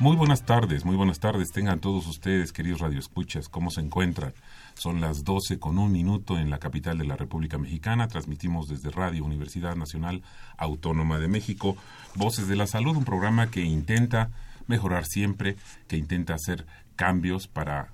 Muy 0.00 0.16
buenas 0.16 0.46
tardes, 0.46 0.86
muy 0.86 0.96
buenas 0.96 1.20
tardes. 1.20 1.52
Tengan 1.52 1.78
todos 1.78 2.06
ustedes, 2.06 2.54
queridos 2.54 2.80
radioescuchas, 2.80 3.50
¿cómo 3.50 3.70
se 3.70 3.82
encuentran? 3.82 4.32
Son 4.72 5.02
las 5.02 5.24
12 5.24 5.58
con 5.58 5.78
un 5.78 5.92
minuto 5.92 6.38
en 6.38 6.48
la 6.48 6.58
capital 6.58 6.96
de 6.96 7.04
la 7.04 7.16
República 7.16 7.58
Mexicana. 7.58 8.08
Transmitimos 8.08 8.66
desde 8.66 8.88
Radio 8.88 9.26
Universidad 9.26 9.76
Nacional 9.76 10.22
Autónoma 10.56 11.18
de 11.18 11.28
México, 11.28 11.76
Voces 12.14 12.48
de 12.48 12.56
la 12.56 12.66
Salud, 12.66 12.96
un 12.96 13.04
programa 13.04 13.50
que 13.50 13.60
intenta 13.60 14.30
mejorar 14.66 15.04
siempre, 15.04 15.56
que 15.86 15.98
intenta 15.98 16.32
hacer 16.32 16.64
cambios 16.96 17.46
para 17.46 17.92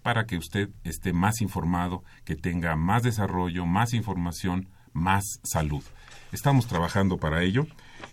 para 0.00 0.24
que 0.24 0.38
usted 0.38 0.70
esté 0.82 1.12
más 1.12 1.42
informado, 1.42 2.04
que 2.24 2.36
tenga 2.36 2.74
más 2.74 3.02
desarrollo, 3.02 3.66
más 3.66 3.92
información, 3.92 4.68
más 4.94 5.40
salud. 5.42 5.82
Estamos 6.32 6.68
trabajando 6.68 7.18
para 7.18 7.42
ello 7.42 7.66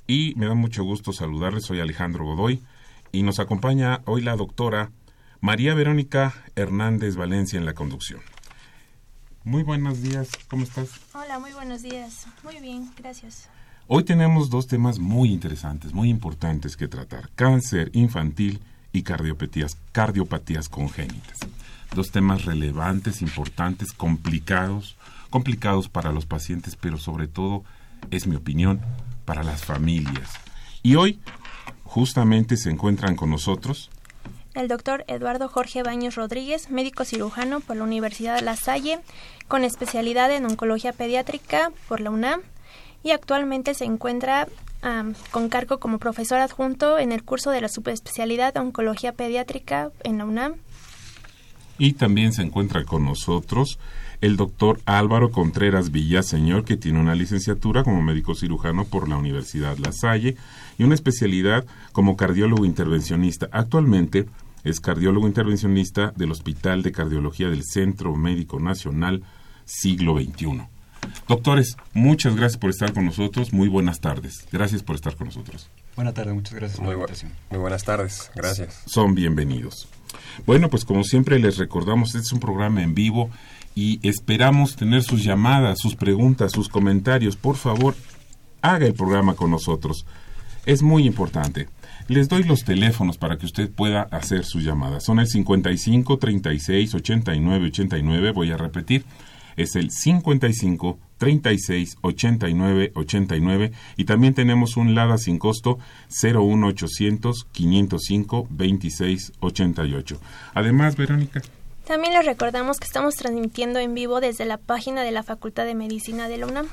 y 0.06 0.34
me 0.36 0.48
da 0.48 0.54
mucho 0.54 0.84
gusto 0.84 1.14
saludarles. 1.14 1.64
Soy 1.64 1.80
Alejandro 1.80 2.26
Godoy 2.26 2.62
y 3.12 3.24
nos 3.24 3.40
acompaña 3.40 4.02
hoy 4.06 4.22
la 4.22 4.36
doctora 4.36 4.92
María 5.40 5.74
Verónica 5.74 6.34
Hernández 6.56 7.16
Valencia 7.16 7.58
en 7.58 7.66
la 7.66 7.74
conducción. 7.74 8.22
Muy 9.44 9.64
buenos 9.64 10.02
días, 10.02 10.30
¿cómo 10.50 10.64
estás? 10.64 10.92
Hola, 11.14 11.40
muy 11.40 11.52
buenos 11.52 11.82
días. 11.82 12.28
Muy 12.44 12.60
bien, 12.60 12.92
gracias. 12.98 13.50
Hoy 13.88 14.04
tenemos 14.04 14.50
dos 14.50 14.68
temas 14.68 15.00
muy 15.00 15.32
interesantes, 15.34 15.94
muy 15.94 16.10
importantes 16.10 16.78
que 16.78 16.88
tratar. 16.88 17.30
Cáncer 17.36 17.90
infantil 17.94 18.62
y 18.94 19.02
cardiopatías, 19.02 19.78
cardiopatías 19.92 20.70
congénitas. 20.70 21.40
Dos 21.94 22.12
temas 22.12 22.46
relevantes, 22.46 23.22
importantes, 23.22 23.92
complicados, 23.92 24.96
complicados 25.30 25.90
para 25.90 26.12
los 26.12 26.26
pacientes, 26.26 26.76
pero 26.76 26.98
sobre 26.98 27.28
todo, 27.28 27.64
es 28.12 28.28
mi 28.28 28.36
opinión, 28.36 28.80
para 29.26 29.44
las 29.44 29.66
familias. 29.66 30.30
Y 30.84 30.96
hoy 30.96 31.20
justamente 31.92 32.56
se 32.56 32.70
encuentran 32.70 33.18
con 33.18 33.30
nosotros. 33.30 33.90
El 34.54 34.70
doctor 34.70 35.04
Eduardo 35.08 35.50
Jorge 35.50 35.84
Baños 35.84 36.16
Rodríguez, 36.16 36.70
médico 36.70 37.04
cirujano 37.04 37.60
por 37.60 37.76
la 37.76 37.84
Universidad 37.84 38.36
de 38.36 38.44
La 38.44 38.56
Salle, 38.56 39.00
con 39.50 39.66
especialidad 39.66 40.32
en 40.32 40.46
oncología 40.46 40.94
pediátrica 40.94 41.74
por 41.90 42.00
la 42.00 42.10
UNAM 42.10 42.40
y 43.04 43.12
actualmente 43.12 43.74
se 43.74 43.84
encuentra 43.84 44.48
con 45.32 45.50
cargo 45.50 45.80
como 45.80 46.00
profesor 46.00 46.40
adjunto 46.40 46.98
en 46.98 47.12
el 47.12 47.24
curso 47.24 47.52
de 47.52 47.60
la 47.60 47.68
subespecialidad 47.68 48.54
de 48.54 48.62
oncología 48.62 49.12
pediátrica 49.12 49.92
en 50.04 50.18
la 50.18 50.26
UNAM. 50.26 50.56
Y 51.78 51.94
también 51.94 52.32
se 52.32 52.42
encuentra 52.42 52.86
con 52.86 53.04
nosotros 53.04 53.80
el 54.22 54.38
doctor 54.38 54.80
Álvaro 54.86 55.32
Contreras 55.32 55.92
Villaseñor, 55.92 56.64
que 56.64 56.78
tiene 56.78 57.00
una 57.00 57.16
licenciatura 57.16 57.84
como 57.84 58.02
médico 58.02 58.36
cirujano 58.36 58.86
por 58.86 59.10
la 59.10 59.18
Universidad 59.18 59.78
La 59.78 59.92
Salle 59.92 60.38
y 60.78 60.84
una 60.84 60.96
especialidad 60.96 61.66
como 61.92 62.16
cardiólogo 62.16 62.66
intervencionista. 62.66 63.50
Actualmente 63.52 64.28
es 64.64 64.80
cardiólogo 64.80 65.28
intervencionista 65.28 66.14
del 66.16 66.32
Hospital 66.32 66.84
de 66.84 66.92
Cardiología 66.92 67.50
del 67.50 67.64
Centro 67.64 68.16
Médico 68.16 68.60
Nacional 68.60 69.24
Siglo 69.66 70.18
XXI. 70.18 70.62
Doctores, 71.28 71.78
muchas 71.94 72.36
gracias 72.36 72.60
por 72.60 72.70
estar 72.70 72.94
con 72.94 73.06
nosotros. 73.06 73.54
Muy 73.54 73.68
buenas 73.68 74.02
tardes. 74.02 74.48
Gracias 74.52 74.84
por 74.84 74.96
estar 74.96 75.16
con 75.16 75.28
nosotros. 75.28 75.68
Buenas 75.96 76.14
tardes, 76.14 76.34
muchas 76.34 76.54
gracias 76.54 76.78
por 76.78 76.86
muy 76.86 76.96
la 76.96 77.00
invitación. 77.02 77.32
muy 77.50 77.60
buenas 77.60 77.84
tardes, 77.84 78.32
gracias. 78.36 78.84
Son 78.86 79.14
bienvenidos. 79.14 79.90
Bueno, 80.46 80.70
pues 80.70 80.86
como 80.86 81.04
siempre 81.04 81.40
les 81.40 81.58
recordamos, 81.58 82.10
este 82.10 82.20
es 82.20 82.32
un 82.32 82.40
programa 82.40 82.82
en 82.84 82.94
vivo 82.94 83.30
y 83.76 84.00
esperamos 84.08 84.76
tener 84.76 85.04
sus 85.04 85.24
llamadas, 85.24 85.80
sus 85.80 85.96
preguntas, 85.96 86.52
sus 86.52 86.70
comentarios. 86.70 87.36
Por 87.36 87.56
favor, 87.56 87.96
haga 88.62 88.86
el 88.86 88.94
programa 88.94 89.36
con 89.36 89.52
nosotros. 89.52 90.06
Es 90.66 90.84
muy 90.84 91.06
importante. 91.06 91.68
Les 92.08 92.28
doy 92.28 92.44
los 92.44 92.64
teléfonos 92.64 93.18
para 93.18 93.38
que 93.38 93.46
usted 93.46 93.70
pueda 93.72 94.04
hacer 94.04 94.44
sus 94.44 94.64
llamadas. 94.64 95.06
Son 95.06 95.20
el 95.20 95.28
55 95.28 96.18
36 96.18 96.96
89 96.96 97.68
89. 97.68 98.32
Voy 98.32 98.52
a 98.52 98.58
repetir. 98.58 99.06
Es 99.56 99.76
el 99.76 99.92
55 99.92 101.00
36 101.18 101.98
89 102.02 102.92
89 102.96 103.72
y 103.98 104.06
también 104.06 104.34
tenemos 104.34 104.78
un 104.78 104.96
LADA 104.96 105.18
sin 105.18 105.38
costo 105.38 105.78
01800 106.10 107.48
505 107.52 108.48
26 108.50 109.34
88. 109.40 110.20
Además, 110.54 110.96
Verónica. 110.96 111.42
También 111.92 112.14
les 112.14 112.26
recordamos 112.26 112.80
que 112.80 112.86
estamos 112.86 113.16
transmitiendo 113.16 113.78
en 113.78 113.94
vivo 113.94 114.22
desde 114.22 114.46
la 114.46 114.56
página 114.56 115.02
de 115.02 115.12
la 115.12 115.24
Facultad 115.24 115.66
de 115.66 115.76
Medicina 115.76 116.30
de 116.30 116.38
la 116.38 116.48
UNAM. 116.48 116.68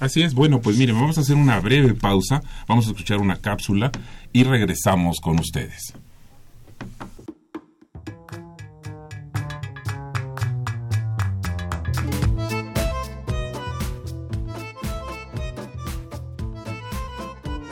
Así 0.00 0.22
es, 0.22 0.32
bueno, 0.32 0.62
pues 0.62 0.78
miren, 0.78 0.96
vamos 0.96 1.18
a 1.18 1.20
hacer 1.20 1.36
una 1.36 1.60
breve 1.60 1.92
pausa, 1.92 2.40
vamos 2.66 2.86
a 2.86 2.92
escuchar 2.92 3.18
una 3.18 3.36
cápsula 3.36 3.92
y 4.32 4.44
regresamos 4.44 5.20
con 5.20 5.38
ustedes. 5.38 5.92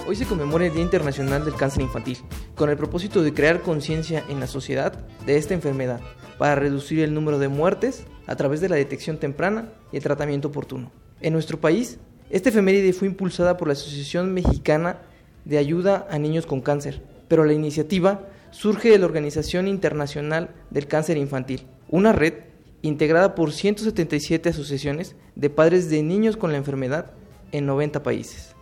Hoy 0.06 0.16
se 0.16 0.26
conmemora 0.26 0.66
el 0.66 0.74
Día 0.74 0.82
Internacional 0.82 1.46
del 1.46 1.54
Cáncer 1.54 1.80
Infantil, 1.80 2.18
con 2.54 2.68
el 2.68 2.76
propósito 2.76 3.22
de 3.22 3.32
crear 3.32 3.62
conciencia 3.62 4.22
en 4.28 4.38
la 4.38 4.46
sociedad 4.46 4.92
de 5.24 5.38
esta 5.38 5.54
enfermedad, 5.54 6.00
para 6.36 6.56
reducir 6.56 7.00
el 7.00 7.14
número 7.14 7.38
de 7.38 7.48
muertes 7.48 8.04
a 8.26 8.36
través 8.36 8.60
de 8.60 8.68
la 8.68 8.76
detección 8.76 9.16
temprana 9.16 9.72
y 9.92 9.96
el 9.96 10.02
tratamiento 10.02 10.48
oportuno. 10.48 10.92
En 11.22 11.32
nuestro 11.32 11.58
país, 11.58 11.98
esta 12.28 12.50
efeméride 12.50 12.92
fue 12.92 13.08
impulsada 13.08 13.56
por 13.56 13.66
la 13.66 13.72
Asociación 13.72 14.34
Mexicana 14.34 14.98
de 15.46 15.56
Ayuda 15.56 16.06
a 16.10 16.18
Niños 16.18 16.44
con 16.44 16.60
Cáncer, 16.60 17.02
pero 17.26 17.46
la 17.46 17.54
iniciativa 17.54 18.28
surge 18.50 18.90
de 18.90 18.98
la 18.98 19.06
Organización 19.06 19.68
Internacional 19.68 20.50
del 20.68 20.86
Cáncer 20.86 21.16
Infantil, 21.16 21.66
una 21.88 22.12
red 22.12 22.34
integrada 22.82 23.34
por 23.34 23.52
177 23.52 24.50
asociaciones 24.50 25.16
de 25.34 25.48
padres 25.48 25.88
de 25.88 26.02
niños 26.02 26.36
con 26.36 26.52
la 26.52 26.58
enfermedad 26.58 27.12
en 27.52 27.64
90 27.64 28.02
países. 28.02 28.53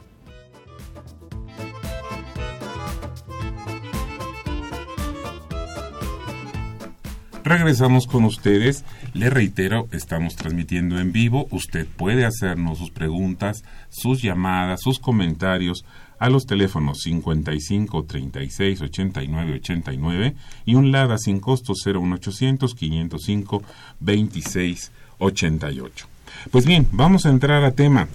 Regresamos 7.44 8.06
con 8.06 8.24
ustedes. 8.24 8.84
Le 9.14 9.28
reitero, 9.28 9.88
estamos 9.90 10.36
transmitiendo 10.36 11.00
en 11.00 11.10
vivo. 11.10 11.48
Usted 11.50 11.86
puede 11.86 12.24
hacernos 12.24 12.78
sus 12.78 12.90
preguntas, 12.90 13.64
sus 13.88 14.22
llamadas, 14.22 14.80
sus 14.80 15.00
comentarios 15.00 15.84
a 16.20 16.30
los 16.30 16.46
teléfonos 16.46 17.00
55 17.00 18.04
36 18.04 18.82
89 18.82 19.54
89 19.54 20.36
y 20.66 20.76
un 20.76 20.92
LADA 20.92 21.18
sin 21.18 21.40
costo 21.40 21.72
01800 21.74 22.76
505 22.76 23.62
26 23.98 24.92
88. 25.18 26.06
Pues 26.52 26.64
bien, 26.64 26.86
vamos 26.92 27.26
a 27.26 27.30
entrar 27.30 27.64
a 27.64 27.72
tema. 27.72 28.06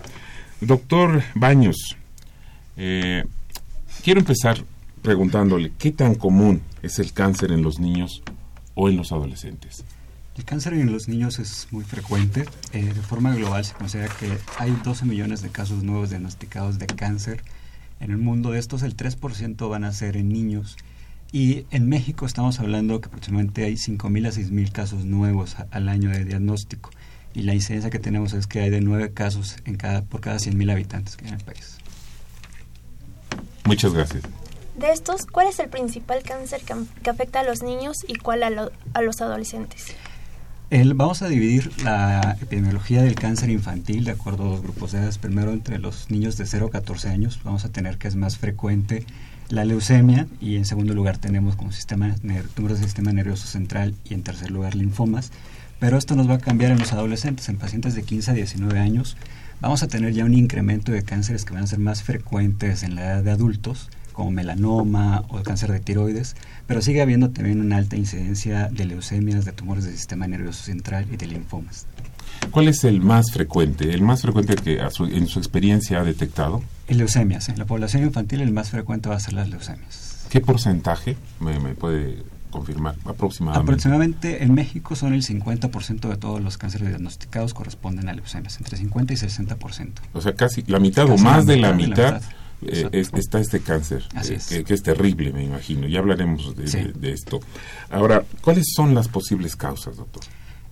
Doctor 0.62 1.22
Baños, 1.36 1.98
eh, 2.78 3.26
quiero 4.06 4.22
empezar 4.22 4.64
preguntándole, 5.02 5.74
¿qué 5.78 5.92
tan 5.92 6.16
común 6.16 6.62
es 6.82 7.00
el 7.00 7.12
cáncer 7.12 7.52
en 7.52 7.62
los 7.62 7.78
niños 7.78 8.24
o 8.78 8.88
en 8.88 8.96
los 8.96 9.12
adolescentes? 9.12 9.84
El 10.38 10.46
cáncer 10.46 10.74
en 10.74 10.92
los 10.92 11.08
niños 11.08 11.40
es 11.40 11.68
muy 11.72 11.84
frecuente. 11.84 12.46
Eh, 12.72 12.84
de 12.84 13.02
forma 13.02 13.34
global 13.36 13.66
se 13.66 13.74
considera 13.74 14.08
que 14.20 14.38
hay 14.60 14.72
12 14.84 15.06
millones 15.06 15.42
de 15.42 15.50
casos 15.50 15.84
nuevos 15.84 16.12
diagnosticados 16.12 16.78
de 16.78 16.86
cáncer 16.86 17.42
en 18.00 18.12
el 18.12 18.18
mundo. 18.18 18.52
De 18.52 18.60
estos, 18.60 18.84
el 18.84 18.96
3% 18.96 19.68
van 19.68 19.84
a 19.84 19.92
ser 19.92 20.16
en 20.16 20.30
niños. 20.30 20.78
Y 21.32 21.66
en 21.72 21.90
México 21.90 22.28
estamos 22.28 22.60
hablando 22.60 23.02
que 23.02 23.08
aproximadamente 23.08 23.66
hay 23.66 23.74
5.000 23.74 24.28
a 24.28 24.32
6.000 24.32 24.72
casos 24.72 25.06
nuevos 25.06 25.58
al 25.72 25.90
año 25.90 26.12
de 26.12 26.24
diagnóstico. 26.24 26.92
y 27.34 27.42
la 27.42 27.54
incidencia 27.54 27.90
que 27.90 28.00
tenemos 28.00 28.34
es 28.34 28.48
que 28.48 28.62
hay 28.62 28.70
de 28.72 28.82
nueve 28.82 29.12
casos 29.14 29.58
en 29.66 29.76
cada, 29.76 30.04
por 30.04 30.22
cada 30.22 30.38
100.000 30.38 30.72
habitantes 30.72 31.18
que 31.18 31.26
hay 31.26 31.30
en 31.34 31.40
el 31.40 31.44
país. 31.44 31.78
Muchas 33.66 33.94
gracias. 33.94 34.24
De 34.78 34.92
estos, 34.92 35.26
¿cuál 35.26 35.48
es 35.48 35.60
el 35.60 35.70
principal 35.70 36.22
cáncer 36.22 36.62
que, 36.62 37.10
afecta 37.10 37.40
a 37.40 37.44
los 37.44 37.64
niños 37.64 37.98
y 38.08 38.16
cuál 38.16 38.44
a, 38.44 38.70
a 38.94 39.02
los 39.02 39.22
adolescentes? 39.22 39.96
El, 40.70 40.94
vamos 40.94 41.22
a 41.22 41.30
dividir 41.30 41.72
la 41.84 42.38
epidemiología 42.42 43.02
del 43.02 43.16
cáncer 43.16 43.50
infantil 43.50 44.04
de 44.04 44.12
acuerdo 44.12 44.44
a 44.44 44.48
dos 44.50 44.62
grupos 44.62 44.92
de 44.92 45.00
edades. 45.00 45.18
Primero, 45.18 45.52
entre 45.52 45.80
los 45.80 46.12
niños 46.12 46.38
de 46.38 46.46
0 46.46 46.68
a 46.68 46.72
14 46.72 47.10
años, 47.10 47.40
vamos 47.44 47.66
a 47.66 47.70
tener 47.70 47.98
que 47.98 48.08
es 48.08 48.16
más 48.16 48.38
frecuente 48.38 49.06
la 49.50 49.66
leucemia 49.66 50.28
y 50.42 50.58
en 50.58 50.66
segundo 50.66 50.94
lugar 50.94 51.18
tenemos 51.18 51.56
como 51.56 51.72
sistema 51.72 52.14
tumores 52.54 52.80
del 52.80 52.88
sistema 52.88 53.14
nervioso 53.14 53.48
central 53.48 53.96
y 54.04 54.14
en 54.14 54.24
tercer 54.24 54.52
lugar 54.52 54.76
linfomas. 54.76 55.32
Pero 55.80 55.98
esto 55.98 56.16
nos 56.16 56.30
va 56.30 56.36
a 56.36 56.40
cambiar 56.40 56.72
en 56.72 56.80
los 56.80 56.92
adolescentes, 56.92 57.48
en 57.50 57.58
pacientes 57.58 57.96
de 57.96 58.04
15 58.04 58.32
a 58.32 58.34
19 58.34 58.78
años. 58.78 59.16
Vamos 59.62 59.84
a 59.84 59.88
tener 59.88 60.14
ya 60.14 60.26
un 60.26 60.34
incremento 60.34 60.92
de 60.92 61.02
cánceres 61.02 61.46
que 61.46 61.54
van 61.54 61.64
a 61.64 61.68
ser 61.68 61.80
más 61.80 62.04
frecuentes 62.04 62.84
en 62.84 62.96
la 62.96 63.06
edad 63.06 63.24
de 63.24 63.32
adultos, 63.32 63.90
como 64.18 64.32
melanoma 64.32 65.24
o 65.30 65.44
cáncer 65.44 65.72
de 65.72 65.80
tiroides, 65.80 66.36
pero 66.66 66.82
sigue 66.82 67.04
habiendo 67.04 67.30
también 67.30 67.62
una 67.62 67.78
alta 67.78 67.98
incidencia 67.98 68.68
de 68.68 68.86
leucemias, 68.86 69.46
de 69.46 69.52
tumores 69.52 69.84
del 69.84 69.94
sistema 69.94 70.26
nervioso 70.26 70.64
central 70.64 71.06
y 71.14 71.18
de 71.18 71.28
linfomas. 71.28 71.86
¿Cuál 72.50 72.68
es 72.68 72.84
el 72.84 73.00
más 73.00 73.32
frecuente? 73.32 73.94
¿El 73.94 74.02
más 74.02 74.24
frecuente 74.24 74.56
que 74.56 74.80
en 74.80 75.28
su 75.28 75.38
experiencia 75.38 76.00
ha 76.00 76.04
detectado? 76.04 76.64
El 76.88 76.98
leucemias. 76.98 77.48
En 77.50 77.60
la 77.60 77.66
población 77.66 78.02
infantil 78.02 78.42
el 78.42 78.52
más 78.52 78.72
frecuente 78.72 79.08
va 79.08 79.18
a 79.18 79.20
ser 79.20 79.34
las 79.34 79.50
leucemias. 79.50 80.26
¿Qué 80.32 80.42
porcentaje 80.42 81.16
me, 81.40 81.76
puede 81.76 82.24
confirmar 82.50 82.96
aproximadamente? 83.06 83.62
Aproximadamente 83.62 84.44
en 84.44 84.56
México 84.56 84.96
son 84.96 85.14
el 85.14 85.22
50% 85.22 86.10
de 86.10 86.18
todos 86.18 86.42
los 86.42 86.58
cánceres 86.58 86.88
diagnosticados 86.88 87.54
corresponden 87.54 88.10
a 88.10 88.14
leucemias, 88.14 88.58
entre 88.58 88.78
50 88.78 89.14
y 89.14 89.16
60%. 89.16 89.92
O 90.14 90.22
sea, 90.22 90.34
casi 90.34 90.64
la 90.64 90.80
mitad 90.80 91.08
o 91.08 91.20
más 91.20 91.46
de 91.46 91.58
la 91.58 91.72
mitad. 91.74 92.20
Eh, 92.66 92.90
está 93.14 93.40
este 93.40 93.60
cáncer, 93.60 94.04
eh, 94.16 94.64
que, 94.64 94.74
es 94.74 94.82
terrible, 94.82 95.32
me 95.32 95.44
imagino. 95.44 95.88
Ya 95.88 96.00
hablaremos 96.00 96.56
de, 96.56 97.12
esto. 97.12 97.40
Ahora, 97.90 98.24
¿cuáles 98.42 98.66
son 98.76 98.96
las 98.96 99.08
posibles 99.08 99.56
causas, 99.56 99.98
doctor? 99.98 100.24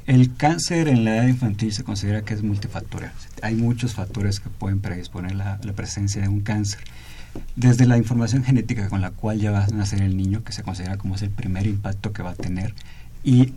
El 0.07 0.35
cáncer 0.35 0.87
en 0.87 1.03
la 1.03 1.17
edad 1.17 1.27
infantil 1.27 1.73
se 1.73 1.83
considera 1.83 2.23
que 2.23 2.33
es 2.33 2.43
multifactorial. 2.43 3.11
Hay 3.41 3.55
muchos 3.55 3.93
factores 3.93 4.39
que 4.39 4.49
pueden 4.49 4.79
predisponer 4.79 5.35
la, 5.35 5.59
la 5.63 5.73
presencia 5.73 6.21
de 6.21 6.27
un 6.27 6.41
cáncer. 6.41 6.79
Desde 7.55 7.85
la 7.85 7.97
información 7.97 8.43
genética 8.43 8.87
con 8.87 9.01
la 9.01 9.11
cual 9.11 9.39
ya 9.39 9.51
va 9.51 9.65
a 9.65 9.67
nacer 9.67 10.01
el 10.01 10.15
niño, 10.15 10.43
que 10.43 10.53
se 10.53 10.63
considera 10.63 10.97
como 10.97 11.15
es 11.15 11.21
el 11.21 11.31
primer 11.31 11.67
impacto 11.67 12.13
que 12.13 12.23
va 12.23 12.31
a 12.31 12.35
tener, 12.35 12.73
y 13.23 13.53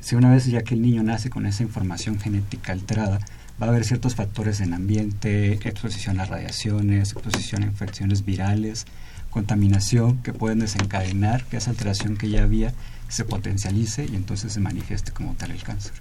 si 0.00 0.14
una 0.14 0.30
vez 0.30 0.46
ya 0.46 0.62
que 0.62 0.74
el 0.74 0.82
niño 0.82 1.02
nace 1.02 1.30
con 1.30 1.46
esa 1.46 1.62
información 1.62 2.18
genética 2.18 2.72
alterada, 2.72 3.20
va 3.60 3.66
a 3.66 3.70
haber 3.70 3.84
ciertos 3.84 4.14
factores 4.14 4.60
en 4.60 4.72
ambiente, 4.72 5.54
exposición 5.54 6.20
a 6.20 6.24
radiaciones, 6.24 7.12
exposición 7.12 7.62
a 7.62 7.66
infecciones 7.66 8.24
virales, 8.24 8.86
contaminación 9.30 10.22
que 10.22 10.32
pueden 10.32 10.60
desencadenar 10.60 11.44
que 11.44 11.56
esa 11.56 11.70
alteración 11.70 12.16
que 12.16 12.30
ya 12.30 12.42
había 12.42 12.72
se 13.08 13.24
potencialice 13.24 14.06
y 14.06 14.14
entonces 14.14 14.52
se 14.52 14.60
manifieste 14.60 15.12
como 15.12 15.34
tal 15.34 15.50
el 15.50 15.62
cáncer. 15.62 15.92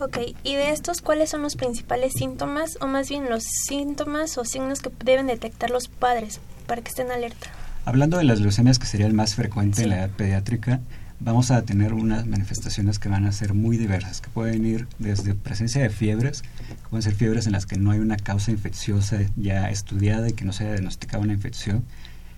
Ok, 0.00 0.18
y 0.42 0.54
de 0.54 0.72
estos, 0.72 1.00
¿cuáles 1.00 1.30
son 1.30 1.42
los 1.42 1.54
principales 1.54 2.14
síntomas 2.16 2.78
o 2.80 2.88
más 2.88 3.08
bien 3.08 3.30
los 3.30 3.44
síntomas 3.44 4.36
o 4.38 4.44
signos 4.44 4.80
que 4.80 4.90
deben 5.04 5.28
detectar 5.28 5.70
los 5.70 5.88
padres 5.88 6.40
para 6.66 6.82
que 6.82 6.88
estén 6.88 7.12
alerta? 7.12 7.46
Hablando 7.84 8.18
de 8.18 8.24
las 8.24 8.40
leucemias, 8.40 8.78
que 8.78 8.86
sería 8.86 9.06
el 9.06 9.12
más 9.12 9.34
frecuente 9.34 9.82
en 9.82 9.90
la 9.90 9.98
edad 9.98 10.10
pediátrica, 10.10 10.80
vamos 11.20 11.50
a 11.50 11.62
tener 11.62 11.92
unas 11.92 12.26
manifestaciones 12.26 12.98
que 12.98 13.08
van 13.08 13.24
a 13.24 13.32
ser 13.32 13.54
muy 13.54 13.76
diversas, 13.76 14.20
que 14.20 14.30
pueden 14.30 14.66
ir 14.66 14.86
desde 14.98 15.34
presencia 15.34 15.82
de 15.82 15.90
fiebres, 15.90 16.42
que 16.42 16.88
pueden 16.90 17.02
ser 17.02 17.14
fiebres 17.14 17.46
en 17.46 17.52
las 17.52 17.66
que 17.66 17.76
no 17.76 17.90
hay 17.90 18.00
una 18.00 18.16
causa 18.16 18.50
infecciosa 18.50 19.18
ya 19.36 19.70
estudiada 19.70 20.28
y 20.28 20.32
que 20.32 20.44
no 20.44 20.52
se 20.52 20.64
haya 20.64 20.72
diagnosticado 20.72 21.22
una 21.22 21.32
infección, 21.32 21.84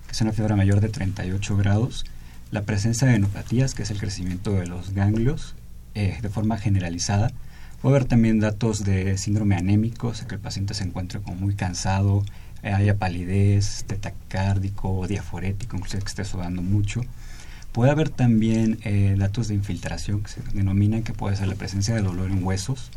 que 0.06 0.12
es 0.12 0.20
una 0.20 0.32
fiebre 0.32 0.55
mayor 0.56 0.81
de 0.81 0.88
38 0.88 1.56
grados, 1.56 2.05
la 2.50 2.62
presencia 2.62 3.08
de 3.08 3.17
enopatías, 3.17 3.75
que 3.75 3.82
es 3.82 3.90
el 3.90 3.99
crecimiento 3.99 4.52
de 4.52 4.67
los 4.67 4.93
ganglios 4.93 5.56
eh, 5.94 6.19
de 6.22 6.29
forma 6.29 6.58
generalizada. 6.58 7.32
Puede 7.82 7.96
haber 7.96 8.08
también 8.08 8.40
datos 8.40 8.84
de 8.84 9.19
síndrome 9.19 9.56
anémico, 9.56 10.08
o 10.08 10.14
sea 10.14 10.29
que 10.29 10.37
el 10.37 10.40
paciente 10.40 10.75
se 10.75 10.84
encuentre 10.84 11.20
como 11.20 11.37
muy 11.37 11.55
cansado, 11.55 12.25
eh, 12.62 12.72
haya 12.72 12.96
palidez, 12.96 13.84
tetacárdico, 13.87 15.06
diaforético, 15.06 15.76
incluso 15.76 15.99
que 15.99 16.05
esté 16.05 16.25
sudando 16.25 16.62
mucho. 16.62 17.02
Puede 17.76 17.90
haber 17.90 18.08
también 18.08 18.78
eh, 18.84 19.17
datos 19.19 19.49
de 19.49 19.55
infiltración 19.55 20.23
que 20.23 20.31
se 20.31 20.40
denominan 20.55 21.02
que 21.02 21.12
puede 21.12 21.37
ser 21.37 21.46
la 21.46 21.56
presencia 21.56 21.94
de 21.94 22.00
dolor 22.00 22.31
en 22.31 22.43
huesos, 22.43 22.90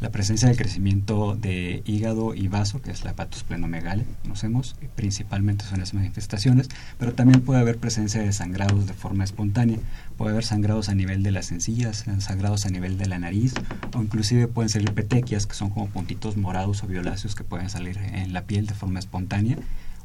la 0.00 0.10
presencia 0.10 0.48
de 0.48 0.54
crecimiento 0.54 1.34
de 1.34 1.82
hígado 1.86 2.32
y 2.32 2.46
vaso, 2.46 2.80
que 2.80 2.92
es 2.92 3.02
la 3.02 3.10
hepatosplenomegalia, 3.10 4.04
conocemos, 4.22 4.76
principalmente 4.94 5.64
son 5.64 5.80
las 5.80 5.92
manifestaciones, 5.92 6.68
pero 7.00 7.14
también 7.14 7.40
puede 7.40 7.62
haber 7.62 7.78
presencia 7.78 8.22
de 8.22 8.32
sangrados 8.32 8.86
de 8.86 8.92
forma 8.92 9.24
espontánea, 9.24 9.78
puede 10.16 10.30
haber 10.30 10.44
sangrados 10.44 10.88
a 10.88 10.94
nivel 10.94 11.24
de 11.24 11.32
las 11.32 11.50
encías, 11.50 12.04
sangrados 12.20 12.64
a 12.64 12.70
nivel 12.70 12.98
de 12.98 13.06
la 13.06 13.18
nariz, 13.18 13.54
o 13.92 14.02
inclusive 14.02 14.46
pueden 14.46 14.68
salir 14.68 14.94
petequias, 14.94 15.48
que 15.48 15.54
son 15.54 15.70
como 15.70 15.88
puntitos 15.88 16.36
morados 16.36 16.84
o 16.84 16.86
violáceos 16.86 17.34
que 17.34 17.42
pueden 17.42 17.70
salir 17.70 17.98
en 17.98 18.32
la 18.32 18.42
piel 18.42 18.68
de 18.68 18.74
forma 18.74 19.00
espontánea, 19.00 19.56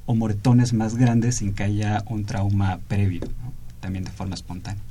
o 0.07 0.15
moretones 0.15 0.73
más 0.73 0.95
grandes 0.95 1.35
sin 1.35 1.53
que 1.53 1.65
haya 1.65 2.03
un 2.07 2.25
trauma 2.25 2.79
previo, 2.87 3.21
también 3.79 4.03
de 4.06 4.12
forma 4.12 4.35
espontánea. 4.35 4.81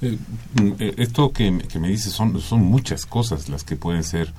Eh, 0.00 0.18
mm, 0.60 0.72
eh, 0.78 0.94
esto 0.98 1.32
que, 1.32 1.50
me 1.50 1.88
dices 1.88 2.12
son, 2.12 2.40
son 2.40 2.62
muchas 2.62 3.06
cosas 3.06 3.48
las 3.48 3.64
que 3.64 3.76
pueden 3.76 4.04
ser, 4.04 4.32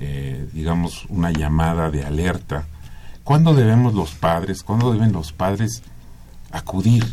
eh, 0.00 0.48
digamos, 0.52 1.06
una 1.08 1.30
llamada 1.30 1.90
de 1.90 2.04
alerta. 2.04 2.66
¿Cuándo 3.24 3.54
debemos 3.54 3.94
los 3.94 4.12
padres, 4.12 4.62
cuándo 4.62 4.92
deben 4.92 5.12
los 5.12 5.32
padres 5.32 5.82
acudir 6.50 7.04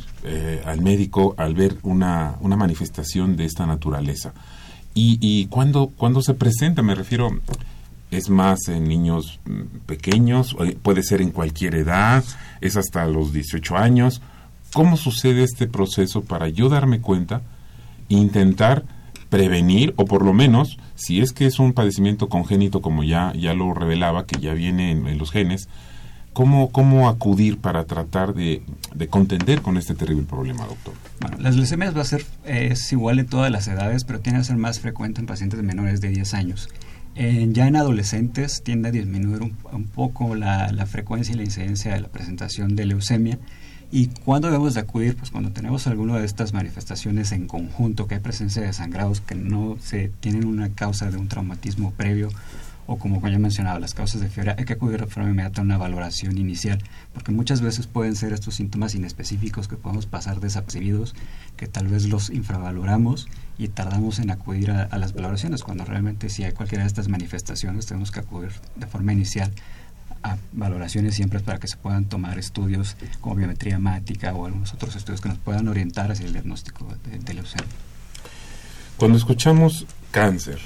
al 0.65 0.81
médico 0.81 1.33
al 1.37 1.53
ver 1.53 1.77
una, 1.83 2.35
una 2.41 2.55
manifestación 2.55 3.37
de 3.37 3.45
esta 3.45 3.67
naturaleza? 3.67 4.33
Y, 4.95 5.19
y 5.21 5.45
cuando, 5.45 5.91
cuando 5.95 6.21
se 6.23 6.33
presenta, 6.33 6.81
me 6.81 6.95
refiero, 6.95 7.29
es 8.11 8.29
más 8.29 8.67
en 8.69 8.85
niños 8.85 9.39
mm, 9.45 9.85
pequeños, 9.85 10.55
puede 10.81 11.03
ser 11.03 11.21
en 11.21 11.31
cualquier 11.31 11.75
edad, 11.75 12.23
es 12.59 12.75
hasta 12.75 13.05
los 13.05 13.31
18 13.33 13.77
años. 13.77 14.21
¿Cómo 14.73 14.97
sucede 14.97 15.43
este 15.43 15.67
proceso 15.67 16.21
para 16.23 16.49
yo 16.49 16.69
darme 16.69 17.01
cuenta? 17.01 17.41
intentar 18.09 18.83
prevenir 19.29 19.93
o 19.95 20.05
por 20.05 20.25
lo 20.25 20.33
menos 20.33 20.77
si 20.95 21.21
es 21.21 21.31
que 21.31 21.45
es 21.45 21.59
un 21.59 21.73
padecimiento 21.73 22.27
congénito 22.27 22.81
como 22.81 23.03
ya 23.03 23.31
ya 23.33 23.53
lo 23.53 23.73
revelaba 23.73 24.25
que 24.25 24.39
ya 24.39 24.53
viene 24.53 24.91
en, 24.91 25.17
los 25.19 25.31
genes 25.31 25.69
cómo 26.33 26.71
cómo 26.71 27.07
acudir 27.07 27.59
para 27.59 27.85
tratar 27.85 28.33
de, 28.33 28.63
contender 29.09 29.61
con 29.61 29.77
este 29.77 29.93
terrible 29.93 30.23
problema 30.23 30.65
doctor 30.65 30.95
bueno 31.21 31.37
las 31.39 31.55
leucemias 31.55 31.95
va 31.95 32.01
a 32.01 32.05
ser 32.05 32.25
es 32.43 32.91
igual 32.91 33.19
en 33.19 33.27
todas 33.27 33.51
las 33.51 33.67
edades 33.67 34.03
pero 34.03 34.19
tiene 34.19 34.39
que 34.39 34.45
ser 34.45 34.57
más 34.57 34.79
frecuente 34.79 35.21
en 35.21 35.27
pacientes 35.27 35.61
menores 35.61 36.01
de 36.01 36.09
10 36.09 36.33
años 36.33 36.69
ya 37.15 37.67
en 37.67 37.75
adolescentes 37.75 38.63
tiende 38.63 38.89
a 38.89 38.91
disminuir 38.91 39.41
un, 39.41 39.83
poco 39.83 40.35
la, 40.35 40.71
la 40.71 40.85
frecuencia 40.85 41.33
y 41.33 41.37
la 41.37 41.43
incidencia 41.43 41.93
de 41.93 41.99
la 41.99 42.07
presentación 42.07 42.77
de 42.77 42.85
leucemia 42.85 43.37
¿Y 43.91 44.07
cuándo 44.23 44.49
debemos 44.49 44.75
de 44.75 44.81
acudir? 44.81 45.15
Pues 45.15 45.31
cuando 45.31 45.51
tenemos 45.51 45.87
alguna 45.87 46.17
de 46.19 46.25
estas 46.25 46.53
manifestaciones 46.53 47.31
en 47.31 47.47
conjunto, 47.47 48.07
que 48.07 48.15
hay 48.15 48.21
presencia 48.21 48.61
de 48.61 48.71
sangrados 48.71 49.19
que 49.19 49.33
no 49.33 49.77
se 49.81 50.11
tienen 50.19 50.45
una 50.45 50.69
causa 50.69 51.09
de 51.09 51.17
un 51.17 51.27
traumatismo 51.27 51.91
previo 51.91 52.29
o 52.91 52.97
como 52.97 53.21
ya 53.27 53.37
mencionaba, 53.37 53.79
las 53.79 53.93
causas 53.93 54.19
de 54.19 54.29
fiebre, 54.29 54.55
hay 54.57 54.65
que 54.65 54.73
acudir 54.73 54.99
de 54.99 55.05
forma 55.05 55.29
inmediata 55.29 55.61
a 55.61 55.63
una 55.63 55.77
valoración 55.77 56.39
inicial, 56.39 56.79
porque 57.13 57.31
muchas 57.31 57.61
veces 57.61 57.85
pueden 57.85 58.15
ser 58.15 58.33
estos 58.33 58.55
síntomas 58.55 58.95
inespecíficos 58.95 59.67
que 59.67 59.75
podemos 59.75 60.07
pasar 60.07 60.39
desapercibidos, 60.39 61.13
que 61.55 61.67
tal 61.67 61.87
vez 61.87 62.07
los 62.07 62.31
infravaloramos 62.31 63.27
y 63.59 63.67
tardamos 63.67 64.17
en 64.17 64.31
acudir 64.31 64.71
a 64.71 64.97
las 64.97 65.13
valoraciones, 65.13 65.61
cuando 65.61 65.85
realmente 65.85 66.29
si 66.29 66.45
hay 66.45 66.51
cualquiera 66.51 66.83
de 66.83 66.87
estas 66.87 67.09
manifestaciones 67.09 67.85
tenemos 67.85 68.09
que 68.09 68.21
acudir 68.21 68.53
de 68.75 68.87
forma 68.87 69.13
inicial 69.13 69.51
a 70.23 70.37
valoraciones 70.51 71.15
siempre 71.15 71.39
para 71.39 71.59
que 71.59 71.67
se 71.67 71.77
puedan 71.77 72.05
tomar 72.05 72.37
estudios 72.37 72.95
como 73.21 73.35
biometría 73.35 73.75
hemática 73.75 74.33
o 74.33 74.45
algunos 74.45 74.73
otros 74.73 74.95
estudios 74.95 75.21
que 75.21 75.29
nos 75.29 75.37
puedan 75.37 75.67
orientar 75.67 76.11
hacia 76.11 76.25
el 76.25 76.33
diagnóstico 76.33 76.85
de, 77.05 77.33
leucemia. 77.33 77.67
Cuando 78.97 79.17
escuchamos 79.17 79.85
cáncer, 80.11 80.59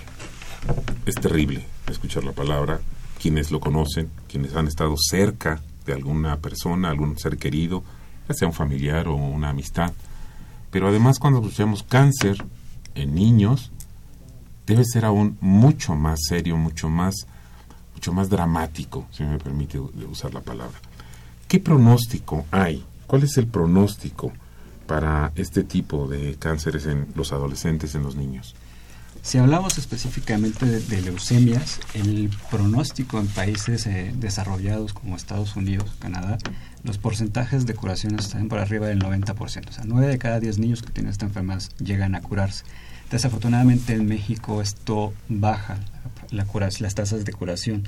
es 1.05 1.15
terrible 1.15 1.65
escuchar 1.89 2.23
la 2.23 2.31
palabra. 2.31 2.79
Quienes 3.21 3.51
lo 3.51 3.59
conocen, 3.59 4.09
quienes 4.27 4.55
han 4.55 4.67
estado 4.67 4.95
cerca 4.97 5.61
de 5.85 5.93
alguna 5.93 6.39
persona, 6.39 6.89
algún 6.89 7.17
ser 7.17 7.37
querido, 7.37 7.83
ya 8.27 8.35
sea 8.35 8.47
un 8.47 8.53
familiar 8.53 9.07
o 9.07 9.15
una 9.15 9.49
amistad. 9.49 9.93
Pero 10.71 10.87
además 10.87 11.19
cuando 11.19 11.39
escuchamos 11.39 11.83
cáncer 11.83 12.43
en 12.95 13.15
niños, 13.15 13.71
debe 14.65 14.83
ser 14.85 15.05
aún 15.05 15.37
mucho 15.41 15.95
más 15.95 16.19
serio, 16.27 16.57
mucho 16.57 16.89
más 16.89 17.27
mucho 18.03 18.11
más 18.11 18.29
dramático, 18.29 19.07
si 19.11 19.23
me 19.23 19.37
permite 19.37 19.79
usar 19.79 20.33
la 20.33 20.41
palabra. 20.41 20.77
¿Qué 21.47 21.61
pronóstico 21.61 22.45
hay? 22.51 22.83
¿Cuál 23.07 23.23
es 23.23 23.37
el 23.37 23.47
pronóstico 23.47 24.33
para 24.87 25.31
este 25.37 25.63
tipo 25.63 26.09
de 26.09 26.35
cánceres 26.35 26.85
en 26.85 27.07
los 27.15 27.31
adolescentes, 27.31 27.95
en 27.95 28.03
los 28.03 28.17
niños? 28.17 28.55
Si 29.21 29.37
hablamos 29.37 29.77
específicamente 29.77 30.65
de, 30.65 31.01
leucemias, 31.01 31.79
el 31.93 32.29
pronóstico 32.51 33.19
en 33.21 33.27
países 33.27 33.87
eh, 33.87 34.11
desarrollados 34.13 34.91
como 34.91 35.15
Estados 35.15 35.55
Unidos, 35.55 35.89
Canadá, 35.99 36.37
los 36.83 36.97
porcentajes 36.97 37.65
de 37.65 37.73
curación 37.73 38.19
están 38.19 38.49
por 38.49 38.59
arriba 38.59 38.87
del 38.87 38.99
90%. 38.99 39.69
O 39.69 39.71
sea, 39.71 39.85
9 39.87 40.07
de 40.07 40.17
cada 40.17 40.41
10 40.41 40.59
niños 40.59 40.81
que 40.81 40.91
tienen 40.91 41.13
esta 41.13 41.25
enfermedad 41.25 41.63
llegan 41.79 42.15
a 42.15 42.21
curarse. 42.21 42.65
Desafortunadamente 43.09 43.93
en 43.93 44.07
México 44.07 44.61
esto 44.61 45.13
baja 45.29 45.77
la 46.33 46.45
las 46.79 46.95
tasas 46.95 47.25
de 47.25 47.33
curación. 47.33 47.83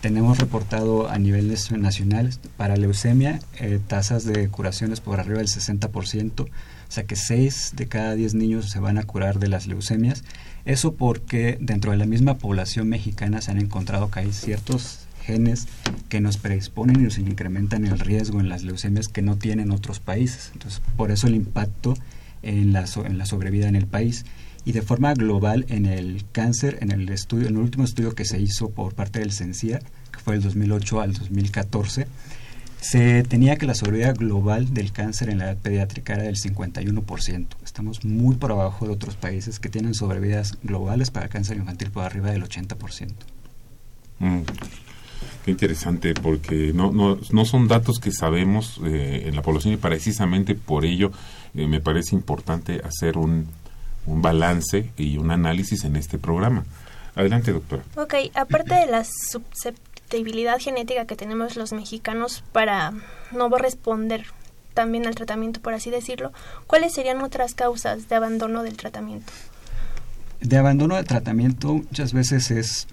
Tenemos 0.00 0.38
reportado 0.38 1.08
a 1.08 1.18
niveles 1.18 1.72
nacionales 1.72 2.38
para 2.58 2.76
leucemia 2.76 3.40
eh, 3.58 3.80
tasas 3.86 4.24
de 4.24 4.48
curaciones 4.48 5.00
por 5.00 5.18
arriba 5.18 5.38
del 5.38 5.48
60%, 5.48 6.40
o 6.42 6.48
sea 6.88 7.04
que 7.04 7.16
6 7.16 7.72
de 7.76 7.86
cada 7.88 8.14
10 8.14 8.34
niños 8.34 8.70
se 8.70 8.80
van 8.80 8.98
a 8.98 9.04
curar 9.04 9.38
de 9.38 9.48
las 9.48 9.66
leucemias. 9.66 10.24
Eso 10.66 10.94
porque 10.94 11.56
dentro 11.60 11.92
de 11.92 11.96
la 11.96 12.06
misma 12.06 12.36
población 12.36 12.88
mexicana 12.88 13.40
se 13.40 13.50
han 13.50 13.58
encontrado 13.58 14.10
que 14.10 14.20
hay 14.20 14.32
ciertos 14.32 15.00
genes 15.22 15.68
que 16.10 16.20
nos 16.20 16.36
predisponen 16.36 17.00
y 17.00 17.04
nos 17.04 17.16
incrementan 17.16 17.86
el 17.86 17.98
riesgo 17.98 18.40
en 18.40 18.50
las 18.50 18.62
leucemias 18.62 19.08
que 19.08 19.22
no 19.22 19.36
tienen 19.36 19.70
otros 19.70 20.00
países. 20.00 20.50
Entonces, 20.52 20.82
por 20.96 21.10
eso 21.10 21.28
el 21.28 21.34
impacto 21.34 21.94
en 22.42 22.74
la, 22.74 22.84
en 23.04 23.16
la 23.16 23.24
sobrevida 23.24 23.68
en 23.68 23.76
el 23.76 23.86
país 23.86 24.26
y 24.64 24.72
de 24.72 24.82
forma 24.82 25.14
global 25.14 25.66
en 25.68 25.86
el 25.86 26.24
cáncer, 26.32 26.78
en 26.80 26.90
el 26.90 27.08
estudio, 27.10 27.48
en 27.48 27.56
el 27.56 27.62
último 27.62 27.84
estudio 27.84 28.14
que 28.14 28.24
se 28.24 28.40
hizo 28.40 28.70
por 28.70 28.94
parte 28.94 29.20
del 29.20 29.32
CENCIA, 29.32 29.78
que 29.78 30.18
fue 30.18 30.34
del 30.34 30.42
2008 30.42 31.00
al 31.00 31.12
2014, 31.12 32.06
se 32.80 33.22
tenía 33.22 33.56
que 33.56 33.66
la 33.66 33.74
sobrevida 33.74 34.12
global 34.12 34.74
del 34.74 34.92
cáncer 34.92 35.30
en 35.30 35.38
la 35.38 35.46
edad 35.46 35.58
pediátrica 35.58 36.14
era 36.14 36.24
del 36.24 36.36
51%. 36.36 37.46
Estamos 37.64 38.04
muy 38.04 38.36
por 38.36 38.52
abajo 38.52 38.86
de 38.86 38.92
otros 38.92 39.16
países 39.16 39.58
que 39.58 39.70
tienen 39.70 39.94
sobrevidas 39.94 40.58
globales 40.62 41.10
para 41.10 41.28
cáncer 41.28 41.56
infantil 41.56 41.90
por 41.90 42.04
arriba 42.04 42.30
del 42.30 42.44
80%. 42.44 43.12
Mm. 44.18 44.40
Qué 45.44 45.50
interesante, 45.50 46.14
porque 46.14 46.72
no, 46.74 46.92
no, 46.92 47.18
no 47.32 47.44
son 47.44 47.68
datos 47.68 48.00
que 48.00 48.12
sabemos 48.12 48.80
eh, 48.84 49.24
en 49.26 49.36
la 49.36 49.42
población 49.42 49.74
y 49.74 49.76
precisamente 49.76 50.54
por 50.54 50.84
ello 50.84 51.10
eh, 51.54 51.66
me 51.66 51.80
parece 51.80 52.14
importante 52.14 52.80
hacer 52.84 53.18
un, 53.18 53.46
un 54.06 54.22
balance 54.22 54.90
y 54.96 55.18
un 55.18 55.30
análisis 55.30 55.84
en 55.84 55.96
este 55.96 56.18
programa. 56.18 56.64
Adelante, 57.14 57.52
doctora. 57.52 57.82
Ok, 57.96 58.14
aparte 58.34 58.74
de 58.74 58.86
la 58.86 59.04
susceptibilidad 59.04 60.58
genética 60.58 61.06
que 61.06 61.16
tenemos 61.16 61.56
los 61.56 61.72
mexicanos 61.72 62.42
para 62.52 62.92
no 63.32 63.48
responder 63.50 64.26
también 64.74 65.06
al 65.06 65.14
tratamiento, 65.14 65.60
por 65.60 65.72
así 65.74 65.90
decirlo, 65.90 66.32
¿cuáles 66.66 66.92
serían 66.92 67.22
otras 67.22 67.54
causas 67.54 68.08
de 68.08 68.16
abandono 68.16 68.62
del 68.64 68.76
tratamiento? 68.76 69.32
De 70.40 70.56
abandono 70.58 70.96
del 70.96 71.06
tratamiento 71.06 71.74
muchas 71.74 72.12
veces 72.12 72.50
es, 72.50 72.88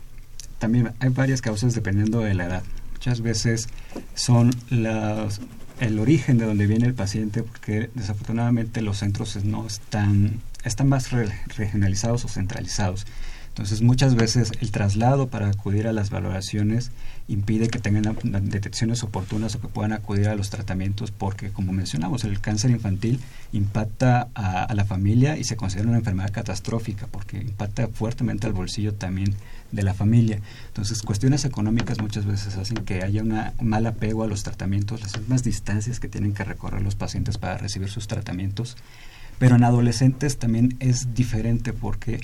también 0.59 0.93
hay 0.99 1.09
varias 1.09 1.41
causas 1.41 1.73
dependiendo 1.73 2.19
de 2.21 2.35
la 2.35 2.45
edad. 2.45 2.63
Muchas 2.93 3.21
veces 3.21 3.67
son 4.13 4.51
las, 4.69 5.41
el 5.79 5.97
origen 5.97 6.37
de 6.37 6.45
donde 6.45 6.67
viene 6.67 6.85
el 6.85 6.93
paciente, 6.93 7.41
porque 7.41 7.89
desafortunadamente 7.95 8.81
los 8.83 8.99
centros 8.99 9.43
no 9.43 9.65
están 9.65 10.39
están 10.63 10.89
más 10.89 11.11
regionalizados 11.11 12.25
o 12.25 12.27
centralizados. 12.27 13.05
Entonces 13.51 13.81
muchas 13.81 14.15
veces 14.15 14.53
el 14.61 14.71
traslado 14.71 15.27
para 15.27 15.49
acudir 15.49 15.85
a 15.85 15.91
las 15.91 16.09
valoraciones 16.09 16.91
impide 17.27 17.67
que 17.67 17.79
tengan 17.79 18.15
detecciones 18.49 19.03
oportunas 19.03 19.55
o 19.55 19.61
que 19.61 19.67
puedan 19.67 19.91
acudir 19.91 20.29
a 20.29 20.35
los 20.35 20.49
tratamientos 20.49 21.11
porque, 21.11 21.51
como 21.51 21.73
mencionamos, 21.73 22.23
el 22.23 22.39
cáncer 22.39 22.71
infantil 22.71 23.19
impacta 23.51 24.29
a, 24.35 24.73
la 24.73 24.85
familia 24.85 25.37
y 25.37 25.43
se 25.43 25.57
considera 25.57 25.89
una 25.89 25.97
enfermedad 25.97 26.31
catastrófica 26.31 27.07
porque 27.07 27.37
impacta 27.39 27.89
fuertemente 27.89 28.47
al 28.47 28.53
bolsillo 28.53 28.93
también 28.93 29.35
de 29.73 29.83
la 29.83 29.93
familia. 29.93 30.39
Entonces, 30.67 31.01
cuestiones 31.01 31.43
económicas 31.43 31.99
muchas 31.99 32.25
veces 32.25 32.55
hacen 32.55 32.77
que 32.85 33.03
haya 33.03 33.21
un 33.21 33.37
mal 33.61 33.85
apego 33.85 34.23
a 34.23 34.27
los 34.27 34.43
tratamientos, 34.43 35.01
las 35.01 35.17
mismas 35.17 35.43
distancias 35.43 35.99
que 35.99 36.07
tienen 36.07 36.33
que 36.33 36.45
recorrer 36.45 36.81
los 36.81 36.95
pacientes 36.95 37.37
para 37.37 37.57
recibir 37.57 37.89
sus 37.89 38.07
tratamientos 38.07 38.77
pero 39.41 39.55
en 39.55 39.63
adolescentes 39.63 40.37
también 40.37 40.75
es 40.79 41.15
diferente 41.15 41.73
porque 41.73 42.21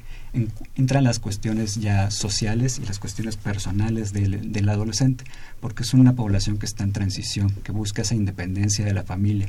entran 0.75 1.03
las 1.03 1.17
cuestiones 1.17 1.77
ya 1.77 2.11
sociales 2.11 2.77
y 2.77 2.85
las 2.85 2.99
cuestiones 2.99 3.37
personales 3.37 4.13
del, 4.13 4.51
del, 4.51 4.69
adolescente, 4.69 5.23
porque 5.59 5.81
es 5.81 5.95
una 5.95 6.13
población 6.13 6.59
que 6.59 6.67
está 6.67 6.83
en 6.83 6.93
transición, 6.93 7.49
que 7.63 7.71
busca 7.71 8.03
esa 8.03 8.13
independencia 8.13 8.85
de 8.85 8.93
la 8.93 9.01
familia. 9.01 9.47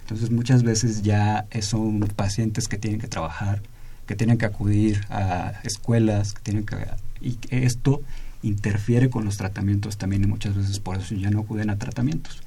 Entonces 0.00 0.30
muchas 0.30 0.62
veces 0.62 1.02
ya 1.02 1.44
son 1.60 2.00
pacientes 2.16 2.68
que 2.68 2.78
tienen 2.78 2.98
que 2.98 3.06
trabajar, 3.06 3.60
que 4.06 4.16
tienen 4.16 4.38
que 4.38 4.46
acudir 4.46 5.02
a 5.10 5.60
escuelas, 5.62 6.32
que 6.32 6.40
tienen 6.40 6.64
que, 6.64 6.76
y 7.20 7.36
esto 7.50 8.00
interfiere 8.42 9.10
con 9.10 9.26
los 9.26 9.36
tratamientos 9.36 9.98
también 9.98 10.24
y 10.24 10.26
muchas 10.26 10.56
veces 10.56 10.80
por 10.80 10.96
eso 10.96 11.14
ya 11.14 11.28
no 11.28 11.40
acuden 11.40 11.68
a 11.68 11.76
tratamientos. 11.76 12.40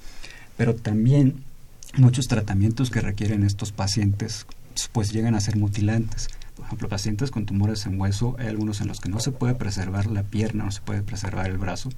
Pero 0.58 0.74
también 0.74 1.44
muchos 1.96 2.28
tratamientos 2.28 2.90
que 2.90 3.02
requieren 3.02 3.44
estos 3.44 3.72
pacientes 3.72 4.48
pues 4.92 5.12
llegan 5.12 5.36
a 5.36 5.40
ser 5.40 5.58
mutilantes. 5.58 6.30
Por 6.56 6.66
ejemplo, 6.66 6.88
pacientes 6.88 7.32
con 7.32 7.46
tumores 7.46 7.86
en 7.86 8.00
hueso, 8.00 8.36
hay 8.38 8.48
algunos 8.48 8.82
en 8.82 8.88
los 8.88 9.00
que 9.00 9.10
no 9.10 9.20
se 9.20 9.32
puede 9.32 9.56
preservar 9.56 10.06
la 10.06 10.24
pierna, 10.24 10.66
no 10.66 10.72
se 10.72 10.82
puede 10.82 11.02
preservar 11.02 11.48
el 11.48 11.58
brazo, 11.58 11.90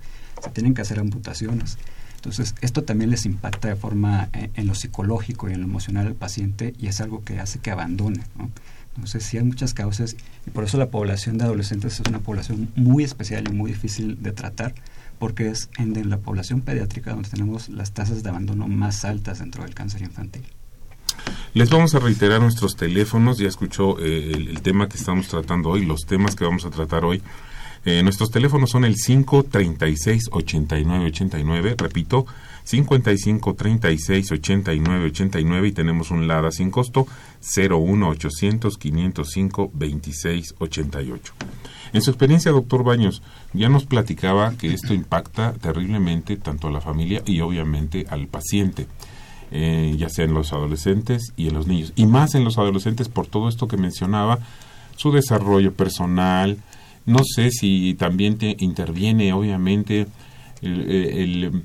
se 0.41 0.49
tienen 0.51 0.73
que 0.73 0.81
hacer 0.81 0.99
amputaciones. 0.99 1.77
Entonces, 2.15 2.55
esto 2.61 2.83
también 2.83 3.11
les 3.11 3.25
impacta 3.25 3.67
de 3.67 3.75
forma 3.75 4.29
eh, 4.33 4.49
en, 4.55 4.65
lo 4.65 4.73
psicológico 4.73 5.49
y 5.49 5.53
en 5.53 5.61
lo 5.61 5.67
emocional 5.67 6.07
al 6.07 6.15
paciente 6.15 6.73
y 6.79 6.87
es 6.87 6.99
algo 7.01 7.23
que 7.23 7.39
hace 7.39 7.59
que 7.59 7.69
abandone. 7.69 8.21
Entonces, 8.95 9.23
sí 9.23 9.37
hay 9.37 9.43
muchas 9.43 9.73
causas 9.73 10.15
y 10.47 10.49
por 10.49 10.63
eso 10.63 10.77
la 10.77 10.89
población 10.89 11.37
de 11.37 11.43
adolescentes 11.43 11.99
es 11.99 12.09
una 12.09 12.19
población 12.19 12.71
muy 12.75 13.03
especial 13.03 13.43
y 13.47 13.53
muy 13.53 13.71
difícil 13.71 14.23
de 14.23 14.31
tratar 14.31 14.73
porque 15.19 15.49
es 15.49 15.69
en 15.77 16.09
la 16.09 16.17
población 16.17 16.61
pediátrica 16.61 17.11
donde 17.11 17.29
tenemos 17.29 17.69
las 17.69 17.91
tasas 17.91 18.23
de 18.23 18.29
abandono 18.29 18.67
más 18.67 19.05
altas 19.05 19.39
dentro 19.39 19.63
del 19.63 19.75
cáncer 19.75 20.01
infantil. 20.01 20.45
Les 21.53 21.69
vamos 21.69 21.95
a 21.95 21.99
reiterar 21.99 22.41
nuestros 22.41 22.75
teléfonos, 22.75 23.37
ya 23.37 23.47
escuchó 23.47 23.97
eh, 23.99 24.31
el, 24.33 24.61
tema 24.61 24.89
que 24.89 24.97
estamos 24.97 25.27
tratando 25.27 25.69
hoy, 25.69 25.85
los 25.85 26.05
temas 26.05 26.35
que 26.35 26.43
vamos 26.43 26.65
a 26.65 26.69
tratar 26.69 27.05
hoy. 27.05 27.21
Eh, 27.85 28.01
nuestros 28.03 28.31
teléfonos 28.31 28.71
son 28.71 28.83
el 28.83 28.95
536 28.95 30.29
89 30.31 31.05
89, 31.05 31.75
repito, 31.77 32.25
55 32.65 33.53
36 33.53 34.31
89 34.31 35.05
89 35.05 35.67
y 35.67 35.71
tenemos 35.71 36.11
un 36.11 36.27
LADA 36.27 36.51
sin 36.51 36.71
costo 36.71 37.07
01 37.55 38.09
800 38.09 38.77
505 38.77 39.71
26 39.73 40.55
88. 40.57 41.33
En 41.93 42.01
su 42.01 42.11
experiencia, 42.11 42.51
doctor 42.51 42.83
Baños, 42.83 43.21
ya 43.53 43.69
nos 43.69 43.85
platicaba 43.85 44.57
que 44.57 44.73
esto 44.73 44.93
impacta 44.93 45.53
terriblemente 45.53 46.35
tanto 46.35 46.67
a 46.67 46.71
la 46.71 46.81
familia 46.81 47.21
y 47.25 47.39
obviamente 47.39 48.05
al 48.09 48.27
paciente. 48.27 48.87
Eh, 49.51 49.95
ya 49.97 50.09
sea 50.09 50.25
en 50.25 50.33
los 50.33 50.53
adolescentes 50.53 51.31
y 51.37 51.47
en 51.47 51.53
los 51.53 51.67
niños. 51.67 51.93
Y 51.95 52.07
más 52.07 52.33
en 52.35 52.43
los 52.43 52.57
adolescentes 52.57 53.09
por 53.09 53.27
todo 53.27 53.47
esto 53.47 53.67
que 53.67 53.77
mencionaba, 53.77 54.39
su 54.95 55.11
desarrollo 55.11 55.73
personal. 55.73 56.57
No 57.05 57.19
sé 57.23 57.51
si 57.51 57.93
también 57.93 58.37
te 58.37 58.55
interviene, 58.59 59.33
obviamente, 59.33 60.07
el, 60.61 61.61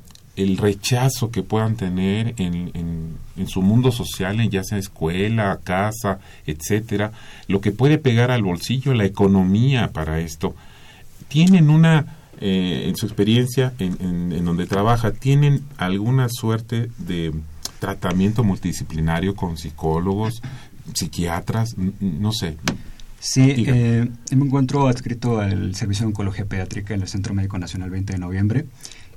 rechazo 0.56 1.30
que 1.30 1.42
puedan 1.42 1.76
tener 1.76 2.34
en, 2.38 2.70
en, 2.75 3.49
su 3.49 3.62
mundo 3.62 3.90
social, 3.90 4.49
ya 4.50 4.62
sea 4.62 4.76
escuela, 4.76 5.58
casa, 5.64 6.18
etcétera, 6.46 7.12
lo 7.49 7.62
que 7.62 7.72
puede 7.72 7.96
pegar 7.96 8.30
al 8.30 8.42
bolsillo, 8.42 8.92
la 8.92 9.06
economía 9.06 9.92
para 9.92 10.20
esto. 10.20 10.54
Tienen 11.28 11.70
una, 11.70 12.18
eh, 12.40 12.84
en 12.87 12.96
su 12.96 13.06
experiencia, 13.06 13.72
en, 13.78 14.32
en 14.32 14.44
donde 14.44 14.66
trabaja, 14.66 15.12
tienen 15.12 15.62
alguna 15.78 16.28
suerte 16.28 16.90
de 16.99 17.32
tratamiento 17.80 18.44
multidisciplinario 18.44 19.34
con 19.34 19.56
psicólogos, 19.56 20.42
psiquiatras, 20.94 21.76
no 22.00 22.32
sé. 22.32 22.56
Sí, 23.18 23.64
eh, 23.66 24.08
me 24.34 24.46
encuentro 24.46 24.87
adscrito 24.87 25.40
al 25.40 25.75
Servicio 25.75 26.04
de 26.04 26.08
Oncología 26.08 26.46
Pediátrica 26.46 26.94
en 26.94 27.02
el 27.02 27.08
Centro 27.08 27.34
Médico 27.34 27.58
Nacional 27.58 27.90
20 27.90 28.14
de 28.14 28.18
noviembre 28.18 28.66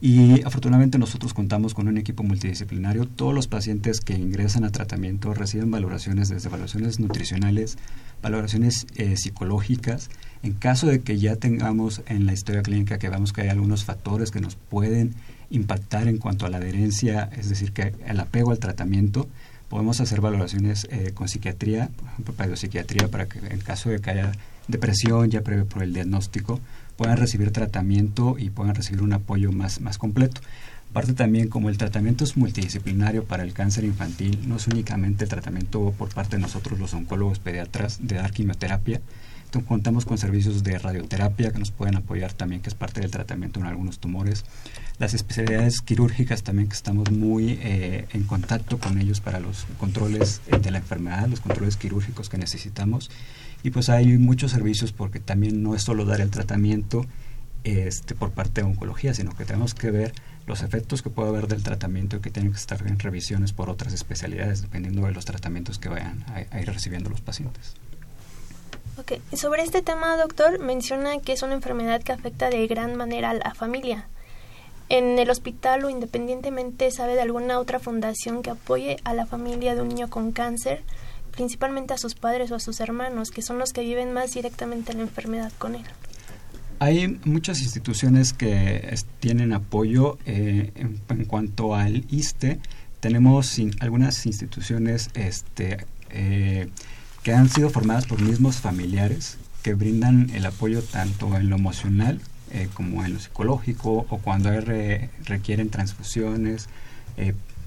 y 0.01 0.43
afortunadamente 0.43 0.97
nosotros 0.97 1.33
contamos 1.33 1.73
con 1.73 1.87
un 1.87 1.97
equipo 1.97 2.23
multidisciplinario. 2.23 3.07
Todos 3.07 3.33
los 3.33 3.47
pacientes 3.47 4.01
que 4.01 4.15
ingresan 4.15 4.65
a 4.65 4.71
tratamiento 4.71 5.33
reciben 5.33 5.71
valoraciones 5.71 6.27
desde 6.27 6.49
valoraciones 6.49 6.99
nutricionales, 6.99 7.77
valoraciones 8.21 8.85
eh, 8.97 9.15
psicológicas. 9.15 10.09
En 10.41 10.51
caso 10.51 10.87
de 10.87 10.99
que 10.99 11.17
ya 11.19 11.37
tengamos 11.37 12.01
en 12.07 12.25
la 12.25 12.33
historia 12.33 12.63
clínica 12.63 12.99
que 12.99 13.07
veamos 13.07 13.31
que 13.31 13.43
hay 13.43 13.47
algunos 13.47 13.85
factores 13.85 14.31
que 14.31 14.41
nos 14.41 14.57
pueden 14.57 15.15
impactar 15.53 16.07
en 16.07 16.17
cuanto 16.17 16.45
a 16.45 16.49
la 16.49 16.57
adherencia, 16.57 17.29
es 17.37 17.47
decir, 17.47 17.71
que 17.71 17.93
el 18.05 18.19
apego 18.19 18.51
al 18.51 18.59
tratamiento, 18.59 19.29
podemos 19.69 20.01
hacer 20.01 20.19
valoraciones 20.19 20.87
eh, 20.91 21.11
con 21.13 21.29
psiquiatría, 21.29 21.89
por 21.95 22.07
ejemplo, 22.07 22.33
pedopsiquiatría, 22.33 23.07
para 23.07 23.27
que 23.27 23.39
en 23.39 23.59
caso 23.59 23.89
de 23.89 23.99
que 23.99 24.09
haya 24.09 24.31
depresión 24.67 25.29
ya 25.29 25.41
previo 25.41 25.65
por 25.65 25.83
el 25.83 25.93
diagnóstico, 25.93 26.59
puedan 26.97 27.17
recibir 27.17 27.51
tratamiento 27.51 28.35
y 28.37 28.49
puedan 28.49 28.75
recibir 28.75 29.01
un 29.01 29.13
apoyo 29.13 29.51
más, 29.51 29.79
más 29.79 29.97
completo. 29.97 30.41
Aparte 30.91 31.13
también, 31.13 31.49
como 31.49 31.69
el 31.69 31.77
tratamiento 31.77 32.23
es 32.23 32.37
multidisciplinario 32.37 33.23
para 33.23 33.43
el 33.43 33.53
cáncer 33.53 33.83
infantil, 33.83 34.47
no 34.47 34.57
es 34.57 34.67
únicamente 34.67 35.23
el 35.23 35.29
tratamiento 35.29 35.93
por 35.97 36.09
parte 36.09 36.35
de 36.35 36.41
nosotros 36.41 36.77
los 36.79 36.93
oncólogos 36.93 37.39
pediatras 37.39 37.97
de 38.01 38.15
dar 38.15 38.31
quimioterapia, 38.31 39.01
contamos 39.61 40.05
con 40.05 40.17
servicios 40.17 40.63
de 40.63 40.77
radioterapia 40.77 41.51
que 41.51 41.59
nos 41.59 41.71
pueden 41.71 41.95
apoyar 41.95 42.33
también, 42.33 42.61
que 42.61 42.69
es 42.69 42.75
parte 42.75 43.01
del 43.01 43.11
tratamiento 43.11 43.59
en 43.59 43.65
algunos 43.65 43.99
tumores. 43.99 44.43
Las 44.99 45.13
especialidades 45.13 45.81
quirúrgicas 45.81 46.43
también 46.43 46.67
que 46.67 46.75
estamos 46.75 47.11
muy 47.11 47.59
eh, 47.61 48.07
en 48.13 48.23
contacto 48.23 48.79
con 48.79 48.99
ellos 48.99 49.21
para 49.21 49.39
los 49.39 49.65
controles 49.77 50.41
eh, 50.47 50.57
de 50.57 50.71
la 50.71 50.79
enfermedad, 50.79 51.27
los 51.27 51.41
controles 51.41 51.77
quirúrgicos 51.77 52.29
que 52.29 52.37
necesitamos. 52.37 53.09
Y 53.63 53.69
pues 53.69 53.89
hay 53.89 54.17
muchos 54.17 54.51
servicios 54.51 54.91
porque 54.91 55.19
también 55.19 55.63
no 55.63 55.75
es 55.75 55.83
solo 55.83 56.05
dar 56.05 56.19
el 56.19 56.29
tratamiento 56.29 57.05
este, 57.63 58.13
por 58.13 58.31
parte 58.31 58.61
de 58.61 58.67
oncología, 58.67 59.13
sino 59.13 59.35
que 59.35 59.45
tenemos 59.45 59.73
que 59.73 59.89
ver 59.89 60.13
los 60.45 60.61
efectos 60.61 61.01
que 61.01 61.09
puede 61.09 61.29
haber 61.29 61.47
del 61.47 61.63
tratamiento 61.63 62.17
y 62.17 62.19
que 62.19 62.29
tienen 62.29 62.51
que 62.51 62.57
estar 62.57 62.85
en 62.85 62.99
revisiones 62.99 63.53
por 63.53 63.69
otras 63.69 63.93
especialidades, 63.93 64.61
dependiendo 64.61 65.05
de 65.05 65.13
los 65.13 65.25
tratamientos 65.25 65.79
que 65.79 65.89
vayan 65.89 66.25
a, 66.27 66.59
ir 66.59 66.67
recibiendo 66.67 67.09
los 67.09 67.21
pacientes. 67.21 67.75
Ok, 68.95 69.13
sobre 69.35 69.63
este 69.63 69.81
tema, 69.81 70.15
doctor, 70.17 70.59
menciona 70.59 71.17
que 71.19 71.33
es 71.33 71.41
una 71.41 71.55
enfermedad 71.55 72.03
que 72.03 72.11
afecta 72.11 72.51
de 72.51 72.67
gran 72.67 72.95
manera 72.95 73.31
a 73.31 73.33
la 73.33 73.55
familia. 73.55 74.07
¿En 74.87 75.17
el 75.17 75.31
hospital 75.31 75.83
o 75.83 75.89
independientemente 75.89 76.91
sabe 76.91 77.15
de 77.15 77.21
alguna 77.21 77.57
otra 77.57 77.79
fundación 77.79 78.43
que 78.43 78.51
apoye 78.51 78.97
a 79.03 79.15
la 79.15 79.25
familia 79.25 79.73
de 79.73 79.81
un 79.81 79.87
niño 79.87 80.11
con 80.11 80.31
cáncer, 80.31 80.83
principalmente 81.31 81.95
a 81.95 81.97
sus 81.97 82.13
padres 82.13 82.51
o 82.51 82.55
a 82.55 82.59
sus 82.59 82.79
hermanos, 82.79 83.31
que 83.31 83.41
son 83.41 83.57
los 83.57 83.73
que 83.73 83.81
viven 83.81 84.13
más 84.13 84.33
directamente 84.33 84.93
la 84.93 85.01
enfermedad 85.01 85.51
con 85.57 85.73
él? 85.73 85.85
Hay 86.77 87.19
muchas 87.25 87.61
instituciones 87.61 88.33
que 88.33 88.93
tienen 89.19 89.53
apoyo 89.53 90.19
eh, 90.27 90.71
en, 90.75 91.25
cuanto 91.25 91.73
al 91.73 92.05
ISTE. 92.11 92.59
Tenemos 92.99 93.57
algunas 93.79 94.25
instituciones 94.27 95.09
este, 95.15 95.85
eh, 96.11 96.69
que 97.23 97.33
han 97.33 97.49
sido 97.49 97.69
formadas 97.69 98.05
por 98.05 98.21
mismos 98.21 98.57
familiares 98.57 99.37
que 99.61 99.73
brindan 99.73 100.29
el 100.31 100.45
apoyo 100.45 100.81
tanto 100.81 101.35
en 101.37 101.49
lo 101.49 101.55
emocional 101.55 102.19
eh, 102.51 102.67
como 102.73 103.03
en 103.05 103.13
lo 103.13 103.19
psicológico 103.19 104.05
o 104.09 104.17
cuando 104.19 104.51
requieren 105.25 105.69
transfusiones, 105.69 106.67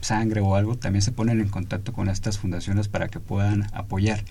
sangre 0.01 0.41
o 0.41 0.55
algo, 0.55 0.77
también 0.77 1.03
se 1.03 1.13
ponen 1.13 1.41
en 1.41 1.49
contacto 1.49 1.93
con 1.93 2.09
estas 2.09 2.39
fundaciones 2.39 2.89
para 2.89 3.09
que 3.09 3.21
puedan 3.21 3.67
apoyar. 3.73 4.23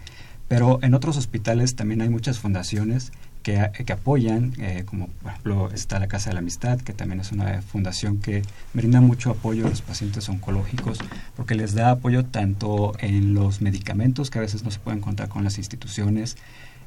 Pero 0.48 0.79
en 0.82 0.94
otros 0.94 1.17
hospitales 1.17 1.75
también 1.75 2.01
hay 2.01 2.10
muchas 2.10 2.39
fundaciones 2.39 3.12
que, 3.45 3.93
apoyan, 3.93 4.53
eh, 4.57 4.85
como 4.87 5.07
por 5.07 5.29
ejemplo 5.29 5.69
está 5.71 5.99
la 5.99 6.07
Casa 6.07 6.31
de 6.31 6.33
la 6.33 6.39
Amistad, 6.39 6.81
que 6.81 6.93
también 6.93 7.19
es 7.19 7.31
una 7.31 7.61
fundación 7.61 8.17
que 8.17 8.41
brinda 8.73 9.01
mucho 9.01 9.29
apoyo 9.29 9.67
a 9.67 9.69
los 9.69 9.83
pacientes 9.83 10.27
oncológicos, 10.29 10.97
porque 11.35 11.53
les 11.53 11.75
da 11.75 11.91
apoyo 11.91 12.25
tanto 12.25 12.93
en 12.97 13.35
los 13.35 13.61
medicamentos, 13.61 14.31
que 14.31 14.39
a 14.39 14.41
veces 14.41 14.63
no 14.63 14.71
se 14.71 14.79
pueden 14.79 14.99
contar 14.99 15.29
con 15.29 15.43
las 15.43 15.59
instituciones, 15.59 16.37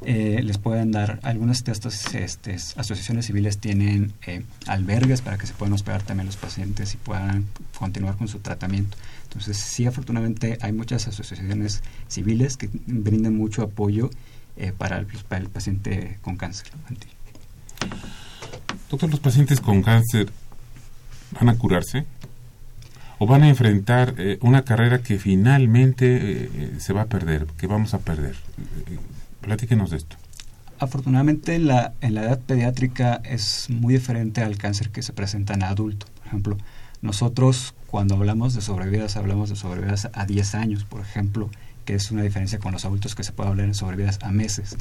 eh, 0.05 0.41
les 0.43 0.59
pueden 0.59 0.91
dar, 0.91 1.21
algunas 1.23 1.63
de 1.63 1.71
estas 1.71 2.13
este, 2.15 2.55
asociaciones 2.55 3.27
civiles 3.27 3.59
tienen 3.59 4.13
eh, 4.27 4.43
albergues 4.67 5.23
para 5.23 5.39
que 5.39 5.47
se 5.47 5.55
puedan 5.55 5.75
hospedar 5.75 6.03
también 6.03 6.27
los 6.27 6.37
pacientes 6.37 6.93
y 6.95 6.97
puedan 6.97 7.47
continuar 7.79 8.17
con 8.17 8.27
su 8.27 8.41
tratamiento. 8.41 8.97
Entonces, 9.23 9.59
sí, 9.59 9.87
afortunadamente 9.87 10.59
hay 10.61 10.73
muchas 10.73 11.07
asociaciones 11.07 11.85
civiles 12.09 12.57
que 12.57 12.69
brindan 12.87 13.37
mucho 13.37 13.63
apoyo 13.63 14.11
eh, 14.59 14.73
para, 14.77 14.99
el, 14.99 15.07
para, 15.07 15.41
el, 15.41 15.49
paciente 15.49 16.19
con 16.21 16.37
cáncer 16.37 16.67
Doctor, 18.91 19.09
¿los 19.09 19.21
pacientes 19.21 19.61
con 19.61 19.83
cáncer 19.83 20.29
van 21.39 21.49
a 21.49 21.57
curarse? 21.57 22.07
¿O 23.19 23.27
van 23.27 23.45
a 23.45 23.49
enfrentar 23.49 24.15
eh, 24.19 24.39
una 24.41 24.65
carrera 24.65 25.01
que 25.01 25.19
finalmente 25.19 26.17
eh, 26.45 26.73
se 26.79 26.93
va 26.93 27.03
a 27.03 27.07
perder, 27.07 27.47
que 27.57 27.67
vamos 27.67 27.95
a 27.95 27.99
perder? 27.99 28.35
platíquenos 29.41 29.91
de 29.91 29.99
esto. 29.99 30.17
Afortunadamente 30.81 31.55
en 31.55 31.69
la, 31.69 31.93
en 32.01 32.15
la 32.15 32.23
edad 32.23 32.41
pediátrica 32.41 33.21
es 33.25 33.71
muy 33.71 33.95
diferente 33.95 34.43
al 34.43 34.59
cáncer 34.59 34.91
que 34.91 35.03
se 35.03 35.13
presenta 35.13 35.55
en 35.55 35.63
adulto. 35.63 36.07
Por 36.17 36.27
ejemplo, 36.27 36.59
nosotros 37.01 37.75
cuando 37.87 38.17
hablamos 38.17 38.55
de 38.55 38.61
sobrevidas 38.61 39.17
hablamos 39.17 39.51
de 39.51 39.57
sobrevidas 39.57 40.11
a 40.13 40.27
10 40.27 40.55
años, 40.57 40.85
por 40.85 41.01
ejemplo, 41.01 41.49
que 41.89 41.95
es 41.95 42.11
una 42.11 42.21
diferencia 42.21 42.59
con 42.59 42.73
los 42.73 42.85
adultos 42.85 43.15
que 43.15 43.25
se 43.25 43.33
puede 43.33 43.49
hablar 43.49 43.65
en 43.65 43.73
sobrevidas 43.73 44.19
a 44.21 44.31
meses. 44.31 44.77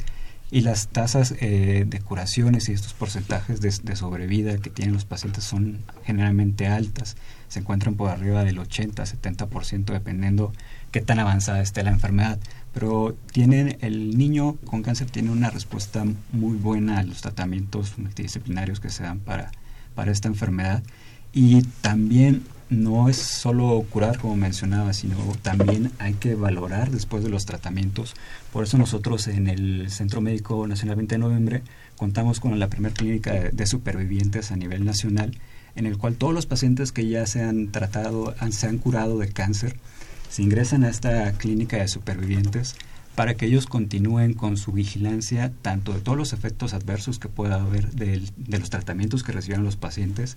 Y 0.50 0.60
las 0.60 0.88
tasas 0.88 1.34
eh, 1.40 1.86
de 1.86 2.00
curaciones 2.00 2.68
y 2.68 2.72
estos 2.72 2.92
porcentajes 2.92 3.62
de, 3.62 3.96
sobrevida 3.96 4.58
que 4.58 4.68
tienen 4.68 4.92
los 4.92 5.06
pacientes 5.06 5.42
son 5.44 5.78
generalmente 6.04 6.66
altas. 6.66 7.16
Se 7.48 7.60
encuentran 7.60 7.94
por 7.94 8.10
arriba 8.10 8.44
del 8.44 8.58
80-70% 8.58 9.86
dependiendo 9.86 10.52
qué 10.90 11.00
tan 11.00 11.18
avanzada 11.18 11.62
esté 11.62 11.82
la 11.82 11.92
enfermedad. 11.92 12.38
Pero 12.74 13.16
tienen, 13.32 13.78
el 13.80 14.18
niño 14.18 14.56
con 14.66 14.82
cáncer 14.82 15.08
tiene 15.10 15.30
una 15.30 15.48
respuesta 15.48 16.04
muy 16.32 16.58
buena 16.58 16.98
a 16.98 17.04
los 17.04 17.22
tratamientos 17.22 17.96
multidisciplinarios 17.96 18.80
que 18.80 18.90
se 18.90 19.04
dan 19.04 19.20
para, 19.20 19.50
para 19.94 20.12
esta 20.12 20.28
enfermedad. 20.28 20.82
Y 21.32 21.62
también 21.80 22.42
no 22.70 23.08
es 23.08 23.16
solo 23.16 23.84
curar, 23.90 24.18
como 24.18 24.36
mencionaba, 24.36 24.92
sino 24.92 25.16
también 25.42 25.90
hay 25.98 26.14
que 26.14 26.34
valorar 26.34 26.90
después 26.90 27.24
de 27.24 27.30
los 27.30 27.46
tratamientos. 27.46 28.14
Por 28.52 28.64
eso 28.64 28.76
nosotros 28.76 29.26
en 29.28 29.48
el 29.48 29.90
Centro 29.90 30.20
Médico 30.20 30.66
Nacional 30.66 30.96
20 30.96 31.14
de 31.14 31.18
Noviembre 31.18 31.62
contamos 31.96 32.40
con 32.40 32.58
la 32.58 32.68
primera 32.68 32.94
clínica 32.94 33.32
de, 33.32 33.66
supervivientes 33.66 34.52
a 34.52 34.56
nivel 34.56 34.84
nacional, 34.84 35.38
en 35.76 35.86
el 35.86 35.96
cual 35.96 36.16
todos 36.16 36.34
los 36.34 36.46
pacientes 36.46 36.92
que 36.92 37.08
ya 37.08 37.26
se 37.26 37.42
han 37.42 37.68
tratado, 37.72 38.34
se 38.50 38.66
han 38.66 38.78
curado 38.78 39.18
de 39.18 39.28
cáncer, 39.28 39.76
se 40.28 40.42
ingresan 40.42 40.84
a 40.84 40.90
esta 40.90 41.32
clínica 41.32 41.78
de 41.78 41.88
supervivientes 41.88 42.76
para 43.14 43.34
que 43.34 43.46
ellos 43.46 43.66
continúen 43.66 44.34
con 44.34 44.56
su 44.56 44.72
vigilancia 44.72 45.52
tanto 45.62 45.92
de 45.92 46.00
todos 46.00 46.16
los 46.16 46.32
efectos 46.32 46.74
adversos 46.74 47.18
que 47.18 47.28
pueda 47.28 47.56
haber 47.56 47.90
de, 47.90 48.22
de 48.36 48.58
los 48.58 48.70
tratamientos 48.70 49.24
que 49.24 49.32
recibieron 49.32 49.64
los 49.64 49.76
pacientes 49.76 50.36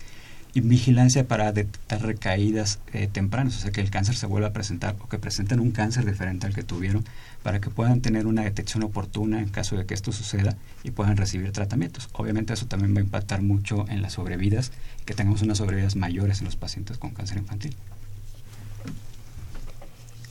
y 0.54 0.62
vigilancia 0.62 1.28
para 1.28 1.52
detectar 1.52 2.02
recaídas 2.02 2.80
eh, 2.94 3.08
tempranas, 3.12 3.58
o 3.58 3.60
sea, 3.60 3.72
que 3.72 3.82
el 3.82 3.90
cáncer 3.90 4.16
se 4.16 4.26
vuelva 4.26 4.50
a 4.50 4.54
presentar 4.54 4.96
o 5.00 5.08
que 5.08 5.18
presenten 5.18 5.60
un 5.60 5.72
cáncer 5.72 6.06
diferente 6.06 6.46
al 6.46 6.54
que 6.54 6.64
tuvieron, 6.64 7.06
para 7.44 7.60
que 7.62 7.70
puedan 7.70 8.02
tener 8.02 8.28
una 8.28 8.44
detección 8.44 8.84
oportuna 8.84 9.40
en 9.40 9.50
caso 9.50 9.78
de 9.78 9.86
que 9.86 9.94
esto 9.94 10.12
suceda 10.12 10.56
y 10.84 10.92
puedan 10.92 11.18
recibir 11.18 11.52
tratamientos. 11.52 12.10
Obviamente 12.14 12.54
eso 12.54 12.66
también 12.66 12.94
va 12.94 13.00
a 13.00 13.04
impactar 13.04 13.42
mucho 13.42 13.86
en 13.90 14.02
las 14.02 14.14
sobrevidas, 14.14 14.72
que 15.06 15.14
tengamos 15.14 15.42
unas 15.42 15.58
sobrevidas 15.58 15.96
mayores 15.96 16.40
en 16.40 16.46
los 16.46 16.56
pacientes 16.56 16.98
con 16.98 17.12
cáncer 17.12 17.38
infantil. 17.38 17.76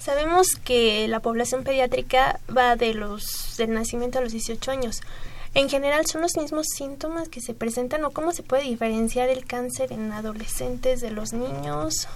Sabemos 0.00 0.56
que 0.56 1.06
la 1.08 1.20
población 1.20 1.62
pediátrica 1.62 2.40
va 2.54 2.74
de 2.76 2.94
los 2.94 3.56
del 3.58 3.74
nacimiento 3.74 4.18
a 4.18 4.22
los 4.22 4.32
18 4.32 4.70
años. 4.70 5.02
En 5.54 5.68
general, 5.68 6.06
¿son 6.06 6.22
los 6.22 6.36
mismos 6.36 6.66
síntomas 6.76 7.28
que 7.28 7.40
se 7.40 7.54
presentan 7.54 8.04
o 8.04 8.10
cómo 8.10 8.32
se 8.32 8.42
puede 8.42 8.62
diferenciar 8.64 9.28
el 9.28 9.44
cáncer 9.44 9.92
en 9.92 10.12
adolescentes 10.12 11.00
de 11.00 11.10
los 11.10 11.32
niños? 11.32 12.06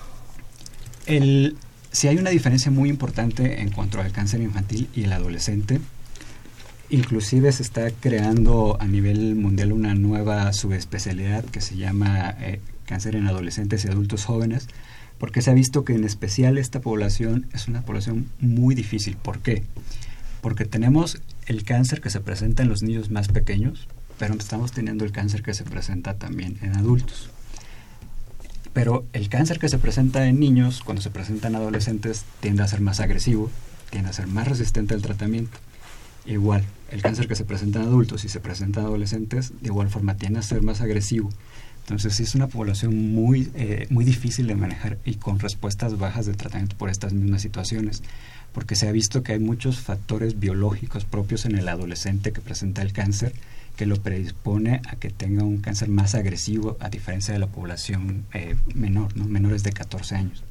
El, 1.06 1.56
si 1.90 2.06
hay 2.06 2.16
una 2.16 2.30
diferencia 2.30 2.70
muy 2.70 2.88
importante 2.88 3.60
en 3.60 3.70
cuanto 3.70 4.00
al 4.00 4.12
cáncer 4.12 4.40
infantil 4.40 4.88
y 4.94 5.04
el 5.04 5.12
adolescente. 5.12 5.80
Inclusive 6.90 7.50
se 7.50 7.62
está 7.62 7.90
creando 7.90 8.76
a 8.80 8.86
nivel 8.86 9.34
mundial 9.34 9.72
una 9.72 9.94
nueva 9.94 10.52
subespecialidad 10.52 11.44
que 11.44 11.60
se 11.60 11.76
llama 11.76 12.36
eh, 12.40 12.60
cáncer 12.86 13.16
en 13.16 13.26
adolescentes 13.26 13.84
y 13.84 13.88
adultos 13.88 14.24
jóvenes, 14.24 14.68
porque 15.18 15.42
se 15.42 15.50
ha 15.50 15.54
visto 15.54 15.84
que 15.84 15.94
en 15.94 16.04
especial 16.04 16.56
esta 16.56 16.80
población 16.80 17.46
es 17.52 17.66
una 17.66 17.82
población 17.82 18.28
muy 18.40 18.74
difícil. 18.74 19.16
¿Por 19.16 19.40
qué? 19.40 19.64
Porque 20.40 20.66
tenemos 20.66 21.20
el 21.46 21.64
cáncer 21.64 22.00
que 22.00 22.10
se 22.10 22.20
presenta 22.20 22.62
en 22.62 22.68
los 22.68 22.82
niños 22.82 23.10
más 23.10 23.28
pequeños, 23.28 23.88
pero 24.18 24.34
estamos 24.34 24.72
teniendo 24.72 25.04
el 25.04 25.12
cáncer 25.12 25.42
que 25.42 25.54
se 25.54 25.64
presenta 25.64 26.14
también 26.14 26.58
en 26.62 26.76
adultos. 26.76 27.30
Pero 28.72 29.06
el 29.12 29.28
cáncer 29.28 29.58
que 29.58 29.68
se 29.68 29.78
presenta 29.78 30.26
en 30.26 30.40
niños, 30.40 30.82
cuando 30.82 31.02
se 31.02 31.10
presenta 31.10 31.48
en 31.48 31.56
adolescentes, 31.56 32.24
tiende 32.40 32.62
a 32.62 32.68
ser 32.68 32.80
más 32.80 33.00
agresivo, 33.00 33.50
tiende 33.90 34.10
a 34.10 34.12
ser 34.12 34.26
más 34.26 34.48
resistente 34.48 34.94
al 34.94 35.02
tratamiento. 35.02 35.58
Igual, 36.26 36.64
el 36.90 37.02
cáncer 37.02 37.28
que 37.28 37.36
se 37.36 37.44
presenta 37.44 37.80
en 37.80 37.86
adultos 37.86 38.24
y 38.24 38.28
se 38.28 38.40
presenta 38.40 38.80
en 38.80 38.86
adolescentes, 38.86 39.52
de 39.60 39.68
igual 39.68 39.90
forma 39.90 40.16
tiende 40.16 40.40
a 40.40 40.42
ser 40.42 40.62
más 40.62 40.80
agresivo. 40.80 41.30
Entonces, 41.80 42.18
es 42.18 42.34
una 42.34 42.48
población 42.48 43.12
muy, 43.12 43.50
eh, 43.54 43.86
muy 43.90 44.04
difícil 44.06 44.46
de 44.46 44.54
manejar 44.54 44.98
y 45.04 45.16
con 45.16 45.38
respuestas 45.38 45.98
bajas 45.98 46.24
de 46.24 46.32
tratamiento 46.32 46.76
por 46.76 46.88
estas 46.88 47.12
mismas 47.12 47.42
situaciones 47.42 48.02
porque 48.54 48.76
se 48.76 48.88
ha 48.88 48.92
visto 48.92 49.22
que 49.22 49.32
hay 49.32 49.40
muchos 49.40 49.80
factores 49.80 50.38
biológicos 50.38 51.04
propios 51.04 51.44
en 51.44 51.56
el 51.56 51.68
adolescente 51.68 52.32
que 52.32 52.40
presenta 52.40 52.80
el 52.80 52.92
cáncer 52.92 53.34
que 53.76 53.86
lo 53.86 53.96
predispone 53.96 54.80
a 54.88 54.96
que 54.96 55.10
tenga 55.10 55.42
un 55.42 55.58
cáncer 55.58 55.88
más 55.88 56.14
agresivo 56.14 56.76
a 56.78 56.88
diferencia 56.88 57.34
de 57.34 57.40
la 57.40 57.48
población 57.48 58.24
eh, 58.32 58.54
menor, 58.72 59.16
¿no? 59.16 59.24
menores 59.24 59.64
de 59.64 59.72
14 59.72 60.14
años. 60.14 60.44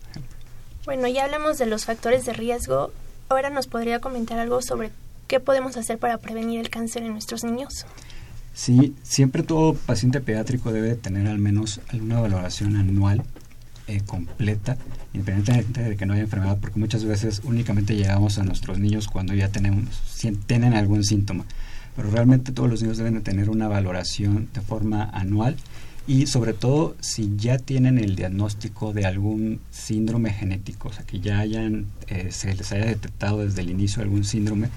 Bueno, 0.86 1.08
ya 1.08 1.24
hablamos 1.24 1.58
de 1.58 1.66
los 1.66 1.86
factores 1.86 2.26
de 2.26 2.34
riesgo. 2.34 2.92
Ahora 3.30 3.50
nos 3.50 3.68
podría 3.68 4.02
comentar 4.02 4.38
algo 4.40 4.62
sobre 4.62 4.92
qué 5.28 5.40
podemos 5.40 5.78
hacer 5.78 5.98
para 5.98 6.18
prevenir 6.18 6.60
el 6.60 6.70
cáncer 6.70 7.04
en 7.04 7.14
nuestros 7.14 7.46
niños. 7.46 7.86
Sí, 8.54 8.94
siempre 9.02 9.42
todo 9.42 9.74
paciente 9.74 10.20
pediátrico 10.20 10.74
debe 10.74 10.96
tener 10.96 11.28
al 11.28 11.40
menos 11.40 11.80
alguna 11.88 12.20
valoración 12.20 12.76
anual 12.76 13.24
eh, 13.88 14.02
completa, 14.06 14.78
independientemente 15.14 15.82
de 15.82 15.96
que 15.96 16.06
no 16.06 16.14
haya 16.14 16.24
enfermedad, 16.24 16.58
porque 16.60 16.80
muchas 16.80 17.04
veces 17.04 17.42
únicamente 17.44 17.96
llegamos 17.96 18.38
a 18.38 18.44
nuestros 18.44 18.80
niños 18.80 19.08
cuando 19.08 19.34
ya 19.34 19.50
tenemos, 19.50 20.02
tienen 20.46 20.74
algún 20.74 21.04
síntoma. 21.04 21.46
pero 21.96 22.10
realmente 22.10 22.52
todos 22.52 22.70
los 22.70 22.82
niños 22.82 22.98
deben 22.98 23.16
de 23.16 23.22
tener 23.22 23.50
una 23.50 23.68
valoración 23.68 24.50
de 24.54 24.62
forma 24.62 25.04
anual 25.14 25.56
y 26.06 26.28
sobre 26.28 26.54
todo 26.54 26.96
si 27.00 27.32
ya 27.38 27.58
tienen 27.58 27.98
el 27.98 28.16
diagnóstico 28.16 28.92
de 28.92 29.06
algún 29.06 29.62
síndrome 29.72 30.32
genético, 30.32 30.90
o 30.90 30.94
sea, 30.94 31.06
que 31.06 31.22
ya 31.22 31.40
hayan, 31.40 31.86
eh, 32.08 32.28
se 32.32 32.54
les 32.54 32.72
haya 32.74 32.86
detectado 32.86 33.40
desde 33.40 33.62
el 33.62 33.70
inicio 33.70 34.04
algún 34.04 34.26
síndrome 34.26 34.68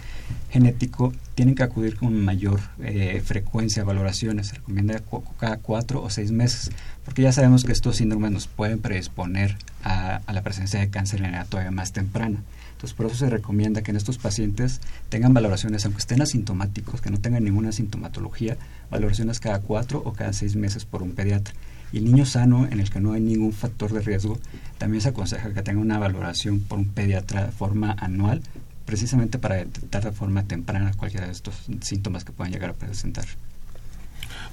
genético, 0.50 1.12
tienen 1.34 1.56
que 1.56 1.64
acudir 1.64 1.96
con 1.96 2.24
mayor 2.24 2.60
eh, 2.80 3.20
frecuencia 3.24 3.82
a 3.82 3.84
valoraciones. 3.84 4.48
Se 4.48 4.54
recomienda 4.54 5.02
cada 5.38 5.56
cuatro 5.56 6.00
o 6.02 6.10
seis 6.10 6.30
meses, 6.30 6.70
porque 7.04 7.22
ya 7.22 7.32
sabemos 7.32 7.64
que 7.64 7.72
estos 7.72 7.96
síndromes 7.96 8.30
nos 8.30 8.46
pueden 8.46 8.78
predisponer 8.78 9.56
a, 9.82 10.20
la 10.32 10.42
presencia 10.42 10.78
de 10.78 10.90
cáncer 10.90 11.22
en 11.22 11.34
edad 11.34 11.46
todavía 11.48 11.72
más 11.72 11.92
temprana. 11.92 12.42
Entonces, 12.76 12.94
por 12.94 13.06
eso 13.06 13.16
se 13.16 13.30
recomienda 13.30 13.80
que 13.80 13.90
en 13.90 13.96
estos 13.96 14.18
pacientes 14.18 14.82
tengan 15.08 15.32
valoraciones, 15.32 15.86
aunque 15.86 16.00
estén 16.00 16.20
asintomáticos, 16.20 17.00
que 17.00 17.10
no 17.10 17.16
tengan 17.16 17.42
ninguna 17.42 17.72
sintomatología, 17.72 18.58
valoraciones 18.90 19.40
cada 19.40 19.60
cuatro 19.60 20.02
o 20.04 20.12
cada 20.12 20.34
seis 20.34 20.56
meses 20.56 20.84
por 20.84 21.02
un 21.02 21.12
pediatra. 21.12 21.54
Y 21.90 21.98
el 21.98 22.04
niño 22.04 22.26
sano, 22.26 22.66
en 22.70 22.80
el 22.80 22.90
que 22.90 23.00
no 23.00 23.14
hay 23.14 23.22
ningún 23.22 23.54
factor 23.54 23.94
de 23.94 24.00
riesgo, 24.00 24.38
también 24.76 25.00
se 25.00 25.08
aconseja 25.08 25.54
que 25.54 25.62
tenga 25.62 25.80
una 25.80 25.98
valoración 25.98 26.60
por 26.60 26.78
un 26.78 26.84
pediatra 26.84 27.46
de 27.46 27.52
forma 27.52 27.96
anual, 27.98 28.42
precisamente 28.84 29.38
para 29.38 29.54
detectar 29.54 30.04
de 30.04 30.12
forma 30.12 30.42
temprana 30.42 30.92
cualquiera 30.98 31.24
de 31.24 31.32
estos 31.32 31.54
síntomas 31.80 32.24
que 32.24 32.32
puedan 32.32 32.52
llegar 32.52 32.68
a 32.68 32.74
presentar. 32.74 33.24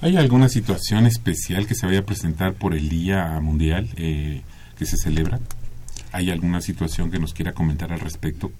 ¿Hay 0.00 0.16
alguna 0.16 0.48
situación 0.48 1.04
especial 1.04 1.66
que 1.66 1.74
se 1.74 1.84
vaya 1.84 1.98
a 1.98 2.06
presentar 2.06 2.54
por 2.54 2.74
el 2.74 2.88
Día 2.88 3.38
Mundial 3.40 3.90
eh, 3.96 4.40
que 4.78 4.86
se 4.86 4.96
celebra? 4.96 5.40
¿Hay 6.14 6.30
alguna 6.30 6.60
situación 6.60 7.10
que 7.10 7.18
nos 7.18 7.34
quiera 7.34 7.54
comentar 7.54 7.92
al 7.92 7.98
respecto? 7.98 8.52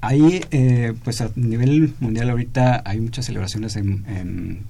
Ahí, 0.00 0.44
eh, 0.52 0.94
pues 1.02 1.20
a 1.20 1.28
nivel 1.34 1.92
mundial 1.98 2.30
ahorita 2.30 2.84
hay 2.84 3.00
muchas 3.00 3.26
celebraciones 3.26 3.74
en, 3.74 4.62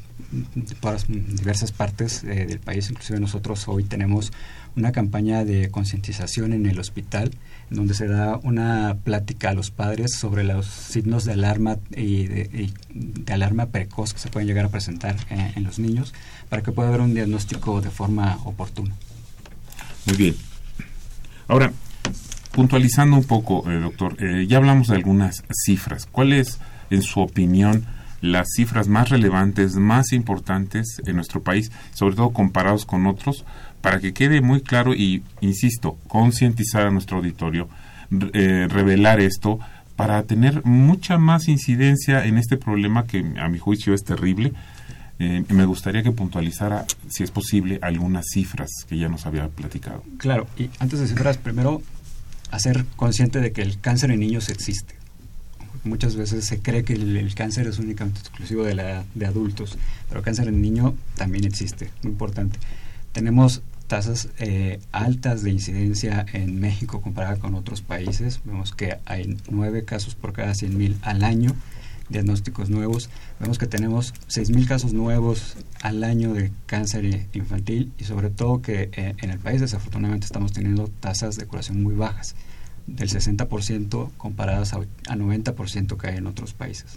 diversas 1.06 1.70
partes 1.70 2.24
eh, 2.24 2.46
del 2.46 2.60
país, 2.60 2.88
inclusive 2.88 3.20
nosotros 3.20 3.68
hoy 3.68 3.84
tenemos 3.84 4.32
una 4.74 4.90
campaña 4.90 5.44
de 5.44 5.70
concientización 5.70 6.54
en 6.54 6.64
el 6.64 6.78
hospital, 6.78 7.30
donde 7.68 7.92
se 7.92 8.08
da 8.08 8.38
una 8.42 8.96
plática 9.04 9.50
a 9.50 9.54
los 9.54 9.70
padres 9.70 10.14
sobre 10.14 10.44
los 10.44 10.64
signos 10.64 11.26
de 11.26 11.34
alarma 11.34 11.76
y 11.94 12.24
de, 12.24 12.72
alarma 13.30 13.66
precoz 13.66 14.14
que 14.14 14.20
se 14.20 14.30
pueden 14.30 14.48
llegar 14.48 14.64
a 14.64 14.70
presentar 14.70 15.16
en, 15.28 15.52
en 15.56 15.62
los 15.62 15.78
niños, 15.78 16.14
para 16.48 16.62
que 16.62 16.72
pueda 16.72 16.88
haber 16.88 17.02
un 17.02 17.12
diagnóstico 17.12 17.82
de 17.82 17.90
forma 17.90 18.38
oportuna. 18.46 18.94
Muy 20.06 20.16
bien. 20.16 20.36
Ahora, 21.48 21.70
puntualizando 22.58 23.16
un 23.16 23.22
poco, 23.22 23.70
eh, 23.70 23.78
doctor, 23.78 24.16
eh, 24.18 24.44
ya 24.48 24.56
hablamos 24.56 24.88
de 24.88 24.96
algunas 24.96 25.44
cifras. 25.64 26.06
¿Cuáles, 26.10 26.58
en 26.90 27.02
su 27.02 27.20
opinión, 27.20 27.84
las 28.20 28.48
cifras 28.56 28.88
más 28.88 29.10
relevantes, 29.10 29.76
más 29.76 30.12
importantes 30.12 31.00
en 31.06 31.14
nuestro 31.14 31.40
país, 31.40 31.70
sobre 31.94 32.16
todo 32.16 32.30
comparados 32.30 32.84
con 32.84 33.06
otros, 33.06 33.44
para 33.80 34.00
que 34.00 34.12
quede 34.12 34.40
muy 34.40 34.60
claro 34.60 34.92
y, 34.92 35.22
insisto, 35.40 35.98
concientizar 36.08 36.84
a 36.84 36.90
nuestro 36.90 37.18
auditorio, 37.18 37.68
eh, 38.32 38.66
revelar 38.68 39.20
esto, 39.20 39.60
para 39.94 40.24
tener 40.24 40.64
mucha 40.64 41.16
más 41.16 41.46
incidencia 41.46 42.24
en 42.24 42.38
este 42.38 42.56
problema 42.56 43.06
que 43.06 43.24
a 43.40 43.48
mi 43.48 43.60
juicio 43.60 43.94
es 43.94 44.02
terrible? 44.02 44.52
me 45.48 45.64
gustaría 45.64 46.04
que 46.04 46.12
puntualizara, 46.12 46.86
si 47.08 47.24
es 47.24 47.32
posible, 47.32 47.80
algunas 47.82 48.26
cifras 48.32 48.70
que 48.88 48.96
ya 48.96 49.08
nos 49.08 49.26
había 49.26 49.48
platicado. 49.48 50.04
Claro, 50.16 50.46
y 50.56 50.70
antes 50.78 51.00
de 51.00 51.08
cifras, 51.08 51.36
primero 51.38 51.82
hacer 52.50 52.84
consciente 52.96 53.40
de 53.40 53.52
que 53.52 53.62
el 53.62 53.80
cáncer 53.80 54.10
en 54.10 54.20
niños 54.20 54.48
existe. 54.48 54.94
Muchas 55.84 56.16
veces 56.16 56.44
se 56.44 56.60
cree 56.60 56.84
que 56.84 56.94
el, 56.94 57.34
cáncer 57.34 57.66
es 57.66 57.78
únicamente 57.78 58.20
exclusivo 58.20 58.64
de, 58.64 58.74
la, 58.74 59.04
de 59.14 59.26
adultos, 59.26 59.78
pero 60.08 60.20
el 60.20 60.24
cáncer 60.24 60.48
en 60.48 60.60
niño 60.60 60.94
también 61.16 61.44
existe, 61.44 61.90
muy 62.02 62.12
importante. 62.12 62.58
Tenemos 63.12 63.62
tasas 63.86 64.28
eh, 64.38 64.80
altas 64.92 65.42
de 65.42 65.50
incidencia 65.50 66.26
en 66.32 66.60
México 66.60 67.00
comparada 67.00 67.36
con 67.36 67.54
otros 67.54 67.80
países. 67.80 68.40
Vemos 68.44 68.72
que 68.72 68.98
hay 69.06 69.36
nueve 69.50 69.84
casos 69.84 70.14
por 70.14 70.32
cada 70.32 70.52
100.000 70.52 70.96
al 71.02 71.24
año 71.24 71.54
diagnósticos 72.08 72.70
nuevos. 72.70 73.10
Vemos 73.40 73.58
que 73.58 73.66
tenemos 73.66 74.14
6.000 74.28 74.66
casos 74.66 74.92
nuevos 74.92 75.56
al 75.82 76.04
año 76.04 76.32
de 76.32 76.52
cáncer 76.66 77.28
infantil 77.32 77.92
y 77.98 78.04
sobre 78.04 78.30
todo 78.30 78.62
que 78.62 78.90
eh, 78.92 79.14
en 79.18 79.30
el 79.30 79.38
país 79.38 79.60
desafortunadamente 79.60 80.26
estamos 80.26 80.52
teniendo 80.52 80.88
tasas 81.00 81.36
de 81.36 81.46
curación 81.46 81.82
muy 81.82 81.94
bajas, 81.94 82.34
del 82.86 83.08
60% 83.08 84.10
comparadas 84.16 84.72
a, 84.72 84.78
90% 84.78 85.96
que 85.96 86.08
hay 86.08 86.16
en 86.16 86.26
otros 86.26 86.54
países. 86.54 86.96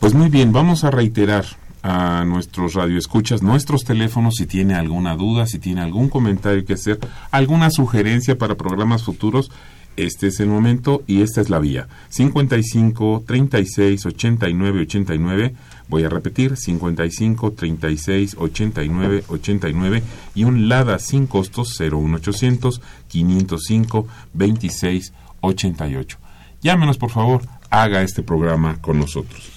Pues 0.00 0.14
muy 0.14 0.28
bien, 0.28 0.52
vamos 0.52 0.84
a 0.84 0.90
reiterar 0.90 1.44
a 1.82 2.24
nuestros 2.24 2.74
radioescuchas 2.74 3.42
nuestros 3.42 3.84
teléfonos 3.84 4.34
si 4.36 4.46
tiene 4.46 4.74
alguna 4.74 5.14
duda, 5.14 5.46
si 5.46 5.58
tiene 5.58 5.82
algún 5.82 6.08
comentario 6.08 6.64
que 6.64 6.74
hacer, 6.74 6.98
alguna 7.30 7.70
sugerencia 7.70 8.36
para 8.36 8.56
programas 8.56 9.04
futuros 9.04 9.50
este 9.96 10.28
es 10.28 10.40
el 10.40 10.48
momento 10.48 11.02
y 11.06 11.22
esta 11.22 11.40
es 11.40 11.50
la 11.50 11.58
vía. 11.58 11.88
55 12.10 13.24
36 13.26 14.06
89 14.06 14.80
89. 14.80 15.54
Voy 15.88 16.04
a 16.04 16.08
repetir, 16.08 16.56
55 16.56 17.52
36 17.52 18.36
89 18.38 19.24
89 19.28 20.02
y 20.34 20.44
un 20.44 20.68
LADA 20.68 20.98
sin 20.98 21.26
costos 21.26 21.78
01800 21.80 22.80
505 23.08 24.06
26 24.34 25.12
88. 25.40 26.18
Llámenos, 26.62 26.98
por 26.98 27.10
favor, 27.10 27.42
haga 27.70 28.02
este 28.02 28.22
programa 28.22 28.80
con 28.80 28.98
nosotros. 28.98 29.50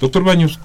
Doctor 0.00 0.24
Baños, 0.24 0.58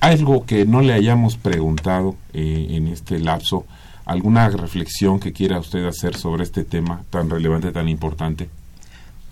algo 0.00 0.46
que 0.46 0.64
no 0.64 0.80
le 0.80 0.92
hayamos 0.92 1.36
preguntado 1.36 2.16
eh, 2.32 2.68
en 2.70 2.88
este 2.88 3.18
lapso 3.18 3.66
¿Alguna 4.08 4.48
reflexión 4.48 5.20
que 5.20 5.34
quiera 5.34 5.58
usted 5.58 5.84
hacer 5.84 6.16
sobre 6.16 6.42
este 6.42 6.64
tema 6.64 7.04
tan 7.10 7.28
relevante, 7.28 7.72
tan 7.72 7.90
importante? 7.90 8.48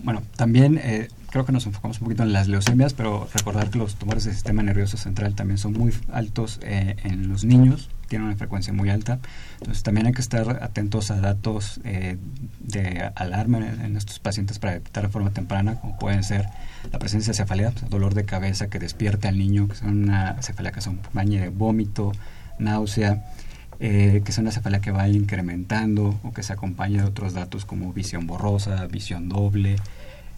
Bueno, 0.00 0.22
también 0.36 0.78
eh, 0.84 1.08
creo 1.30 1.46
que 1.46 1.52
nos 1.52 1.64
enfocamos 1.64 1.98
un 1.98 2.04
poquito 2.04 2.24
en 2.24 2.34
las 2.34 2.46
leucemias, 2.46 2.92
pero 2.92 3.26
recordar 3.32 3.70
que 3.70 3.78
los 3.78 3.94
tumores 3.94 4.24
del 4.24 4.34
sistema 4.34 4.62
nervioso 4.62 4.98
central 4.98 5.34
también 5.34 5.56
son 5.56 5.72
muy 5.72 5.94
altos 6.12 6.60
eh, 6.62 6.94
en 7.04 7.26
los 7.26 7.42
niños, 7.44 7.88
tienen 8.08 8.28
una 8.28 8.36
frecuencia 8.36 8.70
muy 8.74 8.90
alta. 8.90 9.18
Entonces 9.60 9.82
también 9.82 10.08
hay 10.08 10.12
que 10.12 10.20
estar 10.20 10.62
atentos 10.62 11.10
a 11.10 11.22
datos 11.22 11.80
eh, 11.84 12.18
de 12.60 13.10
alarma 13.14 13.66
en, 13.66 13.96
estos 13.96 14.18
pacientes 14.18 14.58
para 14.58 14.74
detectar 14.74 15.04
de 15.04 15.08
forma 15.08 15.30
temprana, 15.30 15.76
como 15.80 15.98
pueden 15.98 16.22
ser 16.22 16.50
la 16.92 16.98
presencia 16.98 17.32
de 17.32 17.36
cefalea, 17.38 17.72
dolor 17.88 18.12
de 18.12 18.26
cabeza 18.26 18.68
que 18.68 18.78
despierte 18.78 19.26
al 19.26 19.38
niño, 19.38 19.68
que 19.68 19.76
son 19.76 20.04
una 20.04 20.36
cefalea 20.42 20.72
que 20.72 20.82
son 20.82 21.00
baño 21.14 21.40
de 21.40 21.48
vómito, 21.48 22.12
náusea, 22.58 23.24
eh, 23.80 24.22
que 24.24 24.30
es 24.30 24.38
una 24.38 24.52
cefalea 24.52 24.80
que 24.80 24.90
va 24.90 25.08
incrementando 25.08 26.18
o 26.22 26.32
que 26.32 26.42
se 26.42 26.52
acompaña 26.52 27.02
de 27.02 27.08
otros 27.08 27.34
datos 27.34 27.64
como 27.64 27.92
visión 27.92 28.26
borrosa, 28.26 28.86
visión 28.86 29.28
doble. 29.28 29.76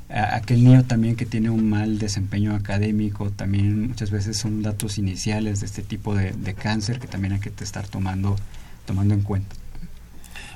aquel 0.09 0.65
niño 0.65 0.85
también 0.85 1.17
que 1.17 1.27
tiene 1.27 1.51
un 1.51 1.69
mal 1.69 1.99
desempeño 1.99 2.55
académico, 2.55 3.31
también 3.31 3.89
muchas 3.89 4.11
veces 4.11 4.37
son 4.39 4.63
datos 4.63 4.99
iniciales 4.99 5.61
de 5.61 5.67
este 5.67 5.83
tipo 5.83 6.15
de, 6.15 6.55
cáncer 6.55 6.99
que 6.99 7.07
también 7.07 7.35
hay 7.35 7.41
que 7.41 7.53
estar 7.63 7.87
tomando, 7.87 8.37
tomando 8.87 9.15
en 9.15 9.23
cuenta. 9.23 9.55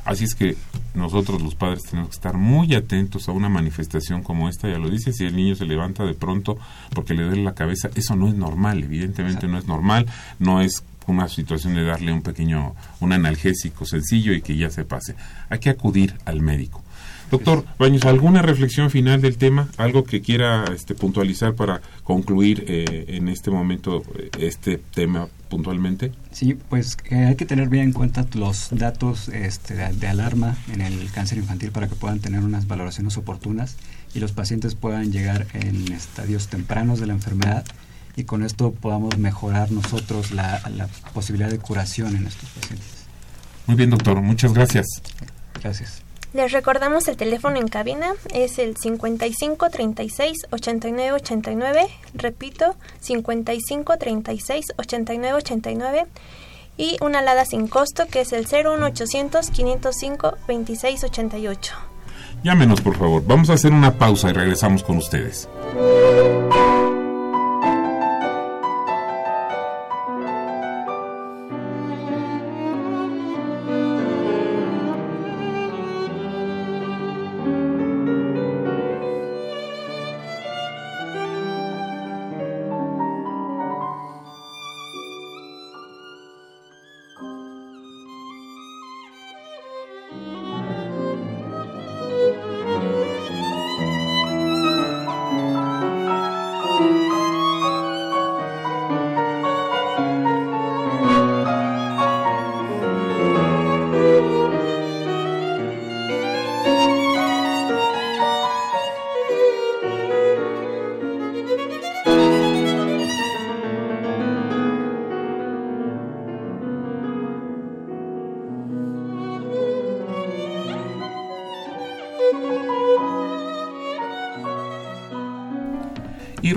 Así 0.04 0.24
es 0.24 0.34
que 0.34 0.56
nosotros 0.94 1.40
los 1.40 1.54
padres 1.54 1.84
tenemos 1.84 2.10
que 2.10 2.16
estar 2.16 2.36
muy 2.36 2.74
atentos 2.74 3.28
a 3.28 3.32
una 3.32 3.48
manifestación 3.48 4.22
como 4.22 4.48
esta, 4.48 4.68
ya 4.68 4.78
lo 4.78 4.90
dice, 4.90 5.12
si 5.12 5.24
el 5.24 5.36
niño 5.36 5.54
se 5.54 5.64
levanta 5.64 6.04
de 6.04 6.14
pronto 6.14 6.58
porque 6.92 7.14
le 7.14 7.22
duele 7.22 7.44
la 7.44 7.54
cabeza, 7.54 7.88
eso 7.94 8.16
no 8.16 8.28
es 8.28 8.34
normal, 8.34 8.82
evidentemente 8.82 9.46
no 9.46 9.58
es 9.58 9.66
normal, 9.66 10.06
no 10.40 10.60
es 10.60 10.82
una 11.06 11.28
situación 11.28 11.74
de 11.74 11.84
darle 11.84 12.12
un 12.12 12.22
pequeño, 12.22 12.74
un 13.00 13.12
analgésico 13.12 13.84
sencillo 13.84 14.32
y 14.32 14.42
que 14.42 14.56
ya 14.56 14.70
se 14.70 14.84
pase. 14.84 15.14
Hay 15.48 15.58
que 15.58 15.70
acudir 15.70 16.14
al 16.24 16.40
médico. 16.40 16.82
Doctor 17.32 17.64
Baños, 17.78 18.04
¿alguna 18.04 18.42
reflexión 18.42 18.90
final 18.90 19.22
del 19.22 19.38
tema? 19.38 19.66
¿Algo 19.78 20.04
que 20.04 20.20
quiera 20.20 20.66
este, 20.66 20.94
puntualizar 20.94 21.54
para 21.54 21.80
concluir 22.04 22.62
eh, 22.68 23.06
en 23.08 23.30
este 23.30 23.50
momento 23.50 24.02
eh, 24.18 24.28
este 24.38 24.76
tema 24.76 25.28
puntualmente? 25.48 26.12
Sí, 26.30 26.58
pues 26.68 26.98
hay 27.10 27.34
que 27.36 27.46
tener 27.46 27.70
bien 27.70 27.84
en 27.84 27.92
cuenta 27.94 28.26
los 28.34 28.68
datos 28.70 29.30
este, 29.30 29.74
de, 29.76 30.06
alarma 30.06 30.58
en 30.74 30.82
el 30.82 31.10
cáncer 31.10 31.38
infantil 31.38 31.70
para 31.70 31.88
que 31.88 31.94
puedan 31.94 32.20
tener 32.20 32.40
unas 32.40 32.66
valoraciones 32.66 33.16
oportunas 33.16 33.78
y 34.14 34.20
los 34.20 34.32
pacientes 34.32 34.74
puedan 34.74 35.10
llegar 35.10 35.46
en 35.54 35.90
estadios 35.90 36.48
tempranos 36.48 37.00
de 37.00 37.06
la 37.06 37.14
enfermedad 37.14 37.64
y 38.16 38.24
con 38.24 38.42
esto 38.42 38.72
podamos 38.72 39.18
mejorar 39.18 39.70
nosotros 39.70 40.32
la, 40.32 40.60
la 40.76 40.86
posibilidad 41.14 41.50
de 41.50 41.58
curación 41.58 42.16
en 42.16 42.26
estos 42.26 42.48
pacientes. 42.50 42.88
Muy 43.66 43.76
bien, 43.76 43.90
doctor. 43.90 44.20
Muchas 44.20 44.52
gracias. 44.52 44.86
Gracias. 45.62 46.02
Les 46.34 46.50
recordamos 46.50 47.08
el 47.08 47.18
teléfono 47.18 47.58
en 47.58 47.68
cabina, 47.68 48.12
es 48.32 48.58
el 48.58 48.76
55 48.76 49.68
36 49.68 50.46
89 50.50 51.12
89, 51.12 51.86
repito, 52.14 52.74
55 53.00 53.98
36 53.98 54.64
89 54.78 55.36
89 55.36 56.06
y 56.78 56.96
una 57.02 57.18
alada 57.18 57.44
sin 57.44 57.68
costo 57.68 58.06
que 58.06 58.22
es 58.22 58.32
el 58.32 58.46
01800 58.46 59.50
505 59.50 60.38
26 60.48 61.04
88. 61.04 61.74
Llámenos, 62.42 62.80
por 62.80 62.96
favor. 62.96 63.22
Vamos 63.26 63.50
a 63.50 63.52
hacer 63.52 63.72
una 63.72 63.98
pausa 63.98 64.30
y 64.30 64.32
regresamos 64.32 64.82
con 64.82 64.96
ustedes. 64.96 65.48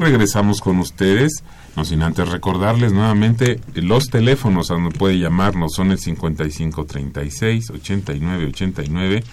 Regresamos 0.05 0.61
con 0.61 0.77
ustedes, 0.77 1.43
no 1.75 1.83
sin 1.83 2.03
antes 2.03 2.29
recordarles 2.29 2.93
nuevamente 2.93 3.59
los 3.73 4.11
teléfonos 4.11 4.69
a 4.69 4.75
donde 4.75 4.91
puede 4.91 5.17
llamarnos 5.17 5.73
son 5.73 5.91
el 5.91 5.97
5536 5.97 7.71
8989 7.71 9.23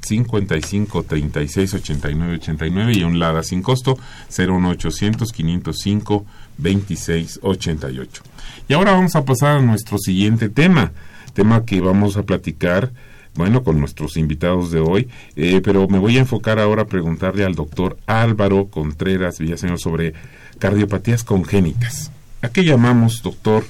55 0.00 1.02
36 1.02 1.74
89 1.74 2.34
89 2.36 2.92
y 2.94 3.02
un 3.02 3.18
LADA 3.18 3.42
sin 3.42 3.60
costo 3.60 3.98
01800 4.28 5.32
505 5.32 6.26
26 6.58 7.40
88. 7.42 8.22
Y 8.68 8.74
ahora 8.74 8.92
vamos 8.92 9.16
a 9.16 9.24
pasar 9.24 9.58
a 9.58 9.62
nuestro 9.62 9.98
siguiente 9.98 10.48
tema, 10.48 10.92
tema 11.34 11.64
que 11.64 11.80
vamos 11.80 12.16
a 12.16 12.22
platicar 12.22 12.92
bueno, 13.34 13.62
con 13.62 13.80
nuestros 13.80 14.16
invitados 14.16 14.70
de 14.70 14.80
hoy, 14.80 15.08
eh, 15.36 15.60
pero 15.64 15.88
me 15.88 15.98
voy 15.98 16.16
a 16.16 16.20
enfocar 16.20 16.58
ahora 16.58 16.82
a 16.82 16.86
preguntarle 16.86 17.44
al 17.44 17.54
doctor 17.54 17.96
Álvaro 18.06 18.66
Contreras 18.66 19.38
Villaseñor 19.38 19.78
sobre 19.78 20.12
cardiopatías 20.58 21.24
congénitas. 21.24 22.10
¿A 22.42 22.48
qué 22.48 22.64
llamamos, 22.64 23.22
doctor 23.22 23.64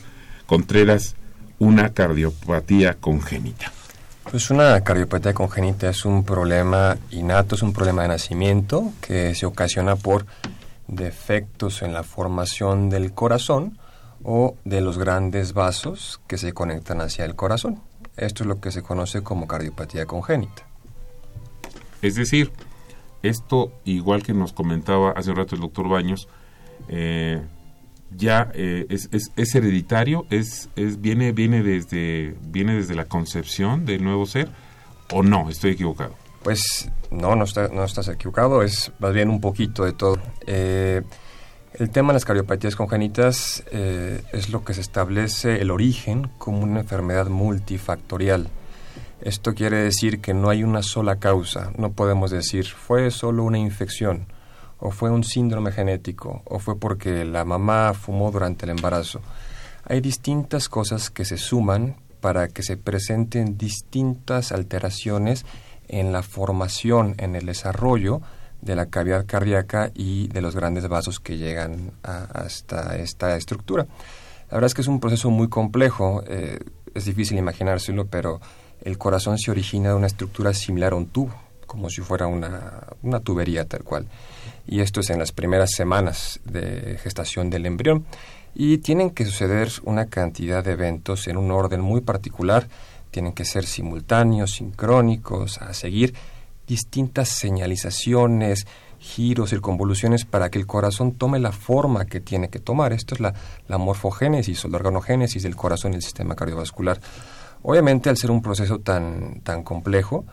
Contreras, 0.47 1.15
una 1.59 1.91
cardiopatía 1.91 2.95
congénita? 2.95 3.73
Pues 4.31 4.51
una 4.51 4.81
cardiopatía 4.83 5.35
congénita 5.35 5.91
es 5.91 6.05
un 6.05 6.25
problema 6.25 6.97
innato, 7.11 7.55
es 7.55 7.63
un 7.63 7.73
problema 7.73 8.03
de 8.03 8.09
nacimiento 8.09 8.93
que 9.01 9.35
se 9.35 9.47
ocasiona 9.47 9.97
por 9.97 10.27
defectos 10.89 11.83
en 11.83 11.93
la 11.93 12.03
formación 12.03 12.89
del 12.89 13.13
corazón 13.13 13.79
o 14.25 14.57
de 14.65 14.81
los 14.81 14.99
grandes 14.99 15.53
vasos 15.53 16.21
que 16.27 16.39
se 16.39 16.53
conectan 16.53 17.01
hacia 17.01 17.25
el 17.25 17.35
corazón. 17.35 17.81
Esto 18.17 18.45
es 18.45 18.47
lo 18.47 18.61
que 18.61 18.71
se 18.71 18.83
conoce 18.83 19.23
como 19.23 19.47
cardiopatía 19.47 20.07
congénita. 20.07 20.67
Es 22.03 22.15
decir, 22.15 22.53
esto, 23.23 23.73
igual 23.85 24.23
que 24.23 24.35
nos 24.35 24.53
comentaba 24.53 25.13
hace 25.13 25.31
un 25.31 25.37
rato 25.37 25.55
el 25.55 25.61
doctor 25.61 25.89
Baños, 25.89 26.29
eh, 26.89 27.41
ya 28.17 28.51
eh, 28.55 28.87
es, 28.91 29.09
es, 29.13 29.55
hereditario, 29.55 30.27
es, 30.29 30.69
es, 30.77 31.01
viene, 31.01 31.33
viene, 31.33 31.63
desde, 31.63 32.37
viene 32.43 32.75
desde 32.75 32.95
la 32.95 33.07
concepción 33.07 33.87
del 33.87 34.05
nuevo 34.05 34.27
ser, 34.27 34.51
o 35.13 35.23
no, 35.23 35.49
estoy 35.49 35.73
equivocado. 35.73 36.15
Pues 36.43 36.91
no, 37.11 37.37
no, 37.37 37.45
no 37.73 37.85
estás 37.85 38.09
equivocado, 38.09 38.63
es 38.63 38.93
más 38.99 39.15
bien 39.15 39.31
un 39.31 39.41
poquito 39.41 39.85
de 39.85 39.93
todo. 39.93 40.19
Eh, 40.47 41.03
el 41.75 41.91
tema 41.91 42.09
de 42.09 42.15
las 42.15 42.25
cardiopatías 42.25 42.77
congénitas 42.77 43.65
eh, 43.71 44.23
es 44.33 44.51
lo 44.51 44.65
que 44.65 44.75
se 44.75 44.81
establece 44.81 45.63
el 45.63 45.71
origen 45.71 46.29
como 46.39 46.61
una 46.61 46.81
enfermedad 46.81 47.29
multifactorial. 47.29 48.49
Esto 49.23 49.55
quiere 49.55 49.79
decir 49.79 50.21
que 50.21 50.35
no 50.35 50.51
hay 50.51 50.65
una 50.65 50.83
sola 50.83 51.17
causa. 51.17 51.73
No 51.79 51.93
podemos 51.93 52.31
decir 52.31 52.67
fue 52.67 53.11
solo 53.11 53.45
una 53.45 53.59
infección, 53.59 54.27
o 54.79 54.91
fue 54.91 55.11
un 55.11 55.25
síndrome 55.25 55.73
genético, 55.73 56.43
o 56.45 56.59
fue 56.59 56.79
porque 56.79 57.25
la 57.25 57.45
mamá 57.45 57.95
fumó 57.95 58.31
durante 58.31 58.67
el 58.67 58.71
embarazo. 58.71 59.21
Hay 59.85 60.01
distintas 60.01 60.69
cosas 60.69 61.09
que 61.09 61.25
se 61.25 61.39
suman 61.39 61.97
para 62.21 62.49
que 62.49 62.63
se 62.63 62.77
presenten 62.77 63.57
distintas 63.57 64.53
alteraciones 64.53 65.47
en 65.89 66.13
la 66.13 66.23
formación, 66.23 67.15
en 67.19 67.35
el 67.35 67.47
desarrollo 67.47 68.21
de 68.63 68.77
la 68.77 68.87
cavidad 68.87 69.27
cardíaca 69.27 69.91
y 69.95 70.29
de 70.29 70.41
los 70.41 70.57
grandes 70.57 70.89
vasos 70.89 71.21
que 71.21 71.37
llegan 71.37 71.93
hasta 72.03 72.97
esta 72.97 73.37
estructura. 73.37 73.87
La 74.51 74.57
verdad 74.57 74.67
es 74.67 74.75
que 74.75 74.83
es 74.83 74.89
un 74.89 75.01
proceso 75.01 75.31
muy 75.31 75.49
complejo, 75.49 76.23
eh, 76.27 76.59
es 76.95 77.05
difícil 77.05 77.39
imaginárselo, 77.39 78.07
pero 78.07 78.41
el 78.83 78.99
corazón 78.99 79.39
se 79.39 79.51
origina 79.51 79.91
de 79.91 79.95
una 79.97 80.07
estructura 80.07 80.55
similar 80.55 80.93
a 80.93 80.97
un 80.97 81.07
tubo, 81.07 81.35
como 81.67 81.91
si 81.91 82.03
fuera 82.03 82.27
una, 82.27 82.87
una 83.03 83.21
tubería 83.21 83.65
tal 83.67 83.83
cual. 83.83 84.07
Y 84.67 84.81
esto 84.81 85.01
es 85.01 85.11
en 85.11 85.19
las 85.19 85.33
primeras 85.33 85.73
semanas 85.73 86.41
de 86.45 86.99
gestación 87.03 87.51
del 87.51 87.67
embrión. 87.67 88.05
Y 88.55 88.79
tienen 88.79 89.11
que 89.11 89.25
suceder 89.25 89.71
una 89.85 90.07
cantidad 90.07 90.63
de 90.63 90.73
eventos 90.73 91.27
en 91.27 91.39
un 91.39 91.51
orden 91.51 91.81
muy 91.81 92.03
particular, 92.03 92.69
tienen 93.11 93.33
que 93.33 93.45
ser 93.45 93.65
simultáneos, 93.65 94.53
sincrónicos, 94.53 95.59
a 95.63 95.73
seguir, 95.73 96.15
distintas 96.73 97.29
señalizaciones, 97.29 98.67
giros, 98.99 99.51
circunvoluciones 99.51 100.25
para 100.25 100.49
que 100.51 100.59
el 100.59 100.67
corazón 100.67 101.13
tome 101.13 101.39
la 101.39 101.53
forma 101.53 102.07
que 102.07 102.19
tiene 102.21 102.49
que 102.49 102.61
tomar. 102.61 102.95
Esto 102.95 103.15
es 103.15 103.21
la, 103.21 103.35
morfogénesis 103.79 104.65
o 104.65 104.69
la 104.69 104.79
organogénesis 104.79 105.43
del 105.43 105.55
corazón 105.55 105.93
y 105.93 105.97
el 105.97 106.03
sistema 106.03 106.35
cardiovascular. 106.35 106.99
Obviamente, 107.63 108.09
al 108.09 108.17
ser 108.17 108.31
un 108.31 108.41
proceso 108.41 108.79
tan, 108.79 109.43
tan 109.43 109.63
complejo, 109.65 110.25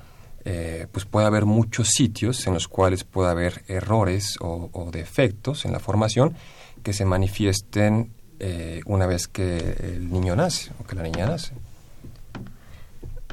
eh, 0.45 0.87
pues 0.93 1.03
puede 1.03 1.27
haber 1.27 1.45
muchos 1.45 1.89
sitios 1.89 2.47
en 2.47 2.53
los 2.53 2.69
cuales 2.69 3.03
puede 3.03 3.29
haber 3.29 3.65
errores 3.67 4.37
o, 4.39 4.89
defectos 4.93 5.65
en 5.65 5.73
la 5.73 5.79
formación 5.79 6.35
que 6.83 6.93
se 6.93 7.03
manifiesten 7.03 8.13
eh, 8.39 8.79
una 8.85 9.07
vez 9.07 9.27
que 9.27 9.75
el 9.81 10.09
niño 10.09 10.37
nace 10.37 10.71
o 10.79 10.87
que 10.87 10.95
la 10.95 11.03
niña 11.03 11.25
nace. 11.25 11.53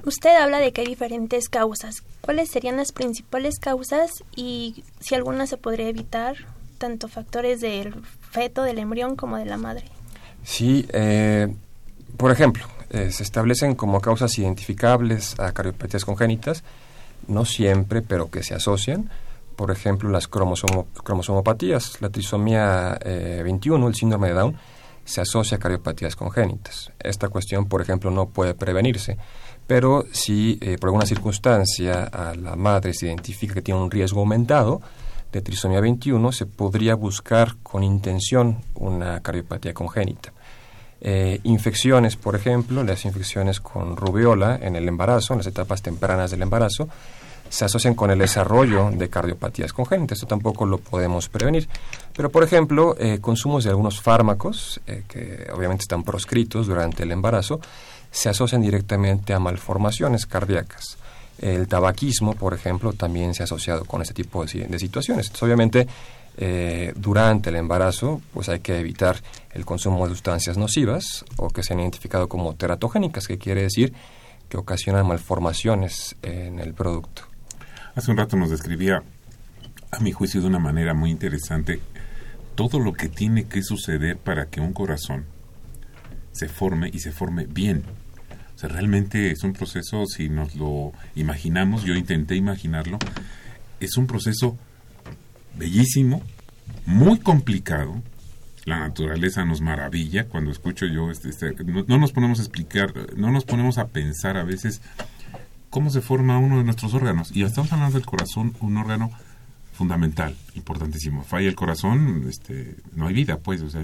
Usted 0.06 0.36
habla 0.36 0.60
de 0.60 0.72
que 0.72 0.82
hay 0.82 0.86
diferentes 0.86 1.48
causas. 1.48 2.04
¿Cuáles 2.20 2.48
serían 2.48 2.76
las 2.76 2.92
principales 2.92 3.58
causas 3.58 4.22
y 4.36 4.84
si 5.00 5.16
alguna 5.16 5.48
se 5.48 5.56
podría 5.56 5.88
evitar, 5.88 6.36
tanto 6.78 7.08
factores 7.08 7.60
del 7.60 7.92
feto, 8.30 8.62
del 8.62 8.78
embrión, 8.78 9.16
como 9.16 9.36
de 9.36 9.46
la 9.46 9.56
madre? 9.56 9.86
Sí, 10.44 10.86
eh, 10.92 11.52
por 12.16 12.30
ejemplo, 12.30 12.64
eh, 12.90 13.10
se 13.10 13.24
establecen 13.24 13.74
como 13.74 14.00
causas 14.00 14.38
identificables 14.38 15.40
a 15.40 15.50
cardiopatías 15.50 16.04
congénitas, 16.04 16.62
no 17.26 17.44
siempre, 17.44 18.00
pero 18.00 18.30
que 18.30 18.44
se 18.44 18.54
asocian. 18.54 19.10
Por 19.56 19.72
ejemplo, 19.72 20.08
las 20.08 20.28
cromosomopatías, 20.28 22.00
la 22.00 22.10
trisomía 22.10 22.96
21, 23.02 23.84
eh, 23.84 23.88
el 23.88 23.94
síndrome 23.96 24.28
de 24.28 24.34
Down, 24.34 24.56
se 25.04 25.20
asocia 25.20 25.56
a 25.56 25.60
cardiopatías 25.60 26.14
congénitas. 26.14 26.92
Esta 27.00 27.28
cuestión, 27.28 27.66
por 27.66 27.82
ejemplo, 27.82 28.12
no 28.12 28.28
puede 28.28 28.54
prevenirse 28.54 29.18
pero 29.66 30.04
si 30.12 30.58
eh, 30.60 30.76
por 30.78 30.88
alguna 30.88 31.06
circunstancia 31.06 32.04
a 32.04 32.34
la 32.34 32.56
madre 32.56 32.94
se 32.94 33.06
identifica 33.06 33.54
que 33.54 33.62
tiene 33.62 33.80
un 33.80 33.90
riesgo 33.90 34.20
aumentado 34.20 34.80
de 35.32 35.40
trisomía 35.40 35.80
21, 35.80 36.32
se 36.32 36.46
podría 36.46 36.94
buscar 36.94 37.56
con 37.62 37.82
intención 37.82 38.62
una 38.74 39.20
cardiopatía 39.20 39.74
congénita. 39.74 40.32
Eh, 41.00 41.40
infecciones, 41.42 42.16
por 42.16 42.36
ejemplo, 42.36 42.82
las 42.84 43.04
infecciones 43.04 43.60
con 43.60 43.96
rubiola 43.96 44.58
en 44.60 44.76
el 44.76 44.88
embarazo, 44.88 45.34
en 45.34 45.38
las 45.38 45.46
etapas 45.46 45.82
tempranas 45.82 46.30
del 46.30 46.42
embarazo, 46.42 46.88
se 47.48 47.64
asocian 47.64 47.94
con 47.94 48.10
el 48.10 48.18
desarrollo 48.18 48.90
de 48.90 49.08
cardiopatías 49.08 49.72
congénitas. 49.72 50.16
Esto 50.18 50.26
tampoco 50.26 50.64
lo 50.64 50.78
podemos 50.78 51.28
prevenir. 51.28 51.68
Pero, 52.14 52.30
por 52.30 52.42
ejemplo, 52.42 52.96
eh, 52.98 53.18
consumos 53.20 53.62
de 53.64 53.70
algunos 53.70 54.00
fármacos, 54.00 54.80
que 55.06 55.46
obviamente 55.54 55.82
están 55.82 56.02
proscritos 56.02 56.66
durante 56.66 57.02
el 57.02 57.12
embarazo, 57.12 57.60
se 58.16 58.30
asocian 58.30 58.62
directamente 58.62 59.34
a 59.34 59.38
malformaciones 59.38 60.24
cardíacas. 60.24 60.96
El 61.38 61.68
tabaquismo, 61.68 62.34
por 62.34 62.54
ejemplo, 62.54 62.94
también 62.94 63.34
se 63.34 63.42
ha 63.42 63.44
asociado 63.44 63.84
con 63.84 64.00
este 64.00 64.14
tipo 64.14 64.42
de, 64.42 64.78
situaciones. 64.78 65.30
obviamente, 65.42 65.86
eh, 66.38 66.94
durante 66.96 67.50
el 67.50 67.56
embarazo, 67.56 68.22
pues 68.32 68.48
hay 68.48 68.60
que 68.60 68.80
evitar 68.80 69.22
el 69.52 69.66
consumo 69.66 70.02
de 70.06 70.14
sustancias 70.14 70.56
nocivas 70.56 71.26
o 71.36 71.50
que 71.50 71.62
se 71.62 71.74
han 71.74 71.80
identificado 71.80 72.26
como 72.26 72.54
teratogénicas, 72.54 73.26
que 73.26 73.36
quiere 73.36 73.62
decir 73.62 73.92
que 74.48 74.56
ocasionan 74.56 75.06
malformaciones 75.06 76.16
en 76.22 76.58
el 76.58 76.72
producto. 76.72 77.22
Hace 77.94 78.10
un 78.10 78.16
rato 78.16 78.38
nos 78.38 78.48
describía, 78.48 79.02
a 79.90 80.00
mi 80.00 80.12
juicio, 80.12 80.40
de 80.40 80.46
una 80.46 80.58
manera 80.58 80.94
muy 80.94 81.10
interesante, 81.10 81.82
todo 82.54 82.78
lo 82.78 82.94
que 82.94 83.10
tiene 83.10 83.44
que 83.44 83.62
suceder 83.62 84.16
para 84.16 84.46
que 84.46 84.62
un 84.62 84.72
corazón 84.72 85.26
se 86.32 86.48
forme 86.48 86.90
y 86.90 87.00
se 87.00 87.12
forme 87.12 87.44
bien. 87.44 87.84
O 88.56 88.58
sea, 88.58 88.70
realmente 88.70 89.30
es 89.30 89.42
un 89.44 89.52
proceso, 89.52 90.06
si 90.06 90.30
nos 90.30 90.54
lo 90.56 90.92
imaginamos, 91.14 91.84
yo 91.84 91.94
intenté 91.94 92.36
imaginarlo, 92.36 92.98
es 93.80 93.98
un 93.98 94.06
proceso 94.06 94.56
bellísimo, 95.58 96.22
muy 96.86 97.18
complicado. 97.18 98.02
La 98.64 98.78
naturaleza 98.78 99.44
nos 99.44 99.60
maravilla 99.60 100.26
cuando 100.26 100.50
escucho 100.50 100.86
yo, 100.86 101.10
este, 101.10 101.28
este 101.28 101.52
no, 101.64 101.98
nos 101.98 102.12
ponemos 102.12 102.38
a 102.38 102.42
explicar, 102.42 102.94
no 103.14 103.30
nos 103.30 103.44
ponemos 103.44 103.76
a 103.76 103.88
pensar 103.88 104.38
a 104.38 104.44
veces 104.44 104.80
cómo 105.68 105.90
se 105.90 106.00
forma 106.00 106.38
uno 106.38 106.56
de 106.56 106.64
nuestros 106.64 106.94
órganos. 106.94 107.36
Y 107.36 107.42
estamos 107.42 107.70
hablando 107.72 107.98
del 107.98 108.06
corazón, 108.06 108.56
un 108.60 108.78
órgano 108.78 109.10
fundamental, 109.74 110.34
importantísimo. 110.54 111.24
Falla 111.24 111.46
el 111.46 111.54
corazón, 111.54 112.24
este, 112.26 112.74
no 112.94 113.06
hay 113.06 113.14
vida, 113.14 113.36
pues, 113.36 113.60
o 113.60 113.68
sea, 113.68 113.82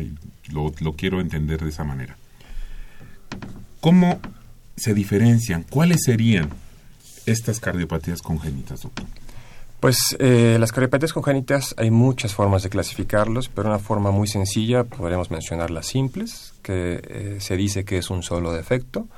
lo, 0.51 0.73
lo 0.81 0.95
quiero 0.95 1.21
entender 1.21 1.63
de 1.63 1.69
esa 1.69 1.85
manera. 1.85 2.17
¿Cómo 3.81 4.19
se 4.77 4.95
diferencian? 4.95 5.65
¿Cuáles 5.69 6.03
serían 6.05 6.51
estas 7.27 7.61
cardiopatías 7.61 8.23
congénitas, 8.23 8.83
doctor? 8.83 9.07
Pues 9.83 10.17
eh, 10.21 10.59
las 10.61 10.71
cardiopatías 10.71 11.13
congénitas 11.13 11.75
hay 11.77 11.91
muchas 11.91 12.35
formas 12.35 12.63
de 12.63 12.69
clasificarlos, 12.69 13.49
pero 13.49 13.69
una 13.69 13.81
forma 13.81 14.13
muy 14.13 14.29
sencilla 14.29 14.85
podríamos 14.85 15.33
mencionar 15.33 15.73
las 15.73 15.87
simples, 15.87 16.55
que 16.63 17.01
eh, 17.03 17.37
se 17.41 17.57
dice 17.57 17.85
que 17.85 17.99
es 17.99 18.09
un 18.09 18.23
solo 18.23 18.53
defecto, 18.53 19.09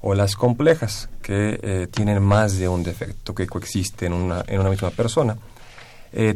o 0.00 0.14
las 0.14 0.36
complejas, 0.36 1.08
que 1.20 1.58
eh, 1.60 1.88
tienen 1.90 2.22
más 2.22 2.58
de 2.58 2.68
un 2.68 2.84
defecto 2.84 3.34
que 3.34 3.48
coexiste 3.48 4.06
en 4.06 4.12
una, 4.12 4.44
en 4.46 4.60
una 4.60 4.70
misma 4.70 4.90
persona. 4.90 5.36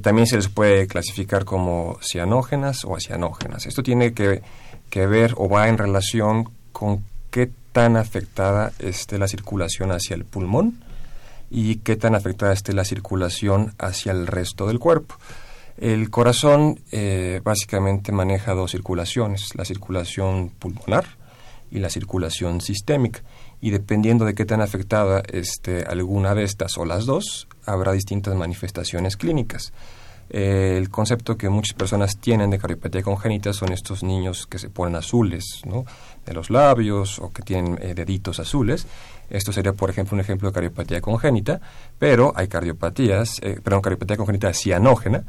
también 0.03 0.27
se 0.27 0.35
les 0.35 0.49
puede 0.49 0.89
clasificar 0.89 1.45
como 1.45 1.99
cianógenas 2.03 2.85
o 2.85 2.97
acianógenas. 2.97 3.65
Esto 3.67 3.85
tiene 3.85 4.13
que, 4.13 4.43
que 4.91 5.07
ver 5.07 5.35
o 5.37 5.49
va 5.49 5.69
en 5.69 5.79
relación 5.79 6.51
con 6.73 7.05
qué 7.31 7.49
tan 7.73 7.97
afectada 7.97 8.73
esté 8.79 9.19
la 9.19 9.29
circulación 9.29 9.93
hacia 9.93 10.15
el 10.15 10.25
pulmón 10.25 10.81
y 11.51 11.77
qué 11.77 11.97
tan 11.97 12.15
afectada 12.15 12.53
esté 12.53 12.73
la 12.73 12.85
circulación 12.85 13.75
hacia 13.79 14.13
el 14.13 14.27
resto 14.27 14.67
del 14.67 14.79
cuerpo. 14.79 15.17
El 15.77 16.11
corazón 16.11 16.81
eh, 16.91 17.41
básicamente 17.45 18.11
maneja 18.11 18.53
dos 18.53 18.73
circulaciones, 18.73 19.55
la 19.55 19.65
circulación 19.65 20.51
pulmonar 20.51 21.05
y 21.71 21.79
la 21.79 21.89
circulación 21.89 22.61
sistémica. 22.61 23.23
Y 23.61 23.71
dependiendo 23.71 24.25
de 24.25 24.35
qué 24.35 24.45
tan 24.45 24.61
afectada 24.61 25.23
esté 25.33 25.85
alguna 25.85 26.35
de 26.35 26.43
estas 26.43 26.79
o 26.79 26.85
las 26.85 27.07
dos, 27.07 27.49
habrá 27.65 27.93
distintas 27.93 28.35
manifestaciones 28.35 29.17
clínicas. 29.17 29.73
Eh, 30.31 30.75
el 30.77 30.91
concepto 30.91 31.39
que 31.39 31.49
muchas 31.49 31.75
personas 31.75 32.19
tienen 32.19 32.51
de 32.51 32.59
cardiopatía 32.59 33.03
congénita 33.03 33.55
son 33.55 33.73
estos 33.73 34.03
niños 34.03 34.47
que 34.47 34.59
se 34.59 34.69
ponen 34.69 34.97
azules 34.97 35.63
¿no? 35.65 35.87
De 36.29 36.35
los 36.35 36.51
labios 36.51 37.19
o 37.19 37.33
que 37.33 37.43
tienen 37.43 37.79
eh, 37.81 37.95
deditos 37.95 38.39
azules. 38.39 38.87
Esto 39.31 39.53
sería, 39.53 39.73
por 39.73 39.91
ejemplo, 39.91 40.15
un 40.15 40.21
ejemplo 40.21 40.49
de 40.49 40.55
cardiopatía 40.55 41.01
congénita, 41.01 41.61
pero 41.99 42.33
hay 42.37 42.49
cardiopatías, 42.49 43.41
eh, 43.43 43.61
perdón, 43.63 43.81
cardiopatía 43.81 44.17
congénita 44.17 44.53
cianógena, 44.53 45.25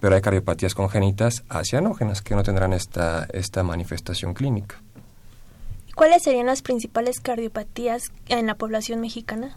pero 0.00 0.14
hay 0.14 0.20
cardiopatías 0.20 0.74
congénitas 0.74 1.44
acianógenas 1.48 2.22
que 2.22 2.34
no 2.34 2.42
tendrán 2.42 2.72
esta, 2.72 3.26
esta 3.32 3.62
manifestación 3.62 4.34
clínica. 4.34 4.76
¿Cuáles 5.94 6.22
serían 6.22 6.46
las 6.46 6.62
principales 6.62 7.20
cardiopatías 7.20 8.12
en 8.28 8.46
la 8.46 8.54
población 8.54 9.00
mexicana? 9.00 9.56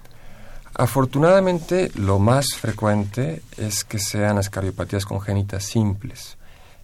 Afortunadamente, 0.73 1.89
lo 1.95 2.19
más 2.19 2.47
frecuente 2.55 3.41
es 3.57 3.85
que 3.85 3.97
sean 3.97 4.35
las 4.35 4.49
cardiopatías 4.49 5.05
congénitas 5.05 5.63
simples. 5.63 6.37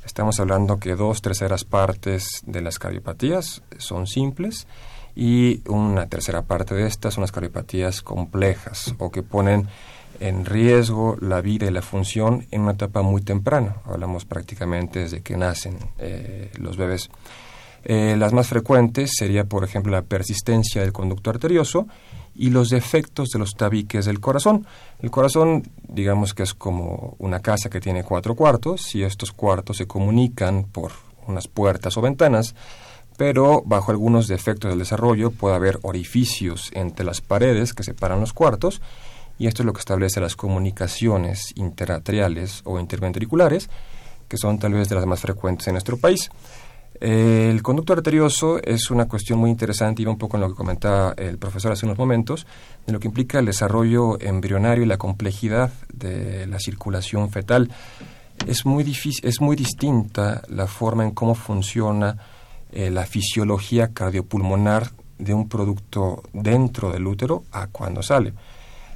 Estamos 0.06 0.40
hablando 0.40 0.80
que 0.80 0.96
dos 0.96 1.22
terceras 1.22 1.64
partes 1.64 2.42
de 2.46 2.62
las 2.62 2.80
cardiopatías 2.80 3.62
son 3.78 4.08
simples 4.08 4.68
y 5.16 5.62
una 5.70 6.08
tercera 6.08 6.42
parte 6.42 6.74
de 6.74 6.88
estas 6.88 7.14
son 7.14 7.22
las 7.22 7.32
cardiopatías 7.32 8.02
complejas 8.02 8.96
o 8.98 9.12
que 9.12 9.24
ponen 9.24 9.68
en 10.20 10.46
riesgo 10.46 11.18
la 11.20 11.42
vida 11.42 11.68
y 11.68 11.72
la 11.72 11.82
función 11.82 12.46
en 12.52 12.62
una 12.62 12.74
etapa 12.74 13.02
muy 13.02 13.22
temprana. 13.22 13.78
Hablamos 13.86 14.26
prácticamente 14.26 15.00
desde 15.00 15.22
que 15.22 15.38
nacen 15.38 15.78
eh, 15.98 16.52
los 16.58 16.78
bebés. 16.78 17.10
Eh, 17.84 18.16
las 18.18 18.32
más 18.32 18.48
frecuentes 18.48 19.12
sería, 19.16 19.46
por 19.46 19.64
ejemplo, 19.64 19.92
la 19.92 20.04
persistencia 20.04 20.82
del 20.82 20.94
conducto 20.94 21.32
arterioso 21.32 21.88
y 22.36 22.50
los 22.50 22.70
defectos 22.70 23.30
de 23.30 23.40
los 23.40 23.56
tabiques 23.56 24.06
del 24.06 24.20
corazón. 24.20 24.66
El 25.00 25.12
corazón, 25.12 25.64
digamos 25.88 26.34
que 26.34 26.44
es 26.44 26.54
como 26.54 27.16
una 27.20 27.40
casa 27.40 27.70
que 27.70 27.82
tiene 27.82 28.04
cuatro 28.04 28.36
cuartos 28.36 28.96
y 28.96 29.04
estos 29.04 29.32
cuartos 29.32 29.78
se 29.78 29.88
comunican 29.88 30.66
por 30.66 30.92
unas 31.28 31.48
puertas 31.48 31.98
o 31.98 32.02
ventanas, 32.02 32.56
pero 33.18 33.62
bajo 33.66 33.92
algunos 33.92 34.28
defectos 34.28 34.70
del 34.70 34.80
desarrollo 34.80 35.32
puede 35.32 35.56
haber 35.56 35.80
orificios 35.84 36.72
entre 36.74 37.06
las 37.06 37.22
paredes 37.22 37.74
que 37.74 37.84
separan 37.84 38.20
los 38.20 38.34
cuartos 38.34 38.82
y 39.38 39.48
esto 39.48 39.64
es 39.64 39.66
lo 39.66 39.74
que 39.74 39.80
establece 39.80 40.22
las 40.22 40.36
comunicaciones 40.36 41.54
interatriales 41.56 42.62
o 42.64 42.80
interventriculares, 42.80 43.70
que 44.28 44.38
son 44.38 44.60
tal 44.60 44.74
vez 44.74 44.88
de 44.88 44.96
las 44.96 45.06
más 45.06 45.20
frecuentes 45.20 45.68
en 45.68 45.74
nuestro 45.74 45.98
país 45.98 46.30
el 47.02 47.64
conducto 47.64 47.94
arterioso 47.94 48.62
es 48.62 48.92
una 48.92 49.08
cuestión 49.08 49.40
muy 49.40 49.50
interesante 49.50 50.04
y 50.04 50.06
va 50.06 50.12
un 50.12 50.20
poco 50.20 50.38
en 50.38 50.42
lo 50.42 50.50
que 50.50 50.54
comentaba 50.54 51.16
el 51.18 51.40
profesor 51.40 51.72
hace 51.72 51.88
unos 51.88 51.98
momentos, 51.98 52.46
de 52.86 52.94
lo 52.94 53.00
que 53.00 53.08
implica 53.08 53.40
el 53.40 53.46
desarrollo 53.48 54.22
embrionario 54.22 54.84
y 54.84 54.88
la 54.88 55.00
complejidad 55.00 55.72
de 55.92 56.46
la 56.46 56.60
circulación 56.60 57.32
fetal. 57.32 57.72
Es 58.46 58.68
muy, 58.68 58.84
difícil, 58.84 59.28
es 59.28 59.42
muy 59.42 59.56
distinta 59.56 60.44
la 60.48 60.68
forma 60.68 61.04
en 61.04 61.12
cómo 61.12 61.34
funciona 61.34 62.18
eh, 62.72 62.92
la 62.92 63.08
fisiología 63.08 63.94
cardiopulmonar 63.94 64.92
de 65.18 65.34
un 65.34 65.50
producto 65.50 66.22
dentro 66.34 66.92
del 66.92 67.08
útero 67.08 67.46
a 67.52 67.66
cuando 67.66 68.04
sale. 68.04 68.34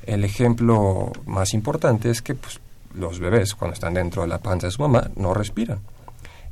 El 0.05 0.23
ejemplo 0.23 1.11
más 1.25 1.55
importante 1.55 2.11
es 2.11 2.21
que 2.21 2.35
pues, 2.35 2.59
los 2.93 3.17
bebés 3.17 3.55
cuando 3.55 3.73
están 3.73 3.95
dentro 3.95 4.21
de 4.21 4.27
la 4.27 4.37
panza 4.37 4.67
de 4.67 4.71
su 4.71 4.83
mamá 4.83 5.09
no 5.15 5.33
respiran 5.33 5.79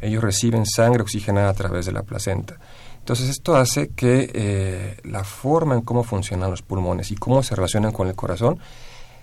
ellos 0.03 0.23
reciben 0.23 0.65
sangre 0.65 1.01
oxigenada 1.01 1.49
a 1.49 1.53
través 1.53 1.85
de 1.85 1.91
la 1.91 2.03
placenta. 2.03 2.57
Entonces 2.99 3.29
esto 3.29 3.55
hace 3.55 3.89
que 3.89 4.31
eh, 4.33 4.97
la 5.03 5.23
forma 5.23 5.75
en 5.75 5.81
cómo 5.81 6.03
funcionan 6.03 6.49
los 6.49 6.61
pulmones 6.61 7.11
y 7.11 7.15
cómo 7.15 7.43
se 7.43 7.55
relacionan 7.55 7.91
con 7.91 8.07
el 8.07 8.15
corazón 8.15 8.59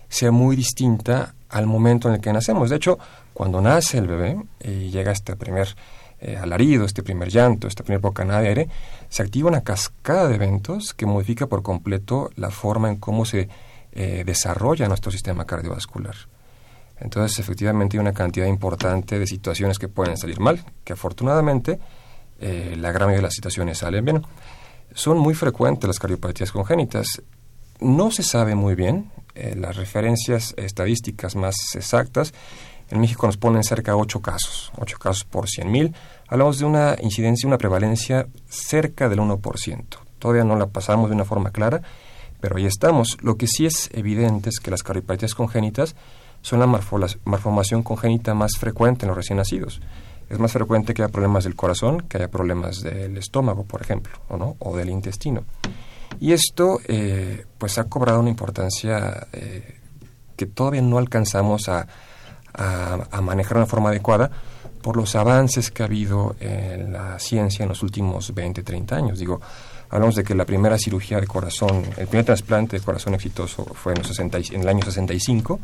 sea 0.09 0.31
muy 0.33 0.57
distinta 0.57 1.35
al 1.49 1.67
momento 1.67 2.09
en 2.09 2.15
el 2.15 2.21
que 2.21 2.33
nacemos. 2.33 2.69
De 2.69 2.77
hecho, 2.77 2.99
cuando 3.33 3.61
nace 3.61 3.99
el 3.99 4.07
bebé 4.07 4.37
y 4.63 4.91
llega 4.91 5.13
este 5.13 5.37
primer 5.37 5.75
eh, 6.21 6.37
alarido, 6.37 6.85
este 6.85 7.03
primer 7.03 7.31
llanto, 7.31 7.69
esta 7.69 7.83
primera 7.83 8.03
bocanada 8.03 8.43
de 8.43 8.49
aire, 8.49 8.69
se 9.09 9.23
activa 9.23 9.49
una 9.49 9.63
cascada 9.63 10.29
de 10.29 10.35
eventos 10.35 10.93
que 10.93 11.07
modifica 11.07 11.47
por 11.47 11.63
completo 11.63 12.31
la 12.37 12.51
forma 12.51 12.91
en 12.91 12.97
cómo 12.97 13.25
se 13.25 13.49
eh, 13.93 14.25
desarrolla 14.27 14.89
nuestro 14.89 15.11
sistema 15.11 15.47
cardiovascular. 15.47 16.17
Entonces, 17.01 17.39
efectivamente, 17.39 17.97
hay 17.97 18.01
una 18.01 18.13
cantidad 18.13 18.47
importante 18.47 19.19
de 19.19 19.27
situaciones 19.27 19.79
que 19.79 19.89
pueden 19.89 20.17
salir 20.17 20.39
mal, 20.41 20.65
que 20.85 20.93
afortunadamente 20.93 21.79
eh, 22.41 22.77
la 22.79 22.93
gran 22.93 23.09
mayoría 23.09 23.19
de 23.19 23.23
las 23.23 23.35
situaciones 23.35 23.79
salen 23.79 24.05
bien. 24.05 24.23
Son 24.95 25.19
muy 25.19 25.35
frecuentes 25.35 25.87
las 25.87 25.99
cardiopatías 25.99 26.53
congénitas. 26.53 27.23
No 27.81 28.11
se 28.11 28.23
sabe 28.23 28.55
muy 28.55 28.75
bien, 28.75 29.11
eh, 29.35 29.55
las 29.57 29.77
referencias 29.77 30.55
estadísticas 30.57 31.37
más 31.37 31.57
exactas 31.75 32.35
en 32.91 33.01
México 33.01 33.27
nos 33.27 33.37
ponen 33.37 33.63
cerca 33.63 33.93
de 33.93 33.99
8 33.99 34.21
casos, 34.21 34.73
8 34.77 34.99
casos 34.99 35.25
por 35.25 35.47
100.000. 35.47 35.95
Hablamos 36.27 36.59
de 36.59 36.65
una 36.65 36.97
incidencia, 37.01 37.47
una 37.47 37.59
prevalencia 37.59 38.27
cerca 38.49 39.09
del 39.09 39.21
1%. 39.21 39.85
Todavía 40.19 40.45
no 40.45 40.57
la 40.57 40.67
pasamos 40.67 41.09
de 41.09 41.15
una 41.15 41.25
forma 41.25 41.53
clara, 41.53 41.83
pero 42.41 42.57
ahí 42.57 42.67
estamos. 42.67 43.17
Lo 43.23 43.37
que 43.37 43.47
sí 43.47 43.65
es 43.65 43.91
evidente 43.93 44.51
es 44.51 44.59
que 44.59 44.73
las 44.73 44.83
cardiopatías 44.83 45.35
congénitas 45.35 45.95
son 46.43 46.61
la 46.61 46.67
malformación 46.67 47.83
congénita 47.83 48.35
más 48.35 48.53
frecuente 48.59 49.05
en 49.05 49.09
los 49.09 49.17
recién 49.17 49.37
nacidos. 49.37 49.81
Es 50.29 50.39
más 50.39 50.53
frecuente 50.53 50.95
que 50.95 51.03
haya 51.03 51.13
problemas 51.13 51.45
del 51.45 51.57
corazón, 51.57 52.03
que 52.03 52.17
haya 52.17 52.31
problemas 52.31 52.83
del 52.83 53.19
estómago, 53.19 53.65
por 53.65 53.83
ejemplo, 53.83 54.13
o, 54.29 54.37
¿no? 54.37 54.57
o 54.61 54.77
del 54.77 54.89
intestino. 54.91 55.45
Y 56.21 56.33
esto 56.33 56.81
eh, 56.87 57.47
pues 57.59 57.79
ha 57.79 57.85
cobrado 57.85 58.21
una 58.21 58.31
importancia 58.31 59.27
eh, 59.33 59.81
que 60.37 60.47
todavía 60.47 60.83
no 60.83 60.99
alcanzamos 60.99 61.69
a, 61.69 61.87
manejar 63.23 63.55
de 63.55 63.59
una 63.61 63.67
forma 63.67 63.91
adecuada 63.91 64.31
por 64.83 64.97
los 64.97 65.15
avances 65.15 65.71
que 65.71 65.83
ha 65.83 65.87
habido 65.87 66.35
en 66.41 66.93
la 66.93 67.19
ciencia 67.19 67.63
en 67.63 67.69
los 67.69 67.83
últimos 67.83 68.35
20, 68.35 68.63
30 68.63 68.97
años. 68.97 69.19
Digo, 69.19 69.41
hablamos 69.89 70.17
de 70.17 70.25
que 70.25 70.35
la 70.35 70.45
primera 70.45 70.77
cirugía 70.77 71.21
de 71.21 71.27
corazón, 71.29 71.85
el 71.97 72.09
primer 72.09 72.25
trasplante 72.25 72.79
de 72.79 72.85
corazón 72.85 73.15
exitoso 73.15 73.65
fue 73.65 73.93
en, 73.93 73.99
los 73.99 74.09
60, 74.09 74.39
en 74.53 74.63
el 74.63 74.69
año 74.69 74.83
65 74.85 75.61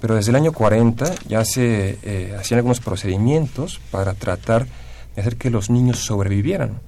pero 0.00 0.14
desde 0.14 0.30
el 0.30 0.36
año 0.36 0.52
40 0.52 1.14
ya 1.28 1.44
se 1.44 1.98
eh, 2.02 2.36
hacían 2.38 2.58
algunos 2.58 2.80
procedimientos 2.80 3.80
para 3.90 4.14
tratar 4.14 4.66
de 5.14 5.20
hacer 5.20 5.36
que 5.36 5.50
los 5.50 5.70
niños 5.70 5.98
sobrevivieran. 5.98 6.80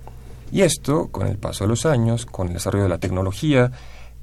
Y 0.53 0.63
esto, 0.63 1.09
con 1.09 1.27
el 1.27 1.39
paso 1.39 1.65
de 1.65 1.69
los 1.69 1.87
años, 1.87 2.27
con 2.27 2.49
el 2.49 2.55
desarrollo 2.55 2.85
de 2.85 2.89
la 2.89 2.99
tecnología, 2.99 3.71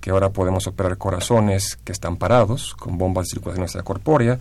que 0.01 0.11
ahora 0.11 0.29
podemos 0.29 0.67
operar 0.67 0.97
corazones 0.97 1.77
que 1.83 1.91
están 1.91 2.17
parados 2.17 2.75
con 2.75 2.97
bombas 2.97 3.25
de 3.27 3.31
circulación 3.31 3.63
extracorpórea, 3.63 4.39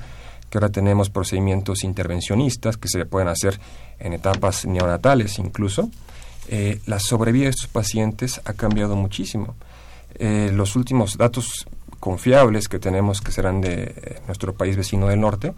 que 0.50 0.58
ahora 0.58 0.68
tenemos 0.68 1.10
procedimientos 1.10 1.84
intervencionistas 1.84 2.76
que 2.76 2.88
se 2.88 3.04
pueden 3.06 3.28
hacer 3.28 3.58
en 3.98 4.12
etapas 4.12 4.66
neonatales 4.66 5.38
incluso, 5.38 5.90
eh, 6.48 6.80
la 6.86 7.00
sobrevida 7.00 7.44
de 7.44 7.50
estos 7.50 7.66
pacientes 7.68 8.40
ha 8.44 8.52
cambiado 8.52 8.94
muchísimo. 8.94 9.56
Eh, 10.14 10.50
los 10.52 10.76
últimos 10.76 11.16
datos 11.16 11.66
confiables 12.06 12.68
que 12.68 12.78
tenemos, 12.78 13.20
que 13.20 13.32
serán 13.32 13.60
de 13.60 13.82
eh, 13.82 14.20
nuestro 14.28 14.54
país 14.54 14.76
vecino 14.76 15.08
del 15.08 15.20
norte, 15.20 15.52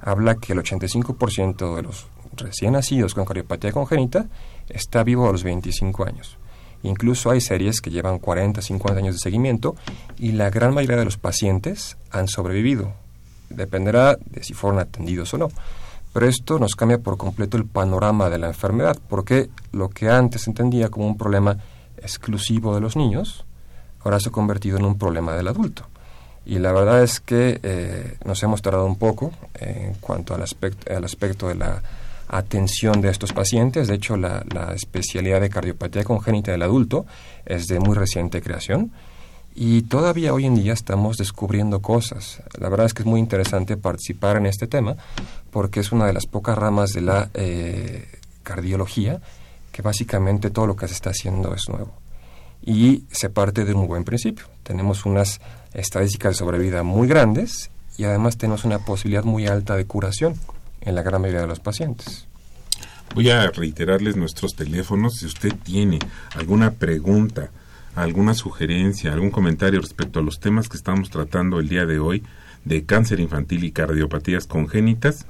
habla 0.00 0.34
que 0.34 0.52
el 0.52 0.58
85% 0.58 1.76
de 1.76 1.82
los 1.82 2.08
recién 2.36 2.72
nacidos 2.72 3.14
con 3.14 3.24
cardiopatía 3.24 3.70
congénita 3.70 4.26
está 4.68 5.04
vivo 5.04 5.28
a 5.28 5.30
los 5.30 5.44
25 5.44 6.04
años. 6.04 6.36
Incluso 6.82 7.30
hay 7.30 7.40
series 7.40 7.80
que 7.80 7.92
llevan 7.92 8.18
40, 8.18 8.60
50 8.60 8.98
años 8.98 9.14
de 9.14 9.20
seguimiento 9.20 9.76
y 10.18 10.32
la 10.32 10.50
gran 10.50 10.74
mayoría 10.74 10.96
de 10.96 11.04
los 11.04 11.16
pacientes 11.16 11.96
han 12.10 12.26
sobrevivido. 12.26 12.92
Dependerá 13.48 14.16
de 14.16 14.42
si 14.42 14.52
fueron 14.52 14.80
atendidos 14.80 15.32
o 15.34 15.38
no. 15.38 15.48
Pero 16.12 16.26
esto 16.26 16.58
nos 16.58 16.74
cambia 16.74 16.98
por 16.98 17.16
completo 17.16 17.56
el 17.56 17.66
panorama 17.66 18.30
de 18.30 18.38
la 18.38 18.48
enfermedad, 18.48 18.98
porque 19.08 19.48
lo 19.70 19.90
que 19.90 20.10
antes 20.10 20.48
entendía 20.48 20.88
como 20.88 21.06
un 21.06 21.16
problema 21.16 21.58
exclusivo 21.98 22.74
de 22.74 22.80
los 22.80 22.96
niños, 22.96 23.44
ahora 24.04 24.20
se 24.20 24.28
ha 24.28 24.32
convertido 24.32 24.78
en 24.78 24.84
un 24.84 24.98
problema 24.98 25.34
del 25.34 25.48
adulto. 25.48 25.86
Y 26.46 26.58
la 26.58 26.72
verdad 26.72 27.02
es 27.02 27.20
que 27.20 27.58
eh, 27.62 28.18
nos 28.24 28.42
hemos 28.42 28.60
tardado 28.60 28.84
un 28.84 28.96
poco 28.96 29.32
en 29.58 29.94
cuanto 29.94 30.34
al 30.34 30.42
aspecto, 30.42 30.94
al 30.94 31.04
aspecto 31.04 31.48
de 31.48 31.54
la 31.54 31.82
atención 32.28 33.00
de 33.00 33.10
estos 33.10 33.32
pacientes. 33.32 33.88
De 33.88 33.94
hecho, 33.94 34.16
la, 34.16 34.44
especialidad 34.74 35.40
de 35.40 35.50
cardiopatía 35.50 36.04
congénita 36.04 36.52
del 36.52 36.62
adulto 36.62 37.06
es 37.46 37.66
de 37.66 37.80
muy 37.80 37.94
reciente 37.94 38.42
creación 38.42 38.92
y 39.54 39.82
todavía 39.82 40.34
hoy 40.34 40.46
en 40.46 40.56
día 40.56 40.72
estamos 40.72 41.16
descubriendo 41.16 41.80
cosas. 41.80 42.42
La 42.58 42.68
verdad 42.68 42.86
es 42.86 42.94
que 42.94 43.02
es 43.02 43.06
muy 43.06 43.20
interesante 43.20 43.76
participar 43.76 44.36
en 44.36 44.46
este 44.46 44.66
tema 44.66 44.96
porque 45.50 45.80
es 45.80 45.92
una 45.92 46.06
de 46.06 46.12
las 46.12 46.26
pocas 46.26 46.58
ramas 46.58 46.90
de 46.90 47.00
la 47.00 47.30
eh, 47.34 48.08
cardiología 48.42 49.20
que 49.70 49.82
básicamente 49.82 50.50
todo 50.50 50.66
lo 50.66 50.76
que 50.76 50.88
se 50.88 50.94
está 50.94 51.10
haciendo 51.10 51.54
es 51.54 51.68
nuevo. 51.68 52.03
Y 52.66 53.04
se 53.10 53.28
parte 53.28 53.64
de 53.64 53.74
un 53.74 53.86
buen 53.86 54.04
principio. 54.04 54.46
Tenemos 54.62 55.04
unas 55.04 55.40
estadísticas 55.74 56.32
de 56.32 56.38
sobrevida 56.38 56.82
muy 56.82 57.06
grandes 57.06 57.70
y 57.98 58.04
además 58.04 58.38
tenemos 58.38 58.64
una 58.64 58.78
posibilidad 58.78 59.24
muy 59.24 59.46
alta 59.46 59.76
de 59.76 59.84
curación 59.84 60.34
en 60.80 60.94
la 60.94 61.02
gran 61.02 61.20
mayoría 61.20 61.42
de 61.42 61.46
los 61.46 61.60
pacientes. 61.60 62.26
Voy 63.14 63.30
a 63.30 63.50
reiterarles 63.50 64.16
nuestros 64.16 64.56
teléfonos. 64.56 65.16
Si 65.18 65.26
usted 65.26 65.52
tiene 65.62 65.98
alguna 66.34 66.72
pregunta, 66.72 67.50
alguna 67.94 68.34
sugerencia, 68.34 69.12
algún 69.12 69.30
comentario 69.30 69.80
respecto 69.80 70.18
a 70.18 70.22
los 70.22 70.40
temas 70.40 70.68
que 70.68 70.76
estamos 70.76 71.10
tratando 71.10 71.60
el 71.60 71.68
día 71.68 71.86
de 71.86 71.98
hoy 71.98 72.24
de 72.64 72.84
cáncer 72.84 73.20
infantil 73.20 73.64
y 73.64 73.72
cardiopatías 73.72 74.46
congénitas, 74.46 75.26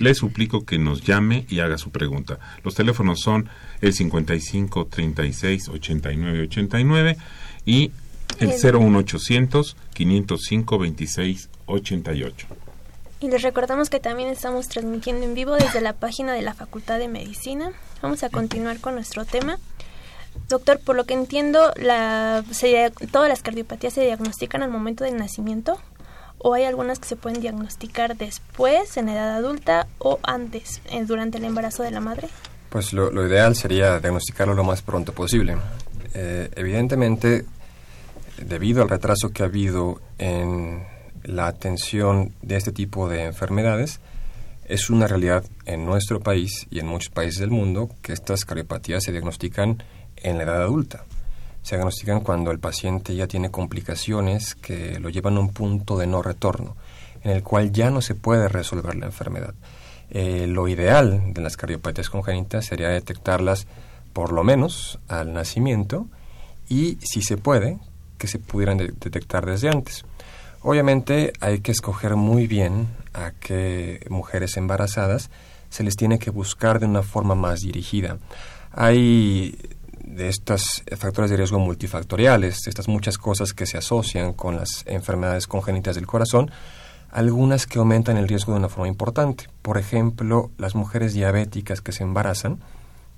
le 0.00 0.14
suplico 0.14 0.64
que 0.64 0.78
nos 0.78 1.02
llame 1.02 1.46
y 1.48 1.60
haga 1.60 1.78
su 1.78 1.90
pregunta. 1.90 2.38
Los 2.64 2.74
teléfonos 2.74 3.20
son 3.20 3.48
el 3.82 3.92
55 3.92 4.86
36 4.86 5.68
89 5.68 6.42
89 6.44 7.16
y 7.66 7.92
el 8.38 8.48
01800 8.48 9.76
505 9.92 10.78
26 10.78 11.48
88. 11.66 12.46
Y 13.20 13.28
les 13.28 13.42
recordamos 13.42 13.90
que 13.90 14.00
también 14.00 14.30
estamos 14.30 14.68
transmitiendo 14.68 15.26
en 15.26 15.34
vivo 15.34 15.54
desde 15.54 15.82
la 15.82 15.92
página 15.92 16.32
de 16.32 16.40
la 16.40 16.54
Facultad 16.54 16.98
de 16.98 17.08
Medicina. 17.08 17.70
Vamos 18.00 18.22
a 18.22 18.30
continuar 18.30 18.80
con 18.80 18.94
nuestro 18.94 19.26
tema. 19.26 19.58
Doctor, 20.48 20.80
por 20.80 20.96
lo 20.96 21.04
que 21.04 21.12
entiendo, 21.12 21.74
la, 21.76 22.42
todas 23.12 23.28
las 23.28 23.42
cardiopatías 23.42 23.92
se 23.92 24.04
diagnostican 24.04 24.62
al 24.62 24.70
momento 24.70 25.04
del 25.04 25.18
nacimiento 25.18 25.78
o 26.42 26.54
hay 26.54 26.64
algunas 26.64 26.98
que 26.98 27.06
se 27.06 27.16
pueden 27.16 27.40
diagnosticar 27.40 28.16
después, 28.16 28.96
en 28.96 29.08
edad 29.08 29.36
adulta 29.36 29.86
o 29.98 30.18
antes, 30.22 30.80
durante 31.06 31.38
el 31.38 31.44
embarazo 31.44 31.82
de 31.82 31.90
la 31.90 32.00
madre. 32.00 32.28
Pues 32.70 32.92
lo, 32.92 33.26
ideal 33.26 33.54
sería 33.56 33.98
diagnosticarlo 34.00 34.54
lo 34.54 34.64
más 34.64 34.80
pronto 34.80 35.12
posible. 35.12 35.56
Eh, 36.14 36.50
evidentemente, 36.56 37.44
debido 38.38 38.82
al 38.82 38.88
retraso 38.88 39.30
que 39.30 39.42
ha 39.42 39.46
habido 39.46 40.00
en 40.18 40.84
la 41.24 41.46
atención 41.46 42.32
de 42.42 42.56
este 42.56 42.72
tipo 42.72 43.08
de 43.08 43.24
enfermedades, 43.24 44.00
es 44.64 44.88
una 44.88 45.08
realidad 45.08 45.44
en 45.66 45.84
nuestro 45.84 46.20
país 46.20 46.66
y 46.70 46.78
en 46.78 46.86
muchos 46.86 47.10
países 47.10 47.40
del 47.40 47.50
mundo 47.50 47.90
que 48.02 48.12
estas 48.12 48.44
cardiopatías 48.44 49.02
se 49.02 49.12
diagnostican 49.12 49.82
en 50.16 50.38
la 50.38 50.44
edad 50.44 50.62
adulta. 50.62 51.04
Se 51.62 51.76
diagnostican 51.76 52.20
cuando 52.20 52.50
el 52.50 52.58
paciente 52.58 53.14
ya 53.14 53.26
tiene 53.26 53.50
complicaciones 53.50 54.54
que 54.54 54.98
lo 54.98 55.08
llevan 55.08 55.36
a 55.36 55.40
un 55.40 55.52
punto 55.52 55.98
de 55.98 56.06
no 56.06 56.22
retorno, 56.22 56.76
en 57.22 57.32
el 57.32 57.42
cual 57.42 57.72
ya 57.72 57.90
no 57.90 58.00
se 58.00 58.14
puede 58.14 58.48
resolver 58.48 58.94
la 58.96 59.06
enfermedad. 59.06 59.54
Eh, 60.10 60.46
lo 60.48 60.66
ideal 60.66 61.32
de 61.32 61.40
las 61.40 61.56
cardiopatías 61.56 62.10
congénitas 62.10 62.66
sería 62.66 62.88
detectarlas 62.88 63.66
por 64.12 64.32
lo 64.32 64.42
menos 64.42 64.98
al 65.06 65.32
nacimiento 65.32 66.06
y, 66.68 66.98
si 67.02 67.22
se 67.22 67.36
puede, 67.36 67.78
que 68.18 68.26
se 68.26 68.38
pudieran 68.38 68.78
detectar 68.78 69.46
desde 69.46 69.68
antes. 69.68 70.04
Obviamente 70.62 71.32
hay 71.40 71.60
que 71.60 71.72
escoger 71.72 72.16
muy 72.16 72.46
bien 72.46 72.88
a 73.14 73.32
qué 73.32 74.04
mujeres 74.10 74.56
embarazadas 74.56 75.30
se 75.70 75.84
les 75.84 75.96
tiene 75.96 76.18
que 76.18 76.30
buscar 76.30 76.80
de 76.80 76.86
una 76.86 77.02
forma 77.02 77.34
más 77.34 77.60
dirigida. 77.60 78.18
Hay 78.72 79.56
de 80.14 80.28
estos 80.28 80.82
factores 80.96 81.30
de 81.30 81.36
riesgo 81.36 81.58
multifactoriales, 81.58 82.62
de 82.62 82.70
estas 82.70 82.88
muchas 82.88 83.16
cosas 83.16 83.52
que 83.52 83.66
se 83.66 83.78
asocian 83.78 84.32
con 84.32 84.56
las 84.56 84.84
enfermedades 84.86 85.46
congénitas 85.46 85.94
del 85.94 86.06
corazón, 86.06 86.50
algunas 87.10 87.66
que 87.66 87.78
aumentan 87.78 88.16
el 88.16 88.28
riesgo 88.28 88.52
de 88.52 88.58
una 88.58 88.68
forma 88.68 88.88
importante. 88.88 89.48
Por 89.62 89.78
ejemplo, 89.78 90.50
las 90.58 90.74
mujeres 90.74 91.14
diabéticas 91.14 91.80
que 91.80 91.92
se 91.92 92.02
embarazan, 92.02 92.58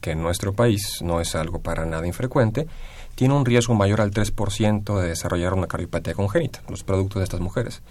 que 0.00 0.12
en 0.12 0.22
nuestro 0.22 0.52
país 0.52 1.00
no 1.02 1.20
es 1.20 1.34
algo 1.34 1.60
para 1.60 1.86
nada 1.86 2.06
infrecuente, 2.06 2.66
tiene 3.14 3.34
un 3.34 3.44
riesgo 3.44 3.74
mayor 3.74 4.00
al 4.00 4.10
3% 4.10 5.00
de 5.00 5.08
desarrollar 5.08 5.54
una 5.54 5.66
cardiopatía 5.66 6.14
congénita, 6.14 6.62
los 6.68 6.82
productos 6.82 7.20
de 7.20 7.24
estas 7.24 7.40
mujeres. 7.40 7.82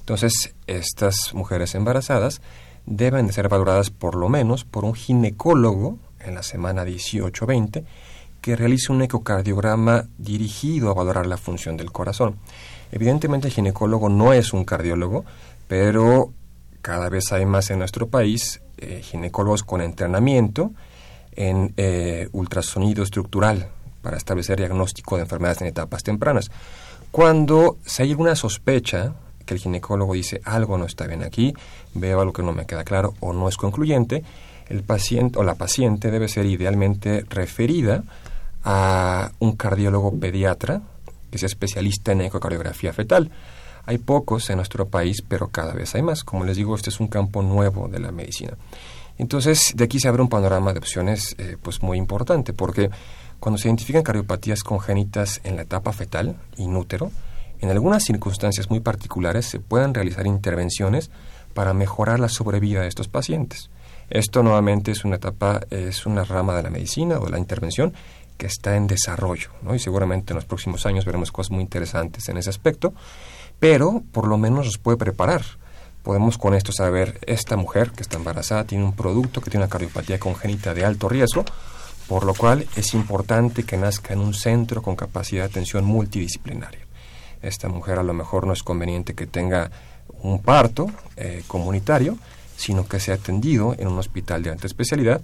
Entonces, 0.00 0.54
estas 0.66 1.34
mujeres 1.34 1.74
embarazadas 1.74 2.40
deben 2.86 3.26
de 3.26 3.32
ser 3.32 3.48
valoradas 3.48 3.90
por 3.90 4.16
lo 4.16 4.28
menos 4.28 4.64
por 4.64 4.84
un 4.84 4.94
ginecólogo 4.94 5.98
en 6.18 6.34
la 6.34 6.42
semana 6.42 6.84
18-20 6.84 7.84
que 8.40 8.56
realice 8.56 8.92
un 8.92 9.02
ecocardiograma 9.02 10.06
dirigido 10.18 10.90
a 10.90 10.94
valorar 10.94 11.26
la 11.26 11.36
función 11.36 11.76
del 11.76 11.92
corazón. 11.92 12.36
Evidentemente 12.92 13.48
el 13.48 13.54
ginecólogo 13.54 14.08
no 14.08 14.32
es 14.32 14.52
un 14.52 14.64
cardiólogo, 14.64 15.24
pero 15.68 16.32
cada 16.82 17.08
vez 17.08 17.32
hay 17.32 17.46
más 17.46 17.70
en 17.70 17.78
nuestro 17.78 18.08
país 18.08 18.60
eh, 18.78 19.00
ginecólogos 19.02 19.62
con 19.62 19.80
entrenamiento 19.80 20.72
en 21.32 21.72
eh, 21.76 22.28
ultrasonido 22.32 23.02
estructural, 23.02 23.68
para 24.02 24.16
establecer 24.16 24.58
diagnóstico 24.58 25.16
de 25.16 25.22
enfermedades 25.22 25.60
en 25.60 25.68
etapas 25.68 26.02
tempranas. 26.02 26.50
Cuando 27.10 27.78
se 27.84 28.02
hay 28.02 28.10
alguna 28.10 28.34
sospecha 28.34 29.14
que 29.44 29.54
el 29.54 29.60
ginecólogo 29.60 30.14
dice 30.14 30.40
algo 30.44 30.78
no 30.78 30.86
está 30.86 31.06
bien 31.06 31.22
aquí, 31.22 31.54
veo 31.94 32.20
algo 32.20 32.32
que 32.32 32.42
no 32.42 32.52
me 32.52 32.66
queda 32.66 32.84
claro 32.84 33.14
o 33.20 33.32
no 33.32 33.48
es 33.48 33.56
concluyente, 33.56 34.22
el 34.68 34.82
paciente 34.82 35.38
o 35.38 35.42
la 35.42 35.56
paciente 35.56 36.10
debe 36.10 36.28
ser 36.28 36.46
idealmente 36.46 37.24
referida 37.28 38.04
a 38.64 39.32
un 39.38 39.56
cardiólogo 39.56 40.18
pediatra 40.18 40.82
que 41.30 41.38
sea 41.38 41.46
especialista 41.46 42.12
en 42.12 42.22
ecocardiografía 42.22 42.92
fetal. 42.92 43.30
Hay 43.86 43.98
pocos 43.98 44.50
en 44.50 44.56
nuestro 44.56 44.88
país, 44.88 45.22
pero 45.26 45.48
cada 45.48 45.72
vez 45.72 45.94
hay 45.94 46.02
más. 46.02 46.24
Como 46.24 46.44
les 46.44 46.56
digo, 46.56 46.74
este 46.74 46.90
es 46.90 47.00
un 47.00 47.08
campo 47.08 47.42
nuevo 47.42 47.88
de 47.88 47.98
la 48.00 48.12
medicina. 48.12 48.56
Entonces, 49.18 49.72
de 49.74 49.84
aquí 49.84 50.00
se 50.00 50.08
abre 50.08 50.22
un 50.22 50.28
panorama 50.28 50.72
de 50.72 50.78
opciones 50.78 51.34
eh, 51.38 51.56
pues 51.60 51.82
muy 51.82 51.98
importante, 51.98 52.52
porque 52.52 52.90
cuando 53.38 53.58
se 53.58 53.68
identifican 53.68 54.02
cardiopatías 54.02 54.62
congénitas 54.62 55.40
en 55.44 55.56
la 55.56 55.62
etapa 55.62 55.92
fetal, 55.92 56.36
inútero, 56.56 57.10
en 57.60 57.70
algunas 57.70 58.04
circunstancias 58.04 58.70
muy 58.70 58.80
particulares 58.80 59.46
se 59.46 59.60
pueden 59.60 59.92
realizar 59.92 60.26
intervenciones 60.26 61.10
para 61.52 61.74
mejorar 61.74 62.20
la 62.20 62.28
sobrevida 62.28 62.80
de 62.80 62.88
estos 62.88 63.08
pacientes. 63.08 63.70
Esto 64.08 64.42
nuevamente 64.42 64.90
es 64.90 65.04
una 65.04 65.16
etapa, 65.16 65.60
es 65.70 66.06
una 66.06 66.24
rama 66.24 66.56
de 66.56 66.62
la 66.62 66.70
medicina 66.70 67.18
o 67.18 67.26
de 67.26 67.30
la 67.30 67.38
intervención 67.38 67.92
que 68.40 68.46
está 68.46 68.74
en 68.74 68.86
desarrollo, 68.86 69.50
¿no? 69.60 69.74
y 69.74 69.78
seguramente 69.78 70.32
en 70.32 70.36
los 70.36 70.46
próximos 70.46 70.86
años 70.86 71.04
veremos 71.04 71.30
cosas 71.30 71.50
muy 71.50 71.60
interesantes 71.60 72.26
en 72.30 72.38
ese 72.38 72.48
aspecto, 72.48 72.94
pero 73.58 74.02
por 74.12 74.26
lo 74.26 74.38
menos 74.38 74.64
nos 74.64 74.78
puede 74.78 74.96
preparar. 74.96 75.42
Podemos 76.02 76.38
con 76.38 76.54
esto 76.54 76.72
saber, 76.72 77.18
esta 77.26 77.56
mujer 77.56 77.90
que 77.90 78.00
está 78.00 78.16
embarazada 78.16 78.64
tiene 78.64 78.82
un 78.82 78.94
producto 78.94 79.42
que 79.42 79.50
tiene 79.50 79.64
una 79.64 79.70
cardiopatía 79.70 80.18
congénita 80.18 80.72
de 80.72 80.86
alto 80.86 81.10
riesgo, 81.10 81.44
por 82.08 82.24
lo 82.24 82.32
cual 82.32 82.66
es 82.76 82.94
importante 82.94 83.64
que 83.64 83.76
nazca 83.76 84.14
en 84.14 84.20
un 84.20 84.32
centro 84.32 84.80
con 84.80 84.96
capacidad 84.96 85.42
de 85.42 85.50
atención 85.50 85.84
multidisciplinaria. 85.84 86.80
Esta 87.42 87.68
mujer 87.68 87.98
a 87.98 88.02
lo 88.02 88.14
mejor 88.14 88.46
no 88.46 88.54
es 88.54 88.62
conveniente 88.62 89.12
que 89.12 89.26
tenga 89.26 89.70
un 90.22 90.40
parto 90.40 90.86
eh, 91.18 91.42
comunitario, 91.46 92.16
sino 92.56 92.88
que 92.88 93.00
sea 93.00 93.16
atendido 93.16 93.74
en 93.78 93.88
un 93.88 93.98
hospital 93.98 94.42
de 94.42 94.48
alta 94.48 94.66
especialidad 94.66 95.20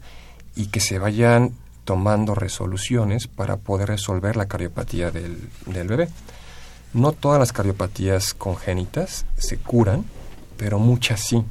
y 0.54 0.66
que 0.66 0.80
se 0.80 0.98
vayan 0.98 1.54
tomando 1.86 2.34
resoluciones 2.34 3.28
para 3.28 3.56
poder 3.56 3.88
resolver 3.88 4.36
la 4.36 4.46
cardiopatía 4.46 5.10
del, 5.10 5.48
del 5.64 5.88
bebé. 5.88 6.08
No 6.92 7.12
todas 7.12 7.38
las 7.38 7.52
cardiopatías 7.52 8.34
congénitas 8.34 9.24
se 9.38 9.56
curan, 9.56 10.04
pero 10.58 10.78
muchas 10.78 11.20
sí. 11.20 11.42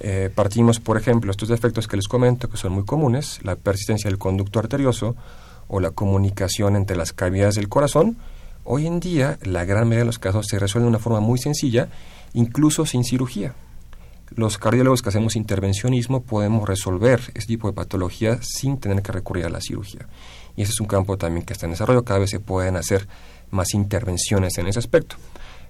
Eh, 0.00 0.30
partimos, 0.34 0.80
por 0.80 0.96
ejemplo, 0.96 1.30
estos 1.30 1.48
defectos 1.48 1.86
que 1.86 1.96
les 1.96 2.08
comento, 2.08 2.48
que 2.48 2.56
son 2.56 2.72
muy 2.72 2.84
comunes, 2.84 3.40
la 3.42 3.56
persistencia 3.56 4.10
del 4.10 4.18
conducto 4.18 4.58
arterioso 4.58 5.14
o 5.68 5.78
la 5.78 5.90
comunicación 5.90 6.74
entre 6.74 6.96
las 6.96 7.12
cavidades 7.12 7.54
del 7.54 7.68
corazón. 7.68 8.16
Hoy 8.64 8.86
en 8.86 8.98
día, 8.98 9.38
la 9.42 9.64
gran 9.64 9.84
mayoría 9.84 10.00
de 10.00 10.06
los 10.06 10.18
casos 10.18 10.46
se 10.48 10.58
resuelven 10.58 10.86
de 10.86 10.96
una 10.96 10.98
forma 10.98 11.20
muy 11.20 11.38
sencilla, 11.38 11.88
incluso 12.32 12.86
sin 12.86 13.04
cirugía. 13.04 13.54
Los 14.34 14.58
cardiólogos 14.58 15.02
que 15.02 15.10
hacemos 15.10 15.36
intervencionismo 15.36 16.22
podemos 16.22 16.68
resolver 16.68 17.20
este 17.34 17.46
tipo 17.46 17.68
de 17.68 17.74
patología 17.74 18.38
sin 18.42 18.78
tener 18.78 19.02
que 19.02 19.12
recurrir 19.12 19.46
a 19.46 19.50
la 19.50 19.60
cirugía. 19.60 20.08
Y 20.56 20.62
ese 20.62 20.72
es 20.72 20.80
un 20.80 20.86
campo 20.86 21.16
también 21.18 21.44
que 21.44 21.52
está 21.52 21.66
en 21.66 21.72
desarrollo. 21.72 22.04
Cada 22.04 22.20
vez 22.20 22.30
se 22.30 22.40
pueden 22.40 22.76
hacer 22.76 23.06
más 23.50 23.74
intervenciones 23.74 24.58
en 24.58 24.66
ese 24.66 24.78
aspecto. 24.78 25.16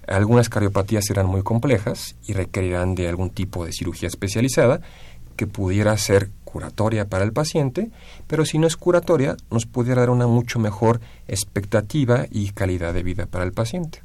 Algunas 0.06 0.48
cardiopatías 0.48 1.04
serán 1.04 1.26
muy 1.26 1.42
complejas 1.42 2.14
y 2.26 2.32
requerirán 2.34 2.94
de 2.94 3.08
algún 3.08 3.30
tipo 3.30 3.64
de 3.64 3.72
cirugía 3.72 4.08
especializada 4.08 4.80
que 5.36 5.46
pudiera 5.46 5.96
ser 5.96 6.30
curatoria 6.44 7.06
para 7.08 7.24
el 7.24 7.32
paciente, 7.32 7.90
pero 8.28 8.44
si 8.44 8.58
no 8.58 8.66
es 8.66 8.76
curatoria, 8.76 9.36
nos 9.50 9.66
pudiera 9.66 10.02
dar 10.02 10.10
una 10.10 10.28
mucho 10.28 10.60
mejor 10.60 11.00
expectativa 11.26 12.26
y 12.30 12.50
calidad 12.50 12.94
de 12.94 13.02
vida 13.02 13.26
para 13.26 13.44
el 13.44 13.52
paciente. 13.52 14.03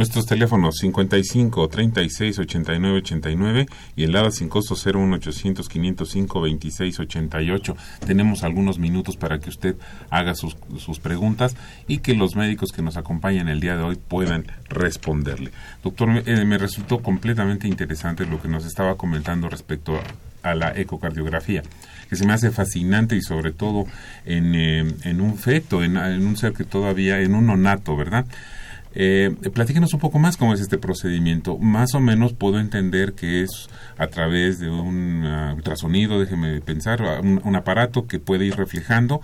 Nuestros 0.00 0.24
teléfonos 0.24 0.76
55 0.78 1.68
36 1.68 2.38
89 2.38 2.98
89 3.00 3.66
y 3.96 4.04
el 4.04 4.16
ADA 4.16 4.30
sin 4.30 4.48
costo 4.48 4.74
01 4.74 5.16
800 5.16 5.68
505 5.68 6.40
26 6.40 7.00
88. 7.00 7.76
Tenemos 8.06 8.42
algunos 8.42 8.78
minutos 8.78 9.18
para 9.18 9.40
que 9.40 9.50
usted 9.50 9.76
haga 10.08 10.34
sus, 10.34 10.56
sus 10.78 11.00
preguntas 11.00 11.54
y 11.86 11.98
que 11.98 12.14
los 12.14 12.34
médicos 12.34 12.72
que 12.72 12.80
nos 12.80 12.96
acompañan 12.96 13.50
el 13.50 13.60
día 13.60 13.76
de 13.76 13.82
hoy 13.82 13.96
puedan 13.96 14.46
responderle. 14.70 15.50
Doctor, 15.84 16.08
me, 16.08 16.22
eh, 16.24 16.58
resultó 16.58 17.02
completamente 17.02 17.68
interesante 17.68 18.24
lo 18.24 18.40
que 18.40 18.48
nos 18.48 18.64
estaba 18.64 18.96
comentando 18.96 19.50
respecto 19.50 20.00
a, 20.42 20.54
la 20.54 20.72
ecocardiografía 20.74 21.62
que 22.08 22.16
se 22.16 22.26
me 22.26 22.32
hace 22.32 22.50
fascinante 22.50 23.16
y 23.16 23.20
sobre 23.20 23.52
todo 23.52 23.84
en, 24.24 24.54
eh, 24.54 24.94
en 25.04 25.20
un 25.20 25.36
feto, 25.36 25.84
en, 25.84 25.98
en, 25.98 26.26
un 26.26 26.38
ser 26.38 26.54
que 26.54 26.64
todavía, 26.64 27.20
en 27.20 27.34
un 27.34 27.48
nonato, 27.48 27.94
¿verdad? 27.98 28.24
Eh, 28.92 29.36
platíquenos 29.54 29.94
un 29.94 30.00
poco 30.00 30.18
más 30.18 30.36
cómo 30.36 30.52
es 30.52 30.60
este 30.60 30.78
procedimiento. 30.78 31.58
Más 31.58 31.94
o 31.94 32.00
menos 32.00 32.32
puedo 32.32 32.58
entender 32.58 33.12
que 33.12 33.42
es 33.42 33.68
a 33.98 34.08
través 34.08 34.58
de 34.58 34.68
un 34.68 35.24
uh, 35.24 35.54
ultrasonido, 35.54 36.18
déjeme 36.18 36.60
pensar, 36.60 37.00
un, 37.22 37.40
un, 37.44 37.56
aparato 37.56 38.06
que 38.06 38.18
puede 38.18 38.46
ir 38.46 38.56
reflejando, 38.56 39.20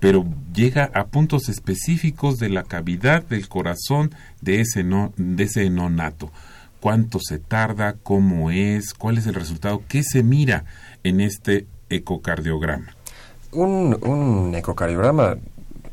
pero 0.00 0.26
llega 0.54 0.90
a 0.92 1.06
puntos 1.06 1.48
específicos 1.48 2.38
de 2.38 2.50
la 2.50 2.64
cavidad 2.64 3.24
del 3.24 3.48
corazón 3.48 4.14
de 4.42 4.60
ese, 4.60 4.84
no, 4.84 5.12
de 5.16 5.44
ese 5.44 5.70
nonato. 5.70 6.30
¿Cuánto 6.80 7.18
se 7.20 7.38
tarda? 7.38 7.94
¿Cómo 8.02 8.50
es? 8.50 8.92
¿Cuál 8.92 9.16
es 9.16 9.26
el 9.26 9.34
resultado? 9.34 9.82
¿Qué 9.88 10.02
se 10.02 10.22
mira 10.22 10.64
en 11.04 11.20
este 11.20 11.66
ecocardiograma? 11.88 12.94
Un, 13.52 13.96
un 14.02 14.54
ecocardiograma 14.54 15.36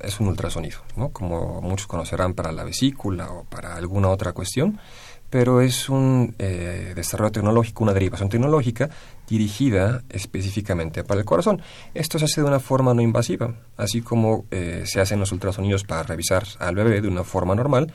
es 0.04 0.20
un 0.20 0.28
ultrasonido, 0.28 0.80
¿no? 0.96 1.10
como 1.10 1.62
muchos 1.62 1.88
conocerán 1.88 2.34
para 2.34 2.52
la 2.52 2.64
vesícula 2.64 3.32
o 3.32 3.44
para 3.46 3.76
alguna 3.76 4.10
otra 4.10 4.34
cuestión, 4.34 4.80
pero 5.30 5.62
es 5.62 5.90
un 5.90 6.36
eh, 6.38 6.94
desarrollo 6.96 7.32
tecnológico, 7.32 7.84
una 7.84 7.94
derivación 7.94 8.30
tecnológica 8.30 8.90
dirigida 9.28 10.04
específicamente 10.10 11.04
para 11.04 11.20
el 11.20 11.26
corazón. 11.26 11.62
Esto 11.96 12.20
se 12.20 12.26
hace 12.26 12.42
de 12.42 12.48
una 12.48 12.60
forma 12.60 12.94
no 12.94 13.02
invasiva, 13.02 13.56
así 13.76 14.02
como 14.02 14.46
eh, 14.52 14.84
se 14.86 15.02
hacen 15.02 15.20
los 15.20 15.32
ultrasonidos 15.32 15.86
para 15.86 16.04
revisar 16.04 16.46
al 16.60 16.76
bebé 16.76 17.02
de 17.02 17.08
una 17.08 17.24
forma 17.24 17.56
normal, 17.56 17.92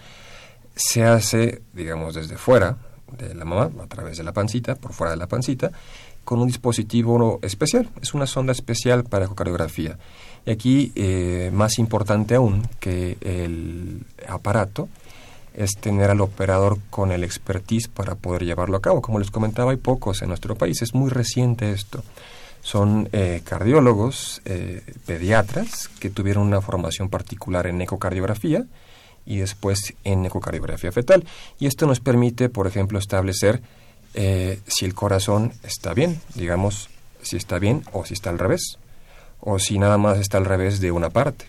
se 0.75 1.05
hace, 1.05 1.63
digamos, 1.73 2.15
desde 2.15 2.37
fuera 2.37 2.77
de 3.17 3.35
la 3.35 3.45
mamá, 3.45 3.71
a 3.83 3.87
través 3.87 4.19
de 4.19 4.25
la 4.25 4.33
pancita, 4.33 4.75
por 4.75 4.93
fuera 4.93 5.13
de 5.13 5.17
la 5.17 5.29
pancita, 5.29 5.71
con 6.29 6.43
un 6.43 6.47
dispositivo 6.47 7.39
especial. 7.41 7.89
Es 8.03 8.12
una 8.12 8.26
sonda 8.26 8.53
especial 8.53 9.05
para 9.05 9.24
ecocardiografía. 9.24 9.97
Y 10.45 10.51
aquí, 10.51 10.93
eh, 10.95 11.51
más 11.55 11.79
importante 11.79 12.35
aún 12.35 12.68
que 12.81 13.16
el 13.22 14.03
aparato, 14.29 14.91
es 15.55 15.79
tener 15.81 16.11
al 16.11 16.20
operador 16.20 16.81
con 16.91 17.12
el 17.12 17.24
expertise 17.24 17.89
para 17.89 18.14
poder 18.14 18.45
llevarlo 18.45 18.76
a 18.76 18.83
cabo. 18.83 19.01
Como 19.01 19.18
les 19.18 19.31
comentaba, 19.31 19.70
hay 19.70 19.79
pocos 19.79 20.20
en 20.20 20.29
nuestro 20.29 20.55
país. 20.55 20.83
Es 20.83 20.93
muy 20.93 21.09
reciente 21.09 21.72
esto. 21.72 22.05
Son 22.61 23.09
eh, 23.12 23.41
cardiólogos, 23.43 24.43
eh, 24.45 24.83
pediatras, 25.07 25.89
que 25.99 26.11
tuvieron 26.11 26.47
una 26.47 26.61
formación 26.61 27.09
particular 27.09 27.66
en 27.66 27.81
ecocardiografía 27.81 28.66
y 29.24 29.39
después 29.39 29.95
en 30.05 30.26
ecocardiografía 30.26 30.93
fetal. 30.93 31.24
Y 31.59 31.64
esto 31.68 31.87
nos 31.87 32.01
permite, 32.01 32.51
por 32.51 32.66
ejemplo, 32.66 32.99
establecer 32.99 33.62
eh, 34.15 34.61
si 34.67 34.85
el 34.85 34.95
corazón 34.95 35.53
está 35.63 35.95
bien, 35.95 36.21
digamos, 36.35 36.89
si 37.23 37.37
está 37.37 37.59
bien 37.59 37.83
o 37.93 38.05
si 38.05 38.15
está 38.15 38.31
al 38.31 38.39
revés, 38.39 38.79
o 39.41 39.59
si 39.59 39.79
nada 39.79 39.99
más 39.99 40.19
está 40.19 40.39
al 40.39 40.45
revés 40.45 40.81
de 40.81 40.91
una 40.91 41.11
parte, 41.11 41.47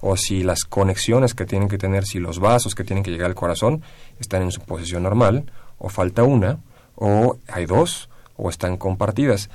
o 0.00 0.16
si 0.16 0.42
las 0.42 0.64
conexiones 0.64 1.34
que 1.34 1.44
tienen 1.44 1.68
que 1.68 1.78
tener, 1.78 2.04
si 2.04 2.18
los 2.18 2.38
vasos 2.38 2.74
que 2.74 2.84
tienen 2.84 3.02
que 3.02 3.10
llegar 3.10 3.26
al 3.26 3.34
corazón 3.34 3.82
están 4.20 4.42
en 4.42 4.52
su 4.52 4.60
posición 4.60 5.02
normal, 5.02 5.50
o 5.78 5.88
falta 5.88 6.24
una, 6.24 6.58
o 6.96 7.38
hay 7.48 7.66
dos, 7.66 8.08
o 8.36 8.50
están 8.50 8.76
compartidas. 8.76 9.50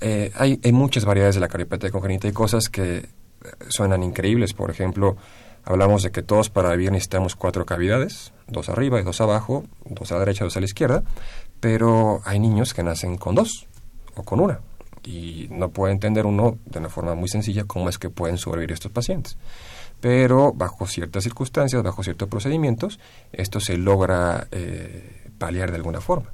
Eh, 0.00 0.30
hay, 0.36 0.60
muchas 0.72 1.04
variedades 1.04 1.34
de 1.34 1.40
la 1.40 1.48
cardiopatía 1.48 1.90
congénita 1.90 2.28
y 2.28 2.32
cosas 2.32 2.68
que 2.68 3.08
suenan 3.68 4.02
increíbles. 4.02 4.52
Por 4.52 4.70
ejemplo, 4.70 5.16
hablamos 5.64 6.02
de 6.02 6.10
que 6.10 6.22
todos 6.22 6.50
para 6.50 6.70
vivir 6.70 6.92
necesitamos 6.92 7.34
cuatro 7.34 7.66
cavidades, 7.66 8.32
dos 8.46 8.68
arriba 8.68 9.00
y 9.00 9.02
dos 9.02 9.20
abajo, 9.20 9.64
dos 9.84 10.12
a 10.12 10.14
la 10.14 10.20
derecha, 10.20 10.44
dos 10.44 10.56
a 10.56 10.60
la 10.60 10.66
izquierda, 10.66 11.02
pero 11.60 12.20
hay 12.24 12.38
niños 12.38 12.74
que 12.74 12.82
nacen 12.82 13.16
con 13.16 13.34
dos 13.34 13.66
o 14.14 14.22
con 14.22 14.40
una 14.40 14.60
y 15.04 15.48
no 15.50 15.70
puede 15.70 15.92
entender 15.92 16.26
uno 16.26 16.58
de 16.66 16.78
una 16.78 16.88
forma 16.88 17.14
muy 17.14 17.28
sencilla 17.28 17.64
cómo 17.64 17.88
es 17.88 17.98
que 17.98 18.10
pueden 18.10 18.36
sobrevivir 18.36 18.72
estos 18.72 18.92
pacientes. 18.92 19.36
Pero 20.00 20.52
bajo 20.52 20.86
ciertas 20.86 21.24
circunstancias, 21.24 21.82
bajo 21.82 22.02
ciertos 22.02 22.28
procedimientos, 22.28 23.00
esto 23.32 23.58
se 23.58 23.78
logra 23.78 24.46
eh, 24.52 25.30
paliar 25.38 25.70
de 25.70 25.76
alguna 25.76 26.00
forma. 26.00 26.30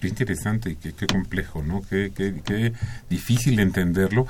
Qué 0.00 0.08
interesante 0.08 0.70
y 0.70 0.76
qué, 0.76 1.06
complejo, 1.06 1.62
¿no? 1.62 1.82
Qué, 1.88 2.12
qué, 2.16 2.40
qué, 2.44 2.72
difícil 3.08 3.60
entenderlo. 3.60 4.26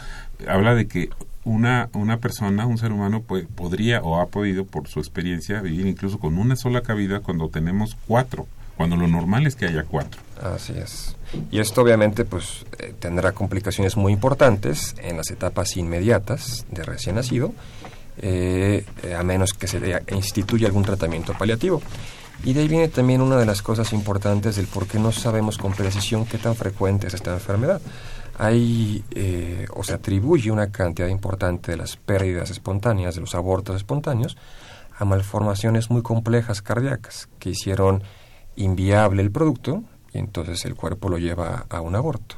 Habla 0.46 0.74
de 0.74 0.86
que 0.86 1.08
una, 1.44 1.88
una 1.94 2.18
persona, 2.18 2.66
un 2.66 2.78
ser 2.78 2.92
humano, 2.92 3.22
pues, 3.22 3.46
podría 3.46 4.02
o 4.02 4.20
ha 4.20 4.26
podido, 4.26 4.66
por 4.66 4.88
su 4.88 4.98
experiencia, 4.98 5.62
vivir 5.62 5.86
incluso 5.86 6.18
con 6.18 6.36
una 6.36 6.56
sola 6.56 6.82
cavidad 6.82 7.22
cuando 7.22 7.48
tenemos 7.48 7.96
cuatro 8.06 8.46
cuando 8.82 8.96
lo 8.96 9.06
normal 9.06 9.46
es 9.46 9.54
que 9.54 9.66
haya 9.66 9.84
cuatro. 9.84 10.20
Así 10.42 10.72
es. 10.76 11.14
Y 11.52 11.60
esto 11.60 11.82
obviamente 11.82 12.24
pues 12.24 12.66
eh, 12.80 12.92
tendrá 12.98 13.30
complicaciones 13.30 13.96
muy 13.96 14.12
importantes 14.12 14.96
en 15.00 15.16
las 15.16 15.30
etapas 15.30 15.76
inmediatas 15.76 16.66
de 16.68 16.82
recién 16.82 17.14
nacido, 17.14 17.54
eh, 18.18 18.84
eh, 19.04 19.14
a 19.14 19.22
menos 19.22 19.52
que 19.52 19.68
se 19.68 20.02
instituya 20.10 20.66
algún 20.66 20.82
tratamiento 20.82 21.32
paliativo. 21.32 21.80
Y 22.42 22.54
de 22.54 22.62
ahí 22.62 22.66
viene 22.66 22.88
también 22.88 23.20
una 23.20 23.36
de 23.36 23.46
las 23.46 23.62
cosas 23.62 23.92
importantes 23.92 24.56
del 24.56 24.66
por 24.66 24.88
qué 24.88 24.98
no 24.98 25.12
sabemos 25.12 25.58
con 25.58 25.74
precisión 25.74 26.26
qué 26.26 26.38
tan 26.38 26.56
frecuente 26.56 27.06
es 27.06 27.14
esta 27.14 27.32
enfermedad. 27.32 27.80
Hay 28.36 29.04
o 29.76 29.84
se 29.84 29.92
atribuye 29.94 30.50
una 30.50 30.72
cantidad 30.72 31.06
importante 31.06 31.70
de 31.70 31.76
las 31.76 31.96
pérdidas 31.96 32.50
espontáneas, 32.50 33.14
de 33.14 33.20
los 33.20 33.36
abortos 33.36 33.76
espontáneos, 33.76 34.36
a 34.98 35.04
malformaciones 35.04 35.88
muy 35.88 36.02
complejas 36.02 36.62
cardíacas 36.62 37.28
que 37.38 37.50
hicieron 37.50 38.02
inviable 38.57 39.22
el 39.22 39.30
producto 39.30 39.82
y 40.12 40.18
entonces 40.18 40.64
el 40.64 40.74
cuerpo 40.74 41.09
lo 41.09 41.18
lleva 41.18 41.66
a 41.68 41.80
un 41.80 41.94
aborto. 41.94 42.36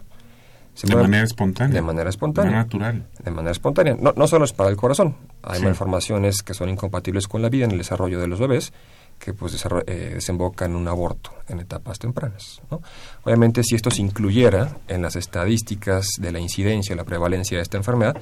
Se 0.75 0.89
de 0.89 0.97
manera 0.97 1.25
espontánea. 1.25 1.75
De 1.75 1.83
manera 1.83 2.11
espontánea. 2.11 2.51
De 2.51 2.57
natural. 2.57 3.07
De 3.23 3.31
manera 3.31 3.53
espontánea. 3.53 3.97
No, 3.99 4.13
no 4.17 4.27
solo 4.27 4.45
es 4.45 4.53
para 4.53 4.71
el 4.71 4.77
corazón. 4.77 5.17
Hay 5.43 5.61
sí. 5.61 5.65
malformaciones 5.65 6.43
que 6.43 6.53
son 6.53 6.69
incompatibles 6.69 7.29
con 7.29 7.43
la 7.43 7.49
vida 7.49 7.65
en 7.65 7.71
el 7.71 7.79
desarrollo 7.79 8.21
de 8.21 8.27
los 8.27 8.41
bebés 8.41 8.73
que 9.21 9.33
pues 9.33 9.65
eh, 9.87 10.11
desembocan 10.15 10.73
en 10.73 10.77
un 10.77 10.89
aborto 10.89 11.31
en 11.49 11.61
etapas 11.61 12.01
tempranas. 12.01 12.61
¿no? 12.71 12.83
Obviamente 13.23 13.63
si 13.63 13.77
esto 13.77 13.91
se 13.93 14.03
incluyera 14.03 14.77
en 14.89 15.03
las 15.03 15.15
estadísticas 15.15 16.09
de 16.19 16.33
la 16.33 16.41
incidencia, 16.41 16.97
la 16.97 17.05
prevalencia 17.05 17.57
de 17.59 17.63
esta 17.63 17.77
enfermedad, 17.77 18.17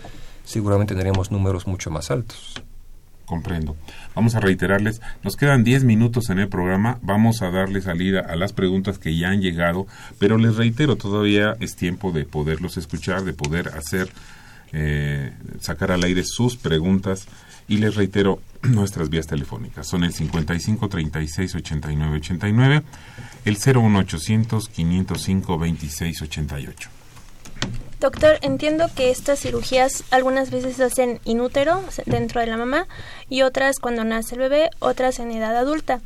seguramente 0.44 0.94
tendríamos 0.94 1.30
números 1.30 1.66
mucho 1.66 1.90
más 1.90 2.10
altos 2.10 2.62
comprendo. 3.32 3.78
Vamos 4.14 4.34
a 4.34 4.40
reiterarles, 4.40 5.00
nos 5.22 5.36
quedan 5.36 5.64
10 5.64 5.84
minutos 5.84 6.28
en 6.28 6.38
el 6.38 6.48
programa, 6.48 6.98
vamos 7.00 7.40
a 7.40 7.50
darle 7.50 7.80
salida 7.80 8.20
a 8.20 8.36
las 8.36 8.52
preguntas 8.52 8.98
que 8.98 9.16
ya 9.16 9.30
han 9.30 9.40
llegado, 9.40 9.86
pero 10.18 10.36
les 10.36 10.56
reitero, 10.56 10.96
todavía 10.96 11.56
es 11.58 11.74
tiempo 11.74 12.12
de 12.12 12.26
poderlos 12.26 12.76
escuchar, 12.76 13.24
de 13.24 13.32
poder 13.32 13.68
hacer, 13.68 14.10
eh, 14.74 15.32
sacar 15.60 15.92
al 15.92 16.04
aire 16.04 16.24
sus 16.24 16.56
preguntas 16.56 17.26
y 17.68 17.78
les 17.78 17.94
reitero 17.94 18.42
nuestras 18.64 19.08
vías 19.08 19.26
telefónicas. 19.26 19.86
Son 19.88 20.04
el 20.04 20.12
55 20.12 20.90
36 20.90 21.54
89 21.54 22.16
89, 22.16 22.82
el 23.46 23.56
01800 23.56 24.68
505 24.68 25.58
26 25.58 26.20
88. 26.20 27.01
Doctor, 28.02 28.38
entiendo 28.42 28.90
que 28.96 29.12
estas 29.12 29.38
cirugías 29.38 30.02
algunas 30.10 30.50
veces 30.50 30.74
se 30.74 30.82
hacen 30.82 31.20
inútero, 31.24 31.84
dentro 32.04 32.40
de 32.40 32.48
la 32.48 32.56
mamá, 32.56 32.88
y 33.28 33.42
otras 33.42 33.78
cuando 33.78 34.02
nace 34.02 34.34
el 34.34 34.40
bebé, 34.40 34.70
otras 34.80 35.20
en 35.20 35.30
edad 35.30 35.56
adulta. 35.56 36.00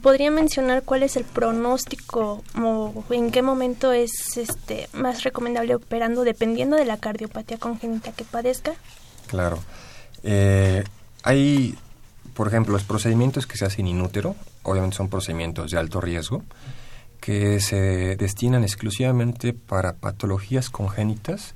¿Podría 0.00 0.30
mencionar 0.30 0.84
cuál 0.84 1.02
es 1.02 1.16
el 1.16 1.24
pronóstico 1.24 2.44
o 2.62 3.04
en 3.10 3.32
qué 3.32 3.42
momento 3.42 3.90
es 3.90 4.36
este 4.36 4.88
más 4.92 5.24
recomendable 5.24 5.74
operando 5.74 6.22
dependiendo 6.22 6.76
de 6.76 6.84
la 6.84 6.96
cardiopatía 6.96 7.58
congénita 7.58 8.12
que 8.12 8.22
padezca? 8.22 8.74
Claro. 9.26 9.58
Eh, 10.22 10.84
hay, 11.24 11.76
por 12.34 12.46
ejemplo, 12.46 12.72
los 12.72 12.84
procedimientos 12.84 13.48
que 13.48 13.58
se 13.58 13.64
hacen 13.64 13.88
inútero, 13.88 14.36
obviamente 14.62 14.96
son 14.96 15.08
procedimientos 15.08 15.72
de 15.72 15.78
alto 15.78 16.00
riesgo, 16.00 16.44
que 17.22 17.60
se 17.60 18.16
destinan 18.16 18.64
exclusivamente 18.64 19.52
para 19.54 19.94
patologías 19.94 20.70
congénitas 20.70 21.54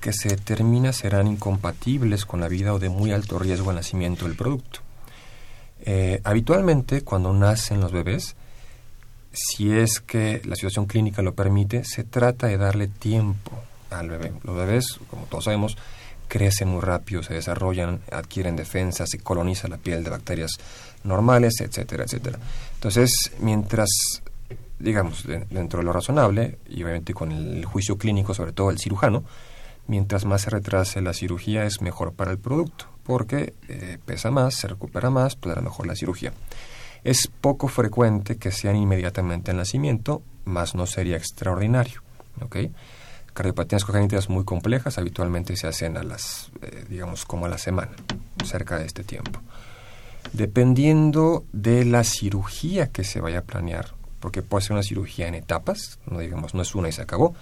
que 0.00 0.12
se 0.12 0.28
determina 0.28 0.92
serán 0.92 1.28
incompatibles 1.28 2.26
con 2.26 2.40
la 2.40 2.48
vida 2.48 2.74
o 2.74 2.80
de 2.80 2.88
muy 2.88 3.12
alto 3.12 3.38
riesgo 3.38 3.70
al 3.70 3.76
nacimiento 3.76 4.26
del 4.26 4.36
producto. 4.36 4.80
Eh, 5.82 6.20
habitualmente, 6.24 7.02
cuando 7.02 7.32
nacen 7.32 7.80
los 7.80 7.92
bebés, 7.92 8.34
si 9.32 9.70
es 9.70 10.00
que 10.00 10.42
la 10.44 10.56
situación 10.56 10.86
clínica 10.86 11.22
lo 11.22 11.32
permite, 11.32 11.84
se 11.84 12.02
trata 12.02 12.48
de 12.48 12.58
darle 12.58 12.88
tiempo 12.88 13.52
al 13.90 14.08
bebé. 14.08 14.32
Los 14.42 14.56
bebés, 14.56 14.98
como 15.08 15.26
todos 15.26 15.44
sabemos, 15.44 15.76
crecen 16.26 16.68
muy 16.68 16.80
rápido, 16.80 17.22
se 17.22 17.34
desarrollan, 17.34 18.00
adquieren 18.10 18.56
defensa, 18.56 19.06
se 19.06 19.18
coloniza 19.18 19.68
la 19.68 19.78
piel 19.78 20.02
de 20.02 20.10
bacterias 20.10 20.50
normales, 21.04 21.60
etcétera, 21.60 22.04
etcétera. 22.04 22.38
Entonces, 22.74 23.12
mientras, 23.38 23.88
digamos, 24.78 25.24
dentro 25.26 25.80
de 25.80 25.84
lo 25.84 25.92
razonable, 25.92 26.58
y 26.68 26.82
obviamente 26.82 27.14
con 27.14 27.32
el 27.32 27.64
juicio 27.64 27.98
clínico, 27.98 28.34
sobre 28.34 28.52
todo 28.52 28.70
el 28.70 28.78
cirujano, 28.78 29.24
mientras 29.86 30.24
más 30.24 30.42
se 30.42 30.50
retrase 30.50 31.00
la 31.00 31.14
cirugía 31.14 31.64
es 31.64 31.80
mejor 31.80 32.12
para 32.12 32.30
el 32.30 32.38
producto 32.38 32.86
porque 33.08 33.54
eh, 33.68 33.96
pesa 34.04 34.30
más, 34.30 34.54
se 34.54 34.68
recupera 34.68 35.08
más, 35.08 35.34
pues 35.34 35.56
a 35.56 35.62
mejor 35.62 35.86
la 35.86 35.96
cirugía. 35.96 36.34
Es 37.04 37.26
poco 37.26 37.66
frecuente 37.66 38.36
que 38.36 38.50
sean 38.50 38.76
inmediatamente 38.76 39.50
al 39.50 39.56
nacimiento, 39.56 40.20
más 40.44 40.74
no 40.74 40.84
sería 40.84 41.16
extraordinario. 41.16 42.02
¿okay? 42.42 42.70
Cardiopatías 43.32 43.86
congénitas 43.86 44.28
muy 44.28 44.44
complejas 44.44 44.98
habitualmente 44.98 45.56
se 45.56 45.66
hacen 45.66 45.96
a 45.96 46.02
las, 46.02 46.50
eh, 46.60 46.84
digamos, 46.90 47.24
como 47.24 47.46
a 47.46 47.48
la 47.48 47.56
semana, 47.56 47.92
cerca 48.44 48.78
de 48.78 48.84
este 48.84 49.04
tiempo. 49.04 49.40
Dependiendo 50.34 51.46
de 51.54 51.86
la 51.86 52.04
cirugía 52.04 52.88
que 52.88 53.04
se 53.04 53.22
vaya 53.22 53.38
a 53.38 53.44
planear, 53.44 53.94
porque 54.20 54.42
puede 54.42 54.64
ser 54.64 54.72
una 54.72 54.82
cirugía 54.82 55.28
en 55.28 55.34
etapas, 55.34 55.98
no 56.06 56.18
digamos, 56.18 56.54
no 56.54 56.62
es 56.62 56.74
una 56.74 56.88
y 56.88 56.92
se 56.92 57.02
acabó, 57.02 57.34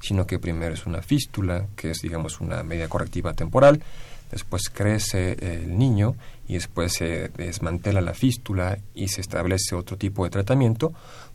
sino 0.00 0.26
que 0.26 0.38
primero 0.38 0.74
es 0.74 0.86
una 0.86 1.02
fístula, 1.02 1.66
que 1.76 1.90
es, 1.90 2.00
digamos, 2.00 2.40
una 2.40 2.62
medida 2.62 2.88
correctiva 2.88 3.34
temporal, 3.34 3.82
después 4.30 4.68
crece 4.70 5.36
el 5.40 5.76
niño 5.76 6.14
y 6.48 6.54
después 6.54 6.92
se 6.92 7.28
desmantela 7.28 8.00
la 8.00 8.14
fístula 8.14 8.78
y 8.94 9.08
se 9.08 9.20
establece 9.20 9.74
otro 9.74 9.96
tipo 9.96 10.24
de 10.24 10.30
tratamiento, 10.30 10.92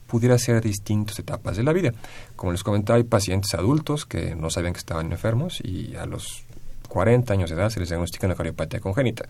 pudiera 0.07 0.37
ser 0.37 0.61
distintas 0.61 1.19
etapas 1.19 1.57
de 1.57 1.63
la 1.63 1.73
vida. 1.73 1.93
Como 2.35 2.51
les 2.51 2.63
comentaba, 2.63 2.97
hay 2.97 3.03
pacientes 3.03 3.53
adultos 3.53 4.05
que 4.05 4.35
no 4.35 4.49
sabían 4.49 4.73
que 4.73 4.79
estaban 4.79 5.11
enfermos 5.11 5.59
y 5.63 5.95
a 5.95 6.05
los 6.05 6.43
40 6.87 7.33
años 7.33 7.49
de 7.49 7.55
edad 7.55 7.69
se 7.69 7.79
les 7.79 7.89
diagnostica 7.89 8.27
una 8.27 8.35
cardiopatía 8.35 8.79
congénita. 8.79 9.25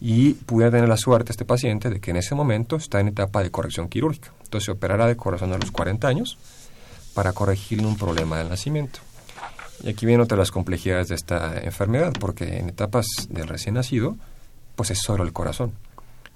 Y 0.00 0.34
pudiera 0.34 0.70
tener 0.70 0.88
la 0.88 0.96
suerte 0.96 1.32
este 1.32 1.44
paciente 1.44 1.90
de 1.90 2.00
que 2.00 2.10
en 2.10 2.16
ese 2.16 2.34
momento 2.34 2.76
está 2.76 3.00
en 3.00 3.08
etapa 3.08 3.42
de 3.42 3.50
corrección 3.50 3.88
quirúrgica. 3.88 4.32
Entonces 4.42 4.66
se 4.66 4.72
operará 4.72 5.06
de 5.06 5.16
corazón 5.16 5.52
a 5.52 5.58
los 5.58 5.70
40 5.70 6.08
años 6.08 6.38
para 7.14 7.32
corregirle 7.32 7.86
un 7.86 7.96
problema 7.96 8.38
del 8.38 8.48
nacimiento. 8.48 9.00
Y 9.82 9.90
aquí 9.90 10.06
vienen 10.06 10.22
otras 10.22 10.38
las 10.38 10.50
complejidades 10.50 11.08
de 11.08 11.14
esta 11.14 11.60
enfermedad, 11.60 12.12
porque 12.18 12.58
en 12.58 12.68
etapas 12.68 13.06
del 13.28 13.48
recién 13.48 13.74
nacido, 13.74 14.16
pues 14.76 14.90
es 14.90 14.98
solo 14.98 15.24
el 15.24 15.32
corazón. 15.32 15.72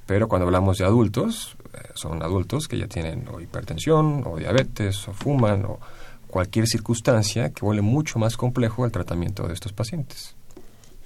Pero 0.07 0.29
cuando 0.29 0.47
hablamos 0.47 0.79
de 0.79 0.85
adultos, 0.85 1.57
eh, 1.75 1.79
son 1.95 2.23
adultos 2.23 2.69
que 2.69 2.79
ya 2.79 2.87
tienen 2.87 3.27
hipertensión, 3.41 4.23
o 4.27 4.37
diabetes, 4.37 5.09
o 5.09 5.13
fuman, 5.13 5.65
o 5.65 5.81
cualquier 6.29 6.67
circunstancia 6.67 7.51
que 7.51 7.65
vuelve 7.65 7.83
mucho 7.83 8.19
más 8.19 8.37
complejo 8.37 8.85
el 8.85 8.93
tratamiento 8.93 9.47
de 9.49 9.55
estos 9.55 9.73
pacientes. 9.73 10.36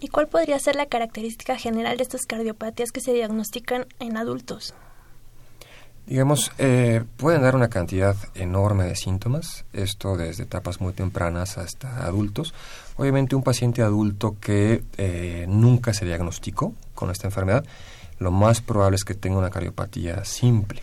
¿Y 0.00 0.08
cuál 0.08 0.28
podría 0.28 0.58
ser 0.58 0.76
la 0.76 0.86
característica 0.86 1.56
general 1.56 1.98
de 1.98 2.02
estas 2.02 2.22
cardiopatías 2.26 2.90
que 2.90 3.02
se 3.02 3.12
diagnostican 3.12 3.86
en 3.98 4.16
adultos? 4.16 4.74
Digamos, 6.06 6.50
eh, 6.58 7.04
pueden 7.18 7.42
dar 7.42 7.54
una 7.54 7.68
cantidad 7.68 8.16
enorme 8.34 8.84
de 8.84 8.96
síntomas, 8.96 9.64
esto 9.74 10.16
desde 10.16 10.44
etapas 10.44 10.80
muy 10.80 10.94
tempranas 10.94 11.58
hasta 11.58 12.04
adultos. 12.04 12.54
Obviamente 12.96 13.36
un 13.36 13.42
paciente 13.42 13.82
adulto 13.82 14.36
que 14.40 14.82
eh, 14.96 15.44
nunca 15.48 15.92
se 15.92 16.06
diagnosticó 16.06 16.72
con 16.94 17.10
esta 17.10 17.28
enfermedad, 17.28 17.64
lo 18.18 18.30
más 18.30 18.60
probable 18.62 18.96
es 18.96 19.04
que 19.04 19.14
tenga 19.14 19.38
una 19.38 19.50
cardiopatía 19.50 20.24
simple, 20.24 20.82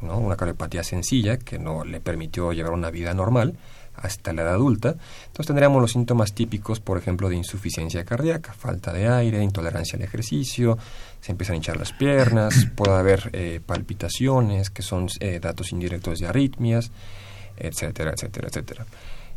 ¿no? 0.00 0.18
una 0.18 0.36
cardiopatía 0.36 0.84
sencilla 0.84 1.38
que 1.38 1.58
no 1.58 1.84
le 1.84 2.00
permitió 2.00 2.52
llevar 2.52 2.72
una 2.72 2.90
vida 2.90 3.12
normal 3.14 3.56
hasta 3.96 4.32
la 4.32 4.42
edad 4.42 4.54
adulta. 4.54 4.96
Entonces 5.26 5.46
tendríamos 5.46 5.80
los 5.80 5.92
síntomas 5.92 6.32
típicos, 6.32 6.80
por 6.80 6.98
ejemplo, 6.98 7.28
de 7.28 7.36
insuficiencia 7.36 8.04
cardíaca, 8.04 8.52
falta 8.52 8.92
de 8.92 9.08
aire, 9.08 9.42
intolerancia 9.42 9.96
al 9.96 10.02
ejercicio, 10.02 10.78
se 11.20 11.32
empiezan 11.32 11.54
a 11.54 11.56
hinchar 11.56 11.76
las 11.76 11.92
piernas, 11.92 12.66
puede 12.76 12.94
haber 12.94 13.30
eh, 13.32 13.60
palpitaciones, 13.64 14.70
que 14.70 14.82
son 14.82 15.08
eh, 15.20 15.40
datos 15.40 15.72
indirectos 15.72 16.18
de 16.18 16.26
arritmias, 16.26 16.90
etcétera, 17.56 18.12
etcétera, 18.12 18.48
etcétera. 18.48 18.86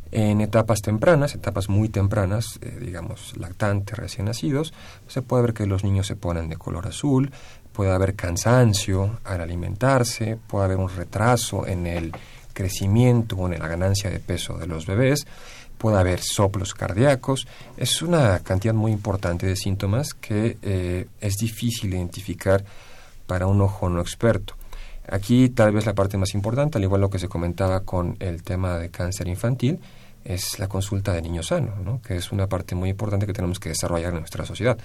En 0.10 0.40
etapas 0.40 0.82
tempranas, 0.82 1.36
etapas 1.36 1.68
muy 1.68 1.90
tempranas, 1.90 2.60
eh, 2.62 2.78
digamos 2.80 3.36
lactantes, 3.38 3.98
recién 3.98 4.26
nacidos, 4.26 4.74
se 5.08 5.22
puede 5.22 5.44
ver 5.44 5.54
que 5.54 5.66
los 5.66 5.84
niños 5.84 6.08
se 6.08 6.16
ponen 6.16 6.48
de 6.48 6.56
color 6.56 6.88
azul, 6.88 7.32
puede 7.74 7.92
haber 7.92 8.16
cansancio 8.16 9.20
al 9.26 9.42
alimentarse, 9.42 10.40
puede 10.48 10.66
haber 10.66 10.78
un 10.78 10.90
retraso 10.90 11.68
en 11.68 11.88
el 11.88 12.14
crecimiento 12.58 13.36
o 13.36 13.54
en 13.54 13.60
la 13.60 13.68
ganancia 13.68 14.10
de 14.10 14.20
peso 14.20 14.58
de 14.58 14.66
los 14.66 14.88
bebés, 14.88 15.28
puede 15.78 16.00
haber 16.00 16.22
soplos 16.22 16.74
cardíacos. 16.74 17.48
Es 17.78 18.02
una 18.02 18.40
cantidad 18.40 18.74
muy 18.74 18.92
importante 18.92 19.46
de 19.46 19.56
síntomas 19.56 20.16
que 20.16 20.58
eh, 20.64 21.06
es 21.22 21.36
difícil 21.36 21.94
identificar 21.94 22.66
para 23.28 23.46
un 23.46 23.62
ojo 23.62 23.90
no 23.90 24.02
experto. 24.02 24.56
Aquí 25.08 25.50
tal 25.50 25.72
vez 25.72 25.86
la 25.86 25.94
parte 25.94 26.18
más 26.18 26.34
importante, 26.34 26.80
al 26.80 26.84
igual 26.84 27.02
lo 27.02 27.12
que 27.12 27.20
se 27.20 27.30
comentaba 27.30 27.82
con 27.82 28.18
el 28.20 28.42
tema 28.42 28.80
de 28.80 28.90
cáncer 28.90 29.28
infantil, 29.28 29.80
es 30.26 30.58
la 30.58 30.68
consulta 30.68 31.14
de 31.14 31.22
niño 31.22 31.44
sano, 31.44 31.76
¿no? 31.86 32.02
que 32.02 32.16
es 32.18 32.32
una 32.32 32.48
parte 32.48 32.74
muy 32.74 32.90
importante 32.90 33.28
que 33.28 33.34
tenemos 33.34 33.60
que 33.60 33.70
desarrollar 33.70 34.14
en 34.14 34.20
nuestra 34.20 34.46
sociedad. 34.46 34.78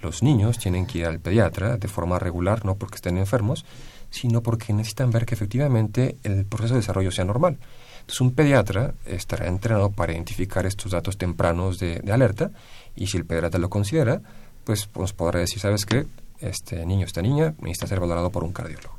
Los 0.00 0.22
niños 0.22 0.58
tienen 0.58 0.86
que 0.86 1.00
ir 1.00 1.06
al 1.06 1.20
pediatra 1.20 1.76
de 1.76 1.86
forma 1.86 2.18
regular, 2.18 2.64
no 2.64 2.76
porque 2.76 2.96
estén 2.96 3.18
enfermos, 3.18 3.66
sino 4.10 4.42
porque 4.42 4.72
necesitan 4.72 5.10
ver 5.10 5.24
que 5.24 5.34
efectivamente 5.34 6.16
el 6.24 6.44
proceso 6.44 6.74
de 6.74 6.80
desarrollo 6.80 7.10
sea 7.10 7.24
normal. 7.24 7.58
Entonces 8.00 8.20
un 8.20 8.32
pediatra 8.32 8.94
estará 9.06 9.46
entrenado 9.46 9.90
para 9.90 10.12
identificar 10.12 10.66
estos 10.66 10.92
datos 10.92 11.16
tempranos 11.16 11.78
de, 11.78 12.02
alerta 12.10 12.50
y 12.96 13.06
si 13.06 13.16
el 13.16 13.24
pediatra 13.24 13.60
lo 13.60 13.70
considera, 13.70 14.20
pues 14.64 14.88
nos 14.96 15.12
podrá 15.12 15.40
decir, 15.40 15.60
¿sabes 15.60 15.86
qué? 15.86 16.06
Este 16.40 16.84
niño, 16.86 17.06
esta 17.06 17.22
niña 17.22 17.54
necesita 17.60 17.86
ser 17.86 18.00
valorado 18.00 18.30
por 18.30 18.44
un 18.44 18.52
cardiólogo, 18.52 18.98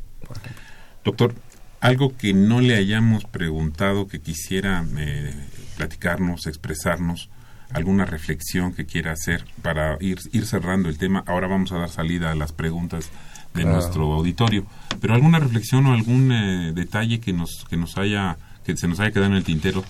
Doctor, 1.03 1.33
algo 1.79 2.15
que 2.15 2.33
no 2.33 2.61
le 2.61 2.75
hayamos 2.75 3.25
preguntado, 3.25 4.07
que 4.07 4.19
quisiera 4.19 4.85
eh, 4.97 5.33
platicarnos, 5.77 6.45
expresarnos, 6.45 7.29
alguna 7.73 8.05
reflexión 8.05 8.73
que 8.73 8.85
quiera 8.85 9.13
hacer 9.13 9.45
para 9.63 9.97
ir 9.99 10.45
cerrando 10.45 10.89
el 10.89 10.99
tema. 10.99 11.23
Ahora 11.25 11.47
vamos 11.47 11.71
a 11.71 11.77
dar 11.77 11.89
salida 11.89 12.31
a 12.31 12.35
las 12.35 12.51
preguntas 12.51 13.09
de 13.53 13.65
nuestro 13.65 14.13
auditorio. 14.13 14.65
Pero 14.99 15.13
alguna 15.13 15.39
reflexión 15.39 15.85
o 15.87 15.93
algún 15.93 16.31
eh, 16.31 16.71
detalle 16.73 17.19
que 17.19 17.33
nos 17.33 17.65
que 17.69 17.77
nos 17.77 17.97
haya 17.97 18.37
que 18.63 18.77
se 18.77 18.87
nos 18.87 18.99
haya 18.99 19.11
quedado 19.11 19.27
en 19.27 19.37
el 19.37 19.43
tintero. 19.43 19.83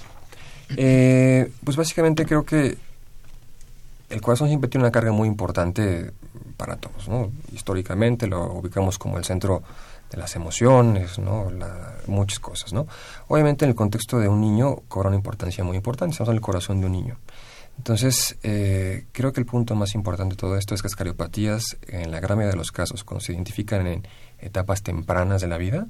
Eh, 0.77 1.51
pues 1.63 1.75
básicamente 1.75 2.25
creo 2.25 2.45
que 2.45 2.77
el 4.09 4.21
corazón 4.21 4.47
siempre 4.47 4.69
tiene 4.69 4.85
una 4.85 4.91
carga 4.91 5.11
muy 5.11 5.27
importante 5.27 6.11
para 6.57 6.75
todos, 6.77 7.07
¿no? 7.07 7.31
Históricamente 7.53 8.27
lo 8.27 8.53
ubicamos 8.53 8.97
como 8.97 9.17
el 9.17 9.25
centro 9.25 9.63
de 10.11 10.17
las 10.17 10.35
emociones, 10.35 11.17
¿no? 11.17 11.49
muchas 12.07 12.39
cosas, 12.39 12.73
¿no? 12.73 12.85
Obviamente 13.29 13.65
en 13.65 13.69
el 13.69 13.75
contexto 13.75 14.19
de 14.19 14.27
un 14.27 14.41
niño 14.41 14.81
cobra 14.87 15.07
una 15.07 15.15
importancia 15.15 15.63
muy 15.63 15.77
importante, 15.77 16.11
estamos 16.11 16.29
en 16.29 16.35
el 16.35 16.41
corazón 16.41 16.81
de 16.81 16.87
un 16.87 16.91
niño. 16.91 17.17
Entonces, 17.77 18.37
eh, 18.43 19.05
creo 19.11 19.33
que 19.33 19.39
el 19.39 19.45
punto 19.45 19.75
más 19.75 19.95
importante 19.95 20.35
de 20.35 20.39
todo 20.39 20.55
esto 20.55 20.75
es 20.75 20.81
que 20.81 20.87
las 20.87 20.95
cariopatías, 20.95 21.77
en 21.87 22.11
la 22.11 22.19
gran 22.19 22.37
mayoría 22.37 22.51
de 22.51 22.57
los 22.57 22.71
casos, 22.71 23.03
cuando 23.03 23.23
se 23.23 23.33
identifican 23.33 23.87
en 23.87 24.07
etapas 24.39 24.83
tempranas 24.83 25.41
de 25.41 25.47
la 25.47 25.57
vida, 25.57 25.87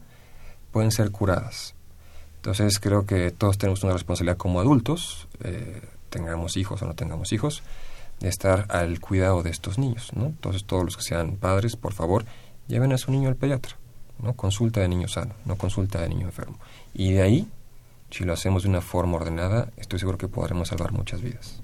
pueden 0.71 0.91
ser 0.91 1.11
curadas. 1.11 1.75
Entonces, 2.37 2.79
creo 2.79 3.05
que 3.05 3.31
todos 3.31 3.57
tenemos 3.57 3.83
una 3.83 3.93
responsabilidad 3.93 4.37
como 4.37 4.59
adultos, 4.59 5.27
eh, 5.43 5.81
tengamos 6.09 6.57
hijos 6.57 6.81
o 6.81 6.85
no 6.85 6.93
tengamos 6.93 7.33
hijos, 7.33 7.61
de 8.19 8.29
estar 8.29 8.65
al 8.69 8.99
cuidado 8.99 9.43
de 9.43 9.49
estos 9.49 9.77
niños, 9.77 10.11
¿no? 10.13 10.27
Entonces, 10.27 10.63
todos 10.63 10.85
los 10.85 10.95
que 10.95 11.03
sean 11.03 11.35
padres, 11.35 11.75
por 11.75 11.93
favor, 11.93 12.25
lleven 12.67 12.93
a 12.93 12.97
su 12.97 13.11
niño 13.11 13.27
al 13.27 13.35
pediatra, 13.35 13.75
¿no? 14.19 14.33
Consulta 14.33 14.79
de 14.79 14.87
niño 14.87 15.07
sano, 15.07 15.35
no 15.45 15.57
consulta 15.57 15.99
de 16.01 16.09
niño 16.09 16.27
enfermo. 16.27 16.57
Y 16.93 17.11
de 17.13 17.21
ahí 17.21 17.47
si 18.11 18.25
lo 18.25 18.33
hacemos 18.33 18.63
de 18.63 18.69
una 18.69 18.81
forma 18.81 19.15
ordenada, 19.15 19.71
estoy 19.77 19.97
seguro 19.97 20.17
que 20.17 20.27
podremos 20.27 20.67
salvar 20.67 20.91
muchas 20.91 21.21
vidas. 21.21 21.61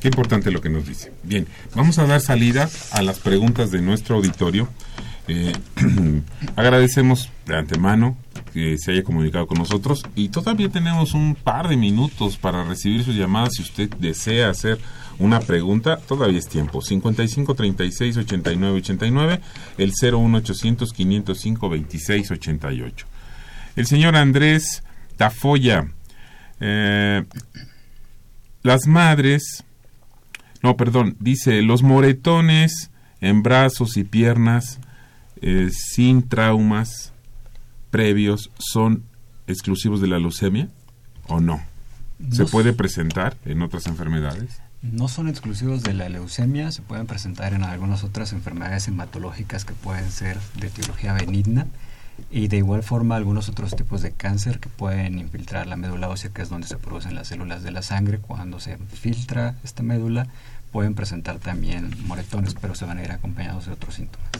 Qué 0.00 0.08
importante 0.08 0.50
lo 0.50 0.60
que 0.60 0.68
nos 0.68 0.86
dice. 0.86 1.12
Bien, 1.22 1.46
vamos 1.74 1.98
a 1.98 2.06
dar 2.06 2.20
salida 2.20 2.68
a 2.92 3.02
las 3.02 3.18
preguntas 3.18 3.70
de 3.70 3.82
nuestro 3.82 4.16
auditorio. 4.16 4.68
Eh, 5.28 5.52
agradecemos 6.56 7.30
de 7.46 7.56
antemano 7.56 8.16
que 8.52 8.78
se 8.78 8.92
haya 8.92 9.02
comunicado 9.02 9.46
con 9.46 9.58
nosotros 9.58 10.02
y 10.14 10.28
todavía 10.28 10.68
tenemos 10.68 11.14
un 11.14 11.34
par 11.34 11.68
de 11.68 11.76
minutos 11.76 12.36
para 12.36 12.64
recibir 12.64 13.04
sus 13.04 13.14
llamadas 13.14 13.54
si 13.54 13.62
usted 13.62 13.90
desea 13.98 14.48
hacer 14.48 14.78
una 15.18 15.40
pregunta, 15.40 15.98
todavía 15.98 16.38
es 16.38 16.48
tiempo. 16.48 16.80
55 16.80 17.54
36 17.54 18.16
89 18.16 18.78
89, 18.78 19.40
el 19.78 19.92
01800 20.00 20.92
505 20.92 21.68
26 21.68 22.30
88. 22.30 23.06
El 23.76 23.86
señor 23.86 24.16
Andrés 24.16 24.82
Tafoya, 25.16 25.88
eh, 26.60 27.24
las 28.62 28.86
madres, 28.86 29.65
no, 30.62 30.76
perdón, 30.76 31.16
dice, 31.20 31.62
los 31.62 31.82
moretones 31.82 32.90
en 33.20 33.42
brazos 33.42 33.96
y 33.96 34.04
piernas 34.04 34.80
eh, 35.40 35.70
sin 35.72 36.28
traumas 36.28 37.12
previos 37.90 38.50
son 38.58 39.04
exclusivos 39.46 40.00
de 40.00 40.08
la 40.08 40.18
leucemia 40.18 40.68
o 41.28 41.40
no? 41.40 41.60
¿Se 42.30 42.46
puede 42.46 42.72
presentar 42.72 43.36
en 43.44 43.62
otras 43.62 43.86
enfermedades? 43.86 44.62
No 44.82 45.08
son 45.08 45.28
exclusivos 45.28 45.82
de 45.82 45.92
la 45.92 46.08
leucemia, 46.08 46.70
se 46.72 46.82
pueden 46.82 47.06
presentar 47.06 47.52
en 47.52 47.62
algunas 47.62 48.04
otras 48.04 48.32
enfermedades 48.32 48.88
hematológicas 48.88 49.64
que 49.64 49.74
pueden 49.74 50.10
ser 50.10 50.38
de 50.58 50.68
etiología 50.68 51.12
benigna 51.12 51.66
y 52.30 52.48
de 52.48 52.58
igual 52.58 52.82
forma 52.82 53.16
algunos 53.16 53.48
otros 53.48 53.76
tipos 53.76 54.02
de 54.02 54.12
cáncer 54.12 54.58
que 54.58 54.68
pueden 54.68 55.18
infiltrar 55.18 55.66
la 55.66 55.76
médula 55.76 56.08
ósea, 56.08 56.30
que 56.32 56.42
es 56.42 56.48
donde 56.48 56.66
se 56.66 56.76
producen 56.76 57.14
las 57.14 57.28
células 57.28 57.62
de 57.62 57.70
la 57.70 57.82
sangre. 57.82 58.18
Cuando 58.18 58.60
se 58.60 58.78
filtra 58.78 59.54
esta 59.64 59.82
médula 59.82 60.26
pueden 60.72 60.94
presentar 60.94 61.38
también 61.38 61.90
moretones, 62.06 62.54
pero 62.54 62.74
se 62.74 62.84
van 62.84 62.98
a 62.98 63.04
ir 63.04 63.12
acompañados 63.12 63.66
de 63.66 63.72
otros 63.72 63.94
síntomas. 63.94 64.30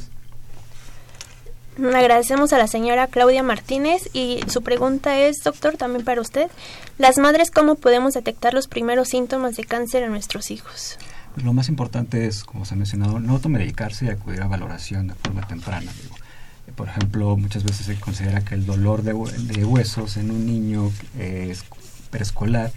Agradecemos 1.79 2.55
a 2.55 2.59
la 2.59 2.69
señora 2.69 3.07
Claudia 3.07 3.43
Martínez 3.43 4.09
y 4.15 4.41
su 4.49 4.63
pregunta 4.63 5.19
es, 5.19 5.43
doctor, 5.45 5.77
también 5.77 6.05
para 6.05 6.23
usted, 6.23 6.51
las 6.97 7.19
madres, 7.19 7.51
¿cómo 7.51 7.75
podemos 7.75 8.15
detectar 8.15 8.55
los 8.55 8.67
primeros 8.67 9.09
síntomas 9.09 9.57
de 9.57 9.65
cáncer 9.65 10.03
en 10.03 10.11
nuestros 10.11 10.51
hijos? 10.51 10.99
Lo 11.37 11.53
más 11.53 11.69
importante 11.69 12.27
es, 12.27 12.45
como 12.45 12.65
se 12.65 12.75
ha 12.75 12.77
mencionado, 12.79 13.21
no 13.21 13.35
automedicarse 13.35 14.07
y 14.07 14.09
acudir 14.09 14.41
a 14.41 14.47
valoración 14.47 15.09
de 15.09 15.15
forma 15.15 15.47
temprana. 15.47 15.93
Por 16.75 16.89
ejemplo, 16.89 17.37
muchas 17.37 17.65
veces 17.65 17.87
se 17.87 17.95
considera 17.97 18.45
que 18.45 18.55
el 18.55 18.67
dolor 18.67 19.03
de, 19.03 19.15
huesos 19.15 20.17
en 20.17 20.31
un 20.31 20.47
niño 20.47 20.91
preescolar 22.11 22.73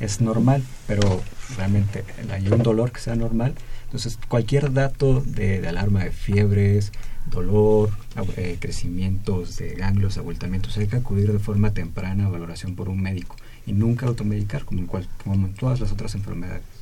es 0.00 0.20
normal, 0.20 0.62
pero 0.86 1.22
realmente 1.56 2.04
hay 2.30 2.48
un 2.48 2.62
dolor 2.62 2.92
que 2.92 3.00
sea 3.00 3.16
normal. 3.16 3.54
Entonces, 3.84 4.18
cualquier 4.28 4.72
dato 4.72 5.22
de, 5.22 5.66
alarma 5.66 6.04
de 6.04 6.12
fiebres, 6.12 6.92
dolor, 7.30 7.90
eh, 8.36 8.58
crecimientos 8.60 9.56
de 9.56 9.74
ganglios, 9.74 10.18
abultamientos, 10.18 10.76
hay 10.76 10.88
que 10.88 10.96
acudir 10.96 11.32
de 11.32 11.38
forma 11.38 11.72
temprana 11.72 12.26
a 12.26 12.28
valoración 12.28 12.74
por 12.74 12.88
un 12.88 13.00
médico 13.00 13.36
y 13.66 13.72
nunca 13.72 14.06
automedicar 14.06 14.64
como 14.64 14.80
en, 14.80 14.86
como 14.86 15.46
en 15.46 15.54
todas 15.54 15.80
las 15.80 15.92
otras 15.92 16.14
enfermedades. 16.14 16.77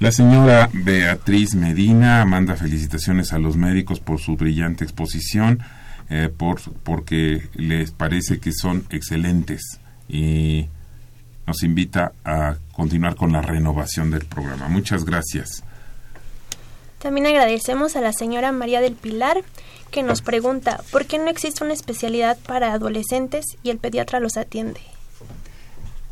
La 0.00 0.12
señora 0.12 0.70
Beatriz 0.72 1.56
Medina 1.56 2.24
manda 2.24 2.54
felicitaciones 2.54 3.32
a 3.32 3.38
los 3.38 3.56
médicos 3.56 3.98
por 3.98 4.20
su 4.20 4.36
brillante 4.36 4.84
exposición, 4.84 5.60
eh, 6.08 6.30
por, 6.34 6.60
porque 6.84 7.48
les 7.54 7.90
parece 7.90 8.38
que 8.38 8.52
son 8.52 8.84
excelentes 8.90 9.80
y 10.08 10.68
nos 11.48 11.64
invita 11.64 12.12
a 12.24 12.58
continuar 12.72 13.16
con 13.16 13.32
la 13.32 13.42
renovación 13.42 14.12
del 14.12 14.24
programa. 14.24 14.68
Muchas 14.68 15.04
gracias. 15.04 15.64
También 17.00 17.26
agradecemos 17.26 17.96
a 17.96 18.00
la 18.00 18.12
señora 18.12 18.52
María 18.52 18.80
del 18.80 18.94
Pilar 18.94 19.42
que 19.90 20.04
nos 20.04 20.22
pregunta 20.22 20.80
por 20.92 21.06
qué 21.06 21.18
no 21.18 21.28
existe 21.28 21.64
una 21.64 21.72
especialidad 21.72 22.38
para 22.46 22.72
adolescentes 22.72 23.44
y 23.64 23.70
el 23.70 23.78
pediatra 23.78 24.20
los 24.20 24.36
atiende. 24.36 24.80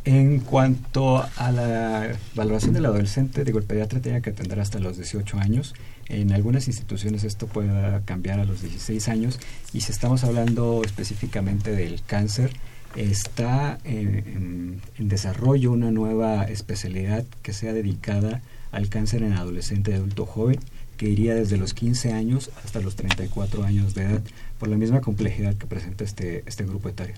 En 0.07 0.39
cuanto 0.39 1.27
a 1.37 1.51
la 1.51 2.17
valoración 2.37 2.73
del 2.73 2.87
adolescente, 2.87 3.43
digo, 3.43 3.59
el 3.59 3.65
pediatra 3.65 4.01
tiene 4.01 4.23
que 4.23 4.31
atender 4.31 4.61
hasta 4.61 4.79
los 4.79 4.97
18 4.99 5.39
años. 5.39 5.75
En 6.09 6.31
algunas 6.33 6.69
instituciones 6.69 7.25
esto 7.25 7.49
puede 7.49 7.73
cambiar 8.05 8.39
a 8.39 8.45
los 8.45 8.63
16 8.63 9.09
años. 9.09 9.41
Y 9.73 9.81
si 9.81 9.91
estamos 9.91 10.23
hablando 10.23 10.83
específicamente 10.85 11.73
del 11.73 12.03
cáncer, 12.07 12.53
está 12.95 13.79
en, 13.83 14.81
en 14.97 15.09
desarrollo 15.09 15.73
una 15.73 15.91
nueva 15.91 16.45
especialidad 16.45 17.25
que 17.43 17.53
sea 17.53 17.73
dedicada 17.73 18.43
al 18.71 18.89
cáncer 18.89 19.25
en 19.25 19.33
adolescente 19.33 19.91
y 19.91 19.95
adulto 19.95 20.25
joven 20.25 20.61
que 20.97 21.09
iría 21.09 21.35
desde 21.35 21.57
los 21.57 21.75
15 21.75 22.13
años 22.13 22.53
hasta 22.65 22.81
los 22.81 22.95
34 22.95 23.65
años 23.65 23.95
de 23.95 24.03
edad, 24.03 24.23
por 24.61 24.69
la 24.69 24.77
misma 24.77 25.01
complejidad 25.01 25.57
que 25.57 25.67
presenta 25.67 26.05
este, 26.05 26.45
este 26.47 26.65
grupo 26.65 26.89
etario. 26.89 27.17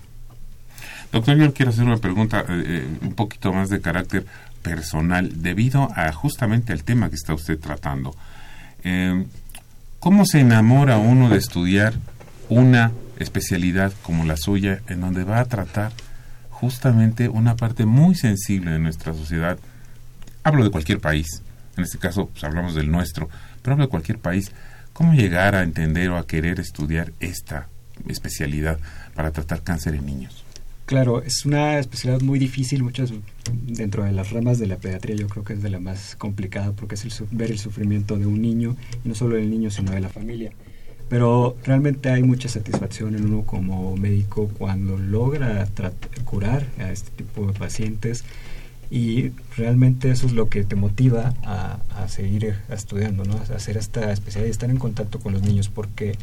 Doctor, 1.11 1.37
yo 1.37 1.53
quiero 1.53 1.71
hacer 1.71 1.85
una 1.85 1.97
pregunta 1.97 2.41
eh, 2.41 2.63
eh, 2.65 2.87
un 3.01 3.13
poquito 3.13 3.51
más 3.51 3.69
de 3.69 3.81
carácter 3.81 4.25
personal, 4.61 5.41
debido 5.41 5.89
a 5.95 6.11
justamente 6.11 6.73
al 6.73 6.83
tema 6.83 7.09
que 7.09 7.15
está 7.15 7.33
usted 7.33 7.59
tratando. 7.59 8.15
Eh, 8.83 9.25
¿Cómo 9.99 10.25
se 10.25 10.39
enamora 10.39 10.97
uno 10.97 11.29
de 11.29 11.37
estudiar 11.37 11.93
una 12.47 12.91
especialidad 13.17 13.91
como 14.01 14.25
la 14.25 14.37
suya, 14.37 14.81
en 14.87 15.01
donde 15.01 15.23
va 15.23 15.39
a 15.39 15.45
tratar 15.45 15.91
justamente 16.49 17.27
una 17.27 17.55
parte 17.55 17.85
muy 17.85 18.15
sensible 18.15 18.71
de 18.71 18.79
nuestra 18.79 19.13
sociedad? 19.13 19.57
Hablo 20.43 20.63
de 20.63 20.71
cualquier 20.71 20.99
país, 20.99 21.41
en 21.75 21.83
este 21.83 21.97
caso 21.97 22.27
pues, 22.27 22.43
hablamos 22.43 22.75
del 22.75 22.91
nuestro, 22.91 23.29
pero 23.61 23.73
hablo 23.73 23.85
de 23.85 23.89
cualquier 23.89 24.19
país. 24.19 24.51
¿Cómo 24.93 25.13
llegar 25.13 25.55
a 25.55 25.63
entender 25.63 26.09
o 26.09 26.17
a 26.17 26.27
querer 26.27 26.59
estudiar 26.59 27.13
esta 27.19 27.67
especialidad 28.07 28.79
para 29.15 29.31
tratar 29.31 29.63
cáncer 29.63 29.95
en 29.95 30.05
niños? 30.05 30.43
Claro, 30.89 31.21
es 31.21 31.45
una 31.45 31.77
especialidad 31.77 32.23
muy 32.23 32.39
difícil, 32.39 32.81
muchas 32.81 33.13
dentro 33.51 34.05
de 34.05 34.11
las 34.11 34.31
ramas 34.31 34.57
de 34.57 34.65
la 34.65 34.77
pediatría 34.77 35.15
yo 35.15 35.27
creo 35.27 35.43
que 35.43 35.53
es 35.53 35.61
de 35.61 35.69
la 35.69 35.79
más 35.79 36.15
complicada 36.15 36.71
porque 36.71 36.95
es 36.95 37.05
el, 37.05 37.11
ver 37.29 37.51
el 37.51 37.59
sufrimiento 37.59 38.17
de 38.17 38.25
un 38.25 38.41
niño, 38.41 38.75
y 39.05 39.09
no 39.09 39.13
solo 39.13 39.35
del 39.35 39.51
niño 39.51 39.69
sino 39.69 39.91
de 39.91 39.99
la 39.99 40.09
familia. 40.09 40.51
Pero 41.07 41.55
realmente 41.63 42.09
hay 42.09 42.23
mucha 42.23 42.49
satisfacción 42.49 43.13
en 43.13 43.25
uno 43.25 43.43
como 43.43 43.95
médico 43.97 44.49
cuando 44.57 44.97
logra 44.97 45.67
curar 46.25 46.65
a 46.79 46.91
este 46.91 47.11
tipo 47.11 47.45
de 47.45 47.53
pacientes 47.53 48.23
y 48.89 49.29
realmente 49.57 50.09
eso 50.09 50.25
es 50.25 50.33
lo 50.33 50.49
que 50.49 50.63
te 50.63 50.75
motiva 50.75 51.35
a, 51.43 52.07
seguir 52.07 52.55
estudiando, 52.67 53.25
¿no? 53.25 53.35
a 53.35 53.55
hacer 53.55 53.77
esta 53.77 54.11
especialidad 54.11 54.47
y 54.47 54.51
estar 54.51 54.71
en 54.71 54.77
contacto 54.77 55.19
con 55.19 55.33
los 55.33 55.43
niños 55.43 55.69
porque 55.69 56.15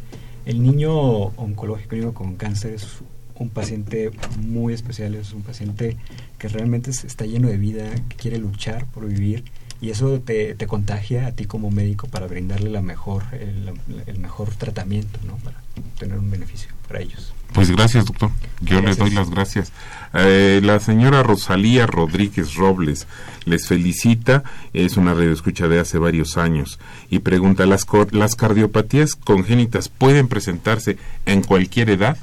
el 0.45 0.61
niño 0.61 0.91
oncológico, 0.91 2.13
con 2.13 2.35
cáncer 2.35 2.73
es 2.73 3.01
un 3.43 3.49
paciente 3.49 4.11
muy 4.39 4.73
especial, 4.73 5.15
es 5.15 5.33
un 5.33 5.43
paciente 5.43 5.97
que 6.37 6.47
realmente 6.47 6.91
está 6.91 7.25
lleno 7.25 7.47
de 7.47 7.57
vida, 7.57 7.89
que 8.09 8.15
quiere 8.15 8.37
luchar 8.37 8.85
por 8.87 9.07
vivir 9.07 9.43
y 9.79 9.91
eso 9.91 10.19
te, 10.19 10.55
te 10.55 10.67
contagia 10.67 11.27
a 11.27 11.31
ti 11.31 11.45
como 11.45 11.69
médico 11.69 12.07
para 12.07 12.27
brindarle 12.27 12.69
la 12.69 12.81
mejor, 12.81 13.23
el, 13.33 13.71
el 14.07 14.19
mejor 14.19 14.49
tratamiento, 14.55 15.19
¿no? 15.25 15.37
para 15.37 15.61
tener 15.99 16.17
un 16.17 16.31
beneficio 16.31 16.69
para 16.87 17.01
ellos. 17.01 17.33
Pues 17.53 17.71
gracias, 17.71 18.05
doctor. 18.05 18.31
Yo 18.61 18.81
le 18.81 18.95
doy 18.95 19.11
las 19.11 19.29
gracias. 19.29 19.71
Eh, 20.13 20.61
la 20.63 20.79
señora 20.79 21.23
Rosalía 21.23 21.85
Rodríguez 21.85 22.55
Robles 22.55 23.07
les 23.45 23.67
felicita, 23.67 24.43
es 24.73 24.97
una 24.97 25.13
radioescucha 25.13 25.67
de 25.67 25.79
hace 25.79 25.97
varios 25.97 26.37
años, 26.37 26.79
y 27.09 27.19
pregunta, 27.19 27.65
¿las, 27.65 27.85
¿las 28.11 28.35
cardiopatías 28.35 29.15
congénitas 29.15 29.89
pueden 29.89 30.27
presentarse 30.27 30.97
en 31.25 31.41
cualquier 31.41 31.89
edad? 31.89 32.17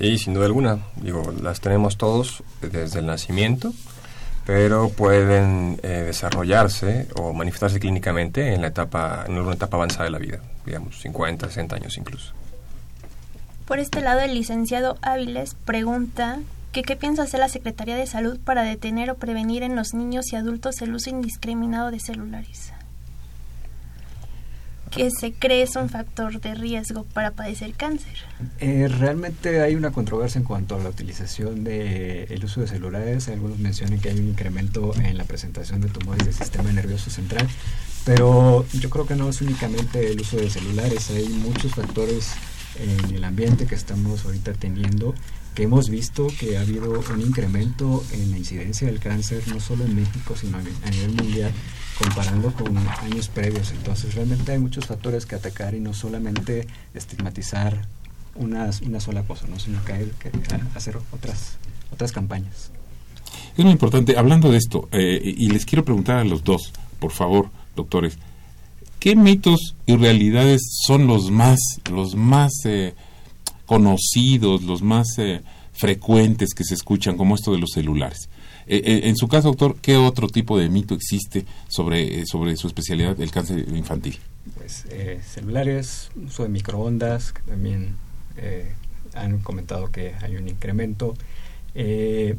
Sí, 0.00 0.16
sin 0.16 0.32
duda 0.32 0.46
alguna. 0.46 0.78
Digo, 0.96 1.30
las 1.42 1.60
tenemos 1.60 1.98
todos 1.98 2.42
desde 2.62 3.00
el 3.00 3.06
nacimiento, 3.06 3.74
pero 4.46 4.88
pueden 4.88 5.78
eh, 5.82 6.04
desarrollarse 6.06 7.06
o 7.16 7.34
manifestarse 7.34 7.78
clínicamente 7.78 8.54
en 8.54 8.62
la 8.62 8.68
etapa, 8.68 9.26
en 9.28 9.36
una 9.36 9.52
etapa 9.52 9.76
avanzada 9.76 10.04
de 10.04 10.10
la 10.10 10.18
vida, 10.18 10.40
digamos 10.64 10.98
50, 11.00 11.48
60 11.48 11.76
años 11.76 11.98
incluso. 11.98 12.32
Por 13.66 13.78
este 13.78 14.00
lado, 14.00 14.20
el 14.20 14.32
licenciado 14.32 14.96
Áviles 15.02 15.54
pregunta 15.66 16.38
que 16.72 16.82
qué 16.82 16.96
piensa 16.96 17.24
hacer 17.24 17.40
la 17.40 17.50
Secretaría 17.50 17.96
de 17.96 18.06
Salud 18.06 18.40
para 18.42 18.62
detener 18.62 19.10
o 19.10 19.16
prevenir 19.16 19.62
en 19.62 19.76
los 19.76 19.92
niños 19.92 20.32
y 20.32 20.36
adultos 20.36 20.80
el 20.80 20.94
uso 20.94 21.10
indiscriminado 21.10 21.90
de 21.90 22.00
celulares 22.00 22.72
que 24.90 25.10
se 25.10 25.32
cree 25.32 25.62
es 25.62 25.76
un 25.76 25.88
factor 25.88 26.40
de 26.40 26.54
riesgo 26.54 27.04
para 27.04 27.30
padecer 27.30 27.72
cáncer. 27.74 28.12
Eh, 28.58 28.88
realmente 28.88 29.60
hay 29.60 29.74
una 29.74 29.92
controversia 29.92 30.38
en 30.38 30.44
cuanto 30.44 30.74
a 30.74 30.78
la 30.78 30.88
utilización 30.88 31.64
del 31.64 32.26
el 32.30 32.44
uso 32.44 32.60
de 32.60 32.66
celulares. 32.66 33.28
Algunos 33.28 33.58
mencionan 33.58 34.00
que 34.00 34.10
hay 34.10 34.18
un 34.18 34.28
incremento 34.28 34.92
en 34.96 35.16
la 35.16 35.24
presentación 35.24 35.80
de 35.80 35.88
tumores 35.88 36.24
del 36.24 36.34
sistema 36.34 36.72
nervioso 36.72 37.10
central, 37.10 37.48
pero 38.04 38.66
yo 38.72 38.90
creo 38.90 39.06
que 39.06 39.14
no 39.14 39.28
es 39.28 39.40
únicamente 39.40 40.10
el 40.10 40.20
uso 40.20 40.36
de 40.36 40.50
celulares, 40.50 41.10
hay 41.10 41.28
muchos 41.28 41.74
factores 41.74 42.34
en 42.78 43.14
el 43.14 43.24
ambiente 43.24 43.66
que 43.66 43.74
estamos 43.74 44.24
ahorita 44.24 44.52
teniendo 44.54 45.14
que 45.54 45.64
hemos 45.64 45.88
visto 45.88 46.28
que 46.38 46.56
ha 46.56 46.60
habido 46.60 47.00
un 47.12 47.20
incremento 47.20 48.04
en 48.12 48.30
la 48.30 48.38
incidencia 48.38 48.86
del 48.86 49.00
cáncer, 49.00 49.42
no 49.48 49.60
solo 49.60 49.84
en 49.84 49.96
México, 49.96 50.34
sino 50.36 50.58
a 50.58 50.90
nivel 50.90 51.12
mundial, 51.12 51.52
comparando 51.98 52.52
con 52.52 52.76
años 52.78 53.28
previos. 53.28 53.72
Entonces, 53.72 54.14
realmente 54.14 54.52
hay 54.52 54.58
muchos 54.58 54.86
factores 54.86 55.26
que 55.26 55.34
atacar 55.34 55.74
y 55.74 55.80
no 55.80 55.92
solamente 55.92 56.66
estigmatizar 56.94 57.86
una, 58.36 58.70
una 58.86 59.00
sola 59.00 59.24
cosa, 59.24 59.46
¿no? 59.48 59.58
sino 59.58 59.84
que 59.84 59.92
hay 59.92 60.12
que 60.20 60.30
hacer 60.74 60.98
otras, 61.10 61.58
otras 61.92 62.12
campañas. 62.12 62.70
Es 63.56 63.64
muy 63.64 63.72
importante, 63.72 64.16
hablando 64.16 64.50
de 64.50 64.58
esto, 64.58 64.88
eh, 64.92 65.20
y 65.22 65.50
les 65.50 65.66
quiero 65.66 65.84
preguntar 65.84 66.18
a 66.18 66.24
los 66.24 66.44
dos, 66.44 66.72
por 67.00 67.10
favor, 67.10 67.50
doctores, 67.74 68.18
¿qué 69.00 69.16
mitos 69.16 69.74
y 69.86 69.96
realidades 69.96 70.60
son 70.86 71.06
los 71.08 71.30
más, 71.30 71.58
los 71.90 72.14
más 72.14 72.52
eh, 72.64 72.94
conocidos, 73.66 74.62
los 74.62 74.82
más 74.82 75.18
eh, 75.18 75.42
frecuentes 75.72 76.54
que 76.54 76.64
se 76.64 76.74
escuchan, 76.74 77.16
como 77.16 77.34
esto 77.34 77.52
de 77.52 77.58
los 77.58 77.70
celulares? 77.74 78.28
en 78.72 79.16
su 79.16 79.26
caso, 79.26 79.48
doctor, 79.48 79.78
¿qué 79.82 79.96
otro 79.96 80.28
tipo 80.28 80.56
de 80.56 80.68
mito 80.68 80.94
existe 80.94 81.44
sobre, 81.66 82.24
sobre 82.24 82.56
su 82.56 82.68
especialidad, 82.68 83.20
el 83.20 83.32
cáncer 83.32 83.66
infantil? 83.74 84.16
Pues 84.56 84.84
celulares, 85.26 86.08
uso 86.24 86.44
de 86.44 86.50
microondas, 86.50 87.32
que 87.32 87.42
también 87.42 87.96
han 89.14 89.38
comentado 89.38 89.90
que 89.90 90.14
hay 90.20 90.36
un 90.36 90.48
incremento. 90.48 91.14
Eh, 91.74 92.36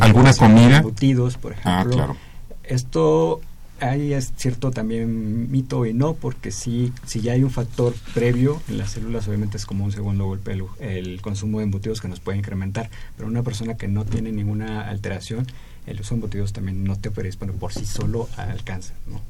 ¿Alguna 0.00 0.34
comida? 0.34 0.78
Embutidos, 0.78 1.36
por 1.36 1.52
ah, 1.52 1.80
ejemplo. 1.80 1.96
claro. 1.96 2.16
Esto 2.64 3.40
hay 3.80 4.12
es 4.12 4.32
cierto 4.36 4.70
también 4.70 5.50
mito 5.50 5.84
y 5.86 5.92
no, 5.92 6.14
porque 6.14 6.50
si, 6.50 6.92
si 7.06 7.20
ya 7.20 7.32
hay 7.32 7.42
un 7.42 7.50
factor 7.50 7.94
previo 8.14 8.62
en 8.68 8.78
las 8.78 8.92
células, 8.92 9.28
obviamente 9.28 9.56
es 9.56 9.66
como 9.66 9.84
un 9.84 9.92
segundo 9.92 10.24
golpe 10.24 10.58
el, 10.80 11.20
consumo 11.20 11.58
de 11.58 11.64
embutidos 11.64 12.00
que 12.00 12.08
nos 12.08 12.20
puede 12.20 12.38
incrementar, 12.38 12.90
pero 13.16 13.28
una 13.28 13.42
persona 13.42 13.76
que 13.76 13.88
no 13.88 14.04
tiene 14.04 14.32
ninguna 14.32 14.88
alteración, 14.88 15.46
el 15.86 16.00
uso 16.00 16.14
de 16.14 16.16
embutidos 16.16 16.52
también 16.52 16.84
no 16.84 16.96
te 16.96 17.10
predispone 17.10 17.52
por 17.52 17.72
sí 17.72 17.86
solo 17.86 18.28
al 18.36 18.62
cáncer. 18.64 18.96
¿no? 19.06 19.20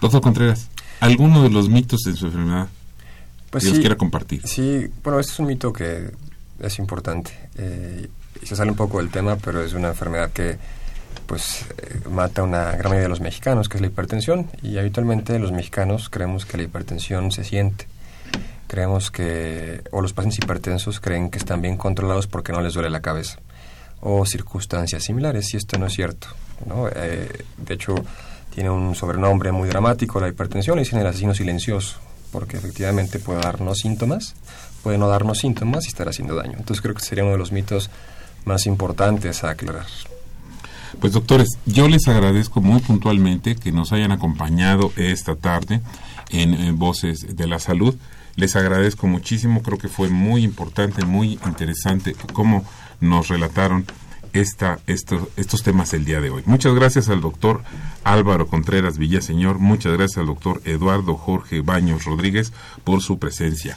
Doctor 0.00 0.20
Contreras, 0.20 0.68
¿alguno 1.00 1.42
de 1.42 1.50
los 1.50 1.68
mitos 1.68 2.00
de 2.00 2.14
su 2.14 2.26
enfermedad 2.26 2.68
pues 3.50 3.64
que 3.64 3.70
sí, 3.70 3.80
quiera 3.80 3.96
compartir? 3.96 4.46
Sí, 4.46 4.86
bueno, 5.02 5.20
este 5.20 5.32
es 5.32 5.38
un 5.38 5.46
mito 5.46 5.72
que 5.72 6.10
es 6.60 6.78
importante. 6.78 7.32
Eh, 7.56 8.08
y 8.42 8.46
se 8.46 8.56
sale 8.56 8.70
un 8.70 8.76
poco 8.76 8.98
del 8.98 9.10
tema, 9.10 9.36
pero 9.36 9.62
es 9.62 9.72
una 9.74 9.88
enfermedad 9.88 10.30
que 10.30 10.56
pues 11.26 11.64
eh, 11.78 12.00
mata 12.10 12.42
una 12.42 12.72
gran 12.72 12.84
mayoría 12.84 13.02
de 13.02 13.08
los 13.08 13.20
mexicanos, 13.20 13.68
que 13.68 13.76
es 13.76 13.80
la 13.80 13.86
hipertensión, 13.86 14.50
y 14.62 14.78
habitualmente 14.78 15.38
los 15.38 15.52
mexicanos 15.52 16.08
creemos 16.08 16.44
que 16.44 16.56
la 16.56 16.64
hipertensión 16.64 17.30
se 17.30 17.44
siente. 17.44 17.86
Creemos 18.66 19.10
que, 19.10 19.82
o 19.90 20.00
los 20.00 20.12
pacientes 20.12 20.38
hipertensos 20.42 21.00
creen 21.00 21.30
que 21.30 21.38
están 21.38 21.62
bien 21.62 21.76
controlados 21.76 22.26
porque 22.26 22.52
no 22.52 22.60
les 22.60 22.74
duele 22.74 22.90
la 22.90 23.00
cabeza, 23.00 23.38
o 24.00 24.26
circunstancias 24.26 25.04
similares, 25.04 25.54
y 25.54 25.56
esto 25.56 25.78
no 25.78 25.86
es 25.86 25.92
cierto. 25.92 26.28
¿no? 26.66 26.88
Eh, 26.88 27.44
de 27.56 27.74
hecho, 27.74 27.94
tiene 28.54 28.70
un 28.70 28.94
sobrenombre 28.94 29.52
muy 29.52 29.68
dramático, 29.68 30.20
la 30.20 30.28
hipertensión, 30.28 30.76
le 30.76 30.82
dicen 30.82 30.98
el 30.98 31.06
asesino 31.06 31.34
silencioso, 31.34 31.98
porque 32.32 32.56
efectivamente 32.56 33.18
puede 33.18 33.40
darnos 33.40 33.78
síntomas, 33.78 34.34
puede 34.82 34.98
no 34.98 35.08
darnos 35.08 35.38
síntomas 35.38 35.84
y 35.84 35.88
estar 35.88 36.08
haciendo 36.08 36.34
daño. 36.34 36.56
Entonces 36.58 36.80
creo 36.80 36.94
que 36.94 37.02
sería 37.02 37.24
uno 37.24 37.32
de 37.32 37.38
los 37.38 37.52
mitos 37.52 37.90
más 38.44 38.66
importantes 38.66 39.44
a 39.44 39.50
aclarar. 39.50 39.86
Pues 40.98 41.12
doctores, 41.12 41.48
yo 41.66 41.88
les 41.88 42.08
agradezco 42.08 42.60
muy 42.60 42.80
puntualmente 42.80 43.54
que 43.54 43.70
nos 43.70 43.92
hayan 43.92 44.12
acompañado 44.12 44.92
esta 44.96 45.36
tarde 45.36 45.80
en, 46.30 46.78
Voces 46.78 47.36
de 47.36 47.46
la 47.46 47.58
Salud. 47.58 47.94
Les 48.36 48.56
agradezco 48.56 49.06
muchísimo, 49.06 49.62
creo 49.62 49.78
que 49.78 49.88
fue 49.88 50.08
muy 50.08 50.42
importante, 50.42 51.04
muy 51.04 51.38
interesante 51.46 52.16
cómo 52.32 52.64
nos 53.00 53.28
relataron 53.28 53.86
esta, 54.32 54.78
estos 54.86 55.62
temas 55.62 55.92
el 55.94 56.04
día 56.04 56.20
de 56.20 56.30
hoy. 56.30 56.42
Muchas 56.46 56.74
gracias 56.74 57.08
al 57.08 57.20
doctor 57.20 57.62
Álvaro 58.04 58.46
Contreras 58.46 58.98
Villaseñor, 58.98 59.58
muchas 59.58 59.92
gracias 59.92 60.18
al 60.18 60.26
doctor 60.26 60.60
Eduardo 60.64 61.16
Jorge 61.16 61.60
Baños 61.60 62.04
Rodríguez 62.04 62.52
por 62.84 63.00
su 63.00 63.18
presencia. 63.18 63.76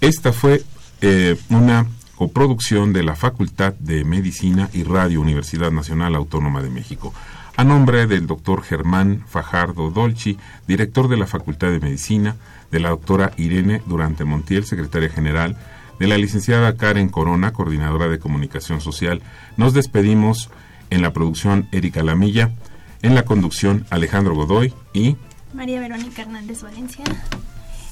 Esta 0.00 0.32
fue 0.32 0.62
eh, 1.00 1.36
una 1.50 1.86
coproducción 2.18 2.92
de 2.92 3.04
la 3.04 3.14
Facultad 3.14 3.74
de 3.74 4.04
Medicina 4.04 4.68
y 4.72 4.82
Radio 4.82 5.20
Universidad 5.20 5.70
Nacional 5.70 6.16
Autónoma 6.16 6.62
de 6.62 6.68
México, 6.68 7.14
a 7.56 7.62
nombre 7.62 8.08
del 8.08 8.26
doctor 8.26 8.64
Germán 8.64 9.22
Fajardo 9.28 9.92
Dolci, 9.92 10.36
director 10.66 11.06
de 11.06 11.16
la 11.16 11.28
Facultad 11.28 11.70
de 11.70 11.78
Medicina, 11.78 12.34
de 12.72 12.80
la 12.80 12.88
doctora 12.88 13.30
Irene 13.36 13.82
Durante 13.86 14.24
Montiel, 14.24 14.64
secretaria 14.64 15.10
general, 15.10 15.56
de 16.00 16.08
la 16.08 16.18
licenciada 16.18 16.76
Karen 16.76 17.08
Corona, 17.08 17.52
coordinadora 17.52 18.08
de 18.08 18.18
comunicación 18.18 18.80
social. 18.80 19.22
Nos 19.56 19.72
despedimos 19.72 20.50
en 20.90 21.02
la 21.02 21.12
producción 21.12 21.68
Erika 21.70 22.02
Lamilla, 22.02 22.50
en 23.00 23.14
la 23.14 23.22
conducción 23.22 23.86
Alejandro 23.90 24.34
Godoy 24.34 24.74
y 24.92 25.16
María 25.54 25.78
Verónica 25.78 26.22
Hernández 26.22 26.64
Valencia. 26.64 27.04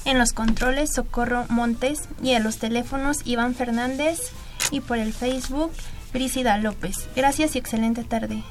En 0.07 0.17
los 0.17 0.31
controles 0.31 0.93
Socorro 0.93 1.45
Montes 1.49 2.07
y 2.23 2.31
en 2.31 2.43
los 2.43 2.59
teléfonos 2.59 3.17
Iván 3.25 3.53
Fernández 3.53 4.31
y 4.71 4.79
por 4.79 4.99
el 4.99 5.11
Facebook 5.11 5.73
Brísida 6.13 6.57
López. 6.57 7.09
Gracias 7.13 7.57
y 7.57 7.59
excelente 7.59 8.05
tarde. 8.05 8.41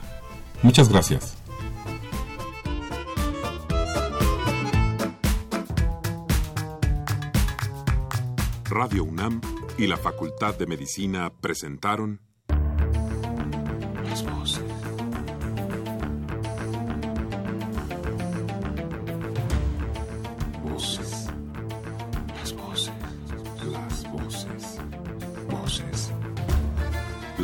Muchas 0.63 0.91
gracias. 0.91 1.35
Radio 8.69 9.05
UNAM 9.05 9.41
y 9.79 9.87
la 9.87 9.97
Facultad 9.97 10.59
de 10.59 10.67
Medicina 10.67 11.33
presentaron 11.41 12.21